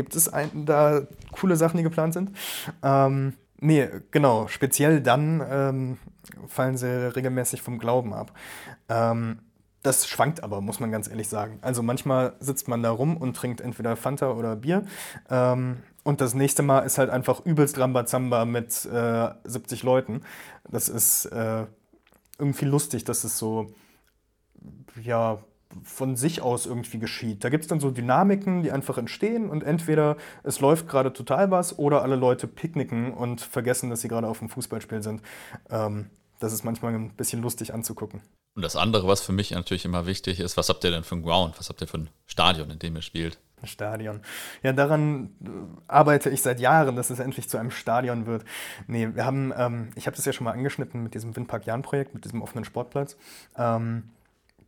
gibt 0.00 0.16
es 0.16 0.30
ein, 0.32 0.64
da 0.64 1.02
coole 1.32 1.56
Sachen, 1.56 1.76
die 1.76 1.82
geplant 1.82 2.14
sind. 2.14 2.30
Ähm, 2.82 3.34
nee, 3.58 3.86
genau. 4.10 4.48
Speziell 4.48 5.02
dann 5.02 5.44
ähm, 5.46 5.98
fallen 6.48 6.78
sie 6.78 7.14
regelmäßig 7.14 7.60
vom 7.60 7.78
Glauben 7.78 8.14
ab. 8.14 8.32
Ähm, 8.88 9.40
das 9.82 10.08
schwankt 10.08 10.42
aber, 10.42 10.62
muss 10.62 10.80
man 10.80 10.90
ganz 10.90 11.06
ehrlich 11.06 11.28
sagen. 11.28 11.58
Also 11.60 11.82
manchmal 11.82 12.32
sitzt 12.40 12.66
man 12.66 12.82
da 12.82 12.90
rum 12.90 13.18
und 13.18 13.36
trinkt 13.36 13.60
entweder 13.60 13.94
Fanta 13.96 14.32
oder 14.32 14.56
Bier. 14.56 14.86
Ähm, 15.28 15.82
und 16.02 16.22
das 16.22 16.32
nächste 16.32 16.62
Mal 16.62 16.80
ist 16.80 16.96
halt 16.96 17.10
einfach 17.10 17.44
übelst 17.44 17.78
Rambazamba 17.78 18.46
mit 18.46 18.86
äh, 18.86 19.28
70 19.44 19.82
Leuten. 19.82 20.22
Das 20.66 20.88
ist 20.88 21.26
äh, 21.26 21.66
irgendwie 22.38 22.64
lustig, 22.64 23.04
dass 23.04 23.24
es 23.24 23.36
so, 23.36 23.66
ja, 25.02 25.38
von 25.82 26.16
sich 26.16 26.42
aus 26.42 26.66
irgendwie 26.66 26.98
geschieht. 26.98 27.44
Da 27.44 27.48
gibt 27.48 27.64
es 27.64 27.68
dann 27.68 27.80
so 27.80 27.90
Dynamiken, 27.90 28.62
die 28.62 28.72
einfach 28.72 28.98
entstehen 28.98 29.48
und 29.48 29.62
entweder 29.62 30.16
es 30.42 30.60
läuft 30.60 30.88
gerade 30.88 31.12
total 31.12 31.50
was 31.50 31.78
oder 31.78 32.02
alle 32.02 32.16
Leute 32.16 32.46
picknicken 32.46 33.12
und 33.12 33.40
vergessen, 33.40 33.90
dass 33.90 34.00
sie 34.00 34.08
gerade 34.08 34.26
auf 34.26 34.40
dem 34.40 34.48
Fußballspiel 34.48 35.02
sind. 35.02 35.22
Ähm, 35.70 36.10
das 36.40 36.52
ist 36.52 36.64
manchmal 36.64 36.94
ein 36.94 37.10
bisschen 37.10 37.42
lustig 37.42 37.72
anzugucken. 37.72 38.22
Und 38.56 38.62
das 38.62 38.74
andere, 38.74 39.06
was 39.06 39.20
für 39.20 39.32
mich 39.32 39.52
natürlich 39.52 39.84
immer 39.84 40.06
wichtig 40.06 40.40
ist, 40.40 40.56
was 40.56 40.68
habt 40.68 40.82
ihr 40.84 40.90
denn 40.90 41.04
für 41.04 41.14
ein 41.14 41.22
Ground? 41.22 41.58
Was 41.58 41.68
habt 41.68 41.80
ihr 41.80 41.86
für 41.86 41.98
ein 41.98 42.10
Stadion, 42.26 42.70
in 42.70 42.78
dem 42.78 42.96
ihr 42.96 43.02
spielt? 43.02 43.38
Ein 43.62 43.68
Stadion. 43.68 44.20
Ja, 44.62 44.72
daran 44.72 45.30
äh, 45.44 45.48
arbeite 45.86 46.30
ich 46.30 46.42
seit 46.42 46.60
Jahren, 46.60 46.96
dass 46.96 47.10
es 47.10 47.20
endlich 47.20 47.48
zu 47.48 47.58
einem 47.58 47.70
Stadion 47.70 48.26
wird. 48.26 48.44
Nee, 48.86 49.08
wir 49.14 49.24
haben, 49.24 49.52
ähm, 49.56 49.90
ich 49.94 50.06
habe 50.06 50.16
das 50.16 50.24
ja 50.24 50.32
schon 50.32 50.46
mal 50.46 50.52
angeschnitten 50.52 51.02
mit 51.02 51.14
diesem 51.14 51.36
Windpark 51.36 51.66
Jahn-Projekt, 51.66 52.14
mit 52.14 52.24
diesem 52.24 52.42
offenen 52.42 52.64
Sportplatz. 52.64 53.16
Ähm, 53.56 54.04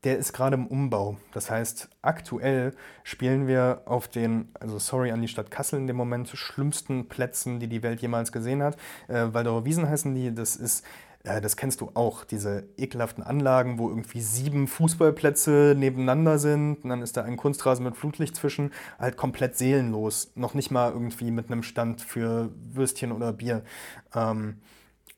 der 0.04 0.18
ist 0.18 0.32
gerade 0.32 0.54
im 0.56 0.66
Umbau. 0.66 1.16
Das 1.32 1.50
heißt, 1.50 1.88
aktuell 2.02 2.74
spielen 3.04 3.46
wir 3.46 3.82
auf 3.86 4.08
den, 4.08 4.48
also 4.58 4.78
sorry 4.78 5.12
an 5.12 5.22
die 5.22 5.28
Stadt 5.28 5.50
Kassel 5.50 5.78
in 5.78 5.86
dem 5.86 5.96
Moment, 5.96 6.28
schlimmsten 6.28 7.08
Plätzen, 7.08 7.60
die 7.60 7.68
die 7.68 7.82
Welt 7.82 8.00
jemals 8.02 8.32
gesehen 8.32 8.62
hat. 8.62 8.76
Äh, 9.08 9.32
Waldauer 9.32 9.64
Wiesen 9.64 9.88
heißen 9.88 10.14
die. 10.14 10.34
Das 10.34 10.56
ist 10.56 10.84
Äh, 11.24 11.40
das 11.40 11.56
kennst 11.56 11.80
du 11.80 11.92
auch, 11.94 12.24
diese 12.24 12.64
ekelhaften 12.76 13.22
Anlagen, 13.22 13.78
wo 13.78 13.88
irgendwie 13.88 14.20
sieben 14.20 14.66
Fußballplätze 14.66 15.74
nebeneinander 15.78 16.38
sind 16.38 16.82
und 16.82 16.90
dann 16.90 17.00
ist 17.02 17.16
da 17.16 17.22
ein 17.22 17.36
Kunstrasen 17.36 17.84
mit 17.84 17.96
Flutlicht 17.96 18.34
zwischen, 18.36 18.72
halt 18.98 19.16
komplett 19.16 19.56
seelenlos. 19.56 20.32
Noch 20.34 20.54
nicht 20.54 20.70
mal 20.72 20.90
irgendwie 20.92 21.30
mit 21.30 21.46
einem 21.50 21.62
Stand 21.62 22.00
für 22.00 22.50
Würstchen 22.72 23.12
oder 23.12 23.32
Bier. 23.32 23.62
Ähm, 24.14 24.56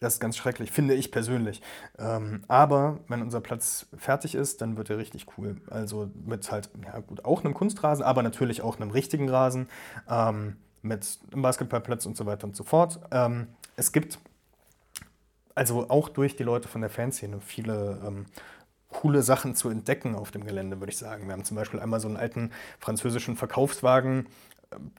das 0.05 0.15
ist 0.15 0.21
ganz 0.21 0.37
schrecklich, 0.37 0.71
finde 0.71 0.95
ich 0.95 1.11
persönlich. 1.11 1.63
Ähm, 1.99 2.45
aber 2.47 2.99
wenn 3.09 3.23
unser 3.23 3.41
Platz 3.41 3.87
fertig 3.97 4.35
ist, 4.35 4.61
dann 4.61 4.77
wird 4.77 4.91
er 4.91 4.99
richtig 4.99 5.27
cool. 5.39 5.57
Also 5.71 6.11
mit 6.27 6.51
halt, 6.53 6.69
ja 6.85 7.01
gut, 7.01 7.25
auch 7.25 7.43
einem 7.43 7.55
Kunstrasen, 7.55 8.05
aber 8.05 8.23
natürlich 8.23 8.63
auch 8.63 8.77
einem 8.77 8.91
richtigen 8.91 9.29
Rasen, 9.31 9.69
ähm, 10.09 10.57
mit 10.83 11.19
einem 11.33 11.41
Basketballplatz 11.41 12.05
und 12.05 12.17
so 12.17 12.27
weiter 12.27 12.47
und 12.47 12.55
so 12.55 12.65
fort. 12.65 13.01
Ähm, 13.11 13.49
es 13.77 13.93
gibt 13.93 14.19
also 15.55 15.89
auch 15.89 16.11
durch 16.11 16.37
die 16.37 16.43
Leute 16.43 16.69
von 16.69 16.83
der 16.83 16.91
Fanszene 16.91 17.41
viele 17.41 18.03
ähm, 18.07 18.27
coole 18.91 19.23
Sachen 19.23 19.55
zu 19.55 19.71
entdecken 19.71 20.15
auf 20.15 20.31
dem 20.31 20.45
Gelände, 20.45 20.81
würde 20.81 20.93
ich 20.93 20.99
sagen. 20.99 21.27
Wir 21.27 21.33
haben 21.33 21.45
zum 21.45 21.57
Beispiel 21.57 21.81
einmal 21.81 22.01
so 22.01 22.09
einen 22.09 22.19
alten 22.19 22.51
französischen 22.79 23.37
Verkaufswagen, 23.37 24.27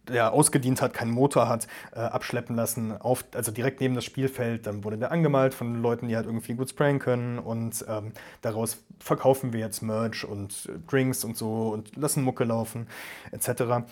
der 0.08 0.34
ausgedient 0.34 0.82
hat, 0.82 0.94
keinen 0.94 1.12
Motor 1.12 1.48
hat, 1.48 1.68
äh, 1.94 2.00
abschleppen 2.00 2.56
lassen, 2.56 3.00
auf, 3.00 3.24
also 3.34 3.52
direkt 3.52 3.82
neben 3.82 3.96
das 3.96 4.06
Spielfeld. 4.06 4.68
Dann 4.68 4.84
wurde 4.84 4.98
der 4.98 5.12
angemalt 5.12 5.54
von 5.54 5.82
Leuten, 5.82 6.08
die 6.08 6.16
halt 6.16 6.26
irgendwie 6.26 6.54
gut 6.54 6.70
sprayen 6.70 7.00
können 7.00 7.40
und 7.40 7.86
ähm, 7.88 8.12
daraus 8.42 8.84
verkaufen 9.00 9.54
wir 9.54 9.60
jetzt 9.60 9.82
Merch 9.82 10.26
und 10.26 10.70
Drinks 10.90 11.24
und 11.24 11.38
so 11.38 11.70
und 11.70 11.96
lassen 11.96 12.24
Mucke 12.24 12.44
laufen 12.44 12.88
etc. 13.32 13.86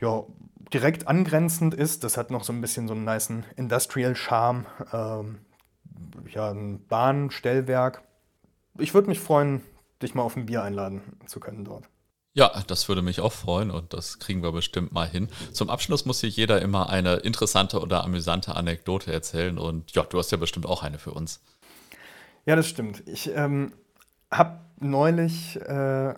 Ja, 0.00 0.24
direkt 0.72 1.08
angrenzend 1.08 1.74
ist, 1.74 2.04
das 2.04 2.16
hat 2.16 2.30
noch 2.30 2.44
so 2.44 2.52
ein 2.52 2.60
bisschen 2.60 2.88
so 2.88 2.94
einen 2.94 3.04
nice 3.04 3.30
Industrial-Charme, 3.56 4.66
ähm, 4.92 5.38
ja, 6.28 6.50
ein 6.50 6.86
Bahnstellwerk. 6.86 8.02
Ich 8.78 8.94
würde 8.94 9.08
mich 9.08 9.20
freuen, 9.20 9.62
dich 10.02 10.14
mal 10.14 10.22
auf 10.22 10.36
ein 10.36 10.46
Bier 10.46 10.62
einladen 10.62 11.02
zu 11.26 11.40
können 11.40 11.64
dort. 11.64 11.89
Ja, 12.32 12.62
das 12.68 12.88
würde 12.88 13.02
mich 13.02 13.20
auch 13.20 13.32
freuen 13.32 13.72
und 13.72 13.92
das 13.92 14.20
kriegen 14.20 14.42
wir 14.42 14.52
bestimmt 14.52 14.92
mal 14.92 15.08
hin. 15.08 15.28
Zum 15.52 15.68
Abschluss 15.68 16.04
muss 16.04 16.20
sich 16.20 16.36
jeder 16.36 16.62
immer 16.62 16.88
eine 16.88 17.16
interessante 17.16 17.80
oder 17.80 18.04
amüsante 18.04 18.54
Anekdote 18.54 19.12
erzählen 19.12 19.58
und 19.58 19.92
ja, 19.92 20.04
du 20.04 20.18
hast 20.18 20.30
ja 20.30 20.38
bestimmt 20.38 20.66
auch 20.66 20.84
eine 20.84 20.98
für 20.98 21.10
uns. 21.10 21.40
Ja, 22.46 22.54
das 22.54 22.68
stimmt. 22.68 23.02
Ich 23.06 23.30
ähm, 23.34 23.72
habe 24.30 24.60
neulich 24.78 25.56
äh, 25.56 26.14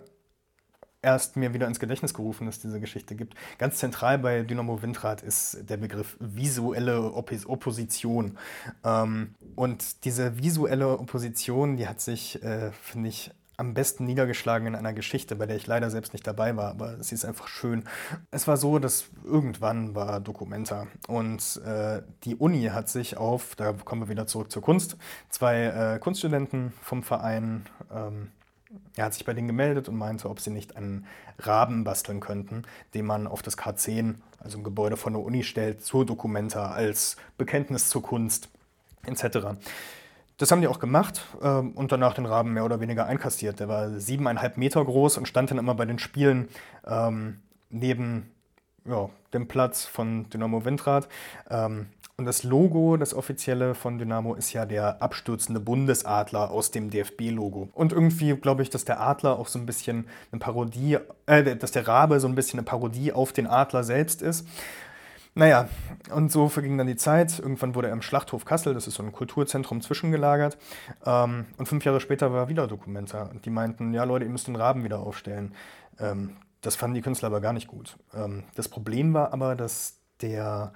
erst 1.01 1.35
mir 1.35 1.53
wieder 1.53 1.67
ins 1.67 1.79
Gedächtnis 1.79 2.13
gerufen, 2.13 2.45
dass 2.45 2.57
es 2.57 2.61
diese 2.61 2.79
Geschichte 2.79 3.15
gibt. 3.15 3.35
Ganz 3.57 3.77
zentral 3.77 4.17
bei 4.19 4.43
Dynamo 4.43 4.81
Windrad 4.81 5.21
ist 5.21 5.69
der 5.69 5.77
Begriff 5.77 6.15
visuelle 6.19 7.11
Oppos 7.13 7.45
Opposition. 7.45 8.37
Ähm, 8.83 9.35
und 9.55 10.05
diese 10.05 10.37
visuelle 10.37 10.97
Opposition, 10.97 11.75
die 11.75 11.87
hat 11.87 12.01
sich, 12.01 12.41
äh, 12.41 12.71
finde 12.71 13.09
ich, 13.09 13.31
am 13.57 13.73
besten 13.73 14.05
niedergeschlagen 14.05 14.67
in 14.67 14.75
einer 14.75 14.93
Geschichte, 14.93 15.35
bei 15.35 15.45
der 15.45 15.55
ich 15.55 15.67
leider 15.67 15.89
selbst 15.89 16.13
nicht 16.13 16.25
dabei 16.25 16.55
war, 16.55 16.69
aber 16.69 17.03
sie 17.03 17.15
ist 17.15 17.25
einfach 17.25 17.47
schön. 17.47 17.83
Es 18.31 18.47
war 18.47 18.57
so, 18.57 18.79
dass 18.79 19.05
irgendwann 19.23 19.95
war 19.95 20.19
Dokumenta 20.19 20.87
und 21.07 21.61
äh, 21.65 22.01
die 22.23 22.35
Uni 22.35 22.63
hat 22.65 22.89
sich 22.89 23.17
auf, 23.17 23.55
da 23.55 23.73
kommen 23.73 24.01
wir 24.01 24.09
wieder 24.09 24.27
zurück 24.27 24.51
zur 24.51 24.61
Kunst, 24.61 24.97
zwei 25.29 25.65
äh, 25.65 25.99
Kunststudenten 25.99 26.73
vom 26.81 27.03
Verein 27.03 27.65
ähm, 27.93 28.31
er 28.95 29.05
hat 29.05 29.13
sich 29.13 29.25
bei 29.25 29.33
denen 29.33 29.47
gemeldet 29.47 29.89
und 29.89 29.97
meinte, 29.97 30.29
ob 30.29 30.39
sie 30.39 30.49
nicht 30.49 30.77
einen 30.77 31.05
Raben 31.39 31.83
basteln 31.83 32.19
könnten, 32.19 32.63
den 32.93 33.05
man 33.05 33.27
auf 33.27 33.41
das 33.41 33.57
K10, 33.57 34.15
also 34.39 34.57
ein 34.57 34.63
Gebäude 34.63 34.97
von 34.97 35.13
der 35.13 35.21
Uni, 35.21 35.43
stellt, 35.43 35.83
zur 35.83 36.05
Dokumenta 36.05 36.71
als 36.71 37.17
Bekenntnis 37.37 37.89
zur 37.89 38.03
Kunst 38.03 38.49
etc. 39.05 39.59
Das 40.37 40.51
haben 40.51 40.61
die 40.61 40.67
auch 40.67 40.79
gemacht 40.79 41.21
äh, 41.41 41.47
und 41.47 41.91
danach 41.91 42.13
den 42.13 42.25
Raben 42.25 42.53
mehr 42.53 42.65
oder 42.65 42.79
weniger 42.79 43.05
einkassiert. 43.05 43.59
Der 43.59 43.67
war 43.67 43.99
siebeneinhalb 43.99 44.57
Meter 44.57 44.83
groß 44.83 45.17
und 45.17 45.27
stand 45.27 45.51
dann 45.51 45.57
immer 45.57 45.75
bei 45.75 45.85
den 45.85 45.99
Spielen 45.99 46.49
ähm, 46.85 47.41
neben 47.69 48.31
ja, 48.85 49.09
dem 49.33 49.47
Platz 49.47 49.85
von 49.85 50.29
Dynamo 50.29 50.65
Windrad. 50.65 51.07
Ähm, 51.49 51.87
und 52.15 52.25
das 52.25 52.43
Logo, 52.43 52.95
das 52.95 53.15
offizielle 53.15 53.73
von 53.73 53.97
Dynamo, 53.97 54.35
ist 54.35 54.53
ja 54.53 54.65
der 54.65 55.01
abstürzende 55.01 55.59
Bundesadler 55.59 56.51
aus 56.51 56.69
dem 56.69 56.91
DFB-Logo. 56.91 57.69
Und 57.73 57.91
irgendwie 57.91 58.35
glaube 58.35 58.61
ich, 58.61 58.69
dass 58.69 58.85
der 58.85 59.01
Adler 59.01 59.39
auch 59.39 59.47
so 59.47 59.57
ein 59.57 59.65
bisschen 59.65 60.05
eine 60.31 60.39
Parodie, 60.39 60.99
äh, 61.25 61.55
dass 61.55 61.71
der 61.71 61.87
Rabe 61.87 62.19
so 62.19 62.27
ein 62.27 62.35
bisschen 62.35 62.59
eine 62.59 62.65
Parodie 62.65 63.13
auf 63.13 63.33
den 63.33 63.47
Adler 63.47 63.83
selbst 63.83 64.21
ist. 64.21 64.47
Naja, 65.35 65.67
und 66.13 66.31
so 66.31 66.47
verging 66.47 66.77
dann 66.77 66.87
die 66.87 66.95
Zeit. 66.95 67.39
Irgendwann 67.39 67.73
wurde 67.73 67.87
er 67.87 67.93
im 67.93 68.03
Schlachthof 68.03 68.45
Kassel, 68.45 68.73
das 68.73 68.87
ist 68.87 68.95
so 68.95 69.03
ein 69.03 69.11
Kulturzentrum, 69.11 69.81
zwischengelagert. 69.81 70.57
Ähm, 71.05 71.45
und 71.57 71.67
fünf 71.67 71.83
Jahre 71.85 71.99
später 71.99 72.31
war 72.31 72.41
er 72.41 72.49
wieder 72.49 72.67
Dokumenta. 72.67 73.23
Und 73.23 73.45
die 73.45 73.49
meinten, 73.49 73.93
ja 73.93 74.03
Leute, 74.03 74.25
ihr 74.25 74.31
müsst 74.31 74.47
den 74.47 74.55
Raben 74.55 74.83
wieder 74.83 74.99
aufstellen. 74.99 75.55
Ähm, 75.99 76.37
das 76.61 76.75
fanden 76.75 76.95
die 76.95 77.01
Künstler 77.01 77.27
aber 77.27 77.41
gar 77.41 77.53
nicht 77.53 77.67
gut. 77.67 77.97
Ähm, 78.13 78.43
das 78.55 78.69
Problem 78.69 79.13
war 79.13 79.33
aber, 79.33 79.55
dass 79.55 79.99
der 80.21 80.73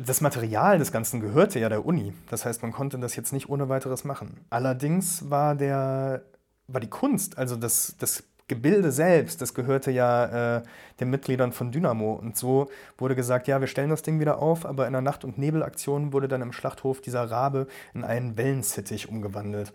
das 0.00 0.20
Material 0.20 0.78
des 0.78 0.92
Ganzen 0.92 1.20
gehörte 1.20 1.58
ja 1.58 1.68
der 1.68 1.84
Uni. 1.84 2.14
Das 2.30 2.44
heißt, 2.44 2.62
man 2.62 2.72
konnte 2.72 2.98
das 2.98 3.16
jetzt 3.16 3.32
nicht 3.32 3.48
ohne 3.48 3.68
weiteres 3.68 4.04
machen. 4.04 4.40
Allerdings 4.50 5.30
war, 5.30 5.54
der, 5.54 6.22
war 6.68 6.80
die 6.80 6.88
Kunst, 6.88 7.38
also 7.38 7.56
das, 7.56 7.94
das 7.98 8.24
Gebilde 8.46 8.92
selbst, 8.92 9.40
das 9.40 9.54
gehörte 9.54 9.90
ja 9.90 10.58
äh, 10.58 10.62
den 11.00 11.10
Mitgliedern 11.10 11.52
von 11.52 11.72
Dynamo. 11.72 12.12
Und 12.14 12.36
so 12.36 12.70
wurde 12.98 13.14
gesagt, 13.14 13.48
ja, 13.48 13.60
wir 13.60 13.68
stellen 13.68 13.90
das 13.90 14.02
Ding 14.02 14.20
wieder 14.20 14.38
auf, 14.38 14.66
aber 14.66 14.86
in 14.86 14.92
der 14.92 15.02
Nacht- 15.02 15.24
und 15.24 15.38
Nebelaktion 15.38 16.12
wurde 16.12 16.28
dann 16.28 16.42
im 16.42 16.52
Schlachthof 16.52 17.00
dieser 17.00 17.30
Rabe 17.30 17.66
in 17.94 18.04
einen 18.04 18.36
Wellensittich 18.36 19.08
umgewandelt. 19.08 19.72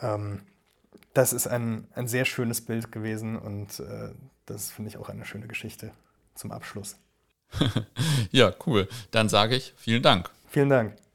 Ähm, 0.00 0.40
das 1.14 1.32
ist 1.32 1.46
ein, 1.46 1.86
ein 1.94 2.08
sehr 2.08 2.24
schönes 2.24 2.60
Bild 2.64 2.92
gewesen 2.92 3.36
und 3.36 3.80
äh, 3.80 4.10
das 4.46 4.70
finde 4.70 4.90
ich 4.90 4.96
auch 4.96 5.08
eine 5.08 5.24
schöne 5.24 5.46
Geschichte 5.46 5.92
zum 6.34 6.50
Abschluss. 6.50 6.96
ja, 8.30 8.52
cool. 8.66 8.88
Dann 9.10 9.28
sage 9.28 9.56
ich 9.56 9.74
vielen 9.76 10.02
Dank. 10.02 10.30
Vielen 10.48 10.68
Dank. 10.68 11.00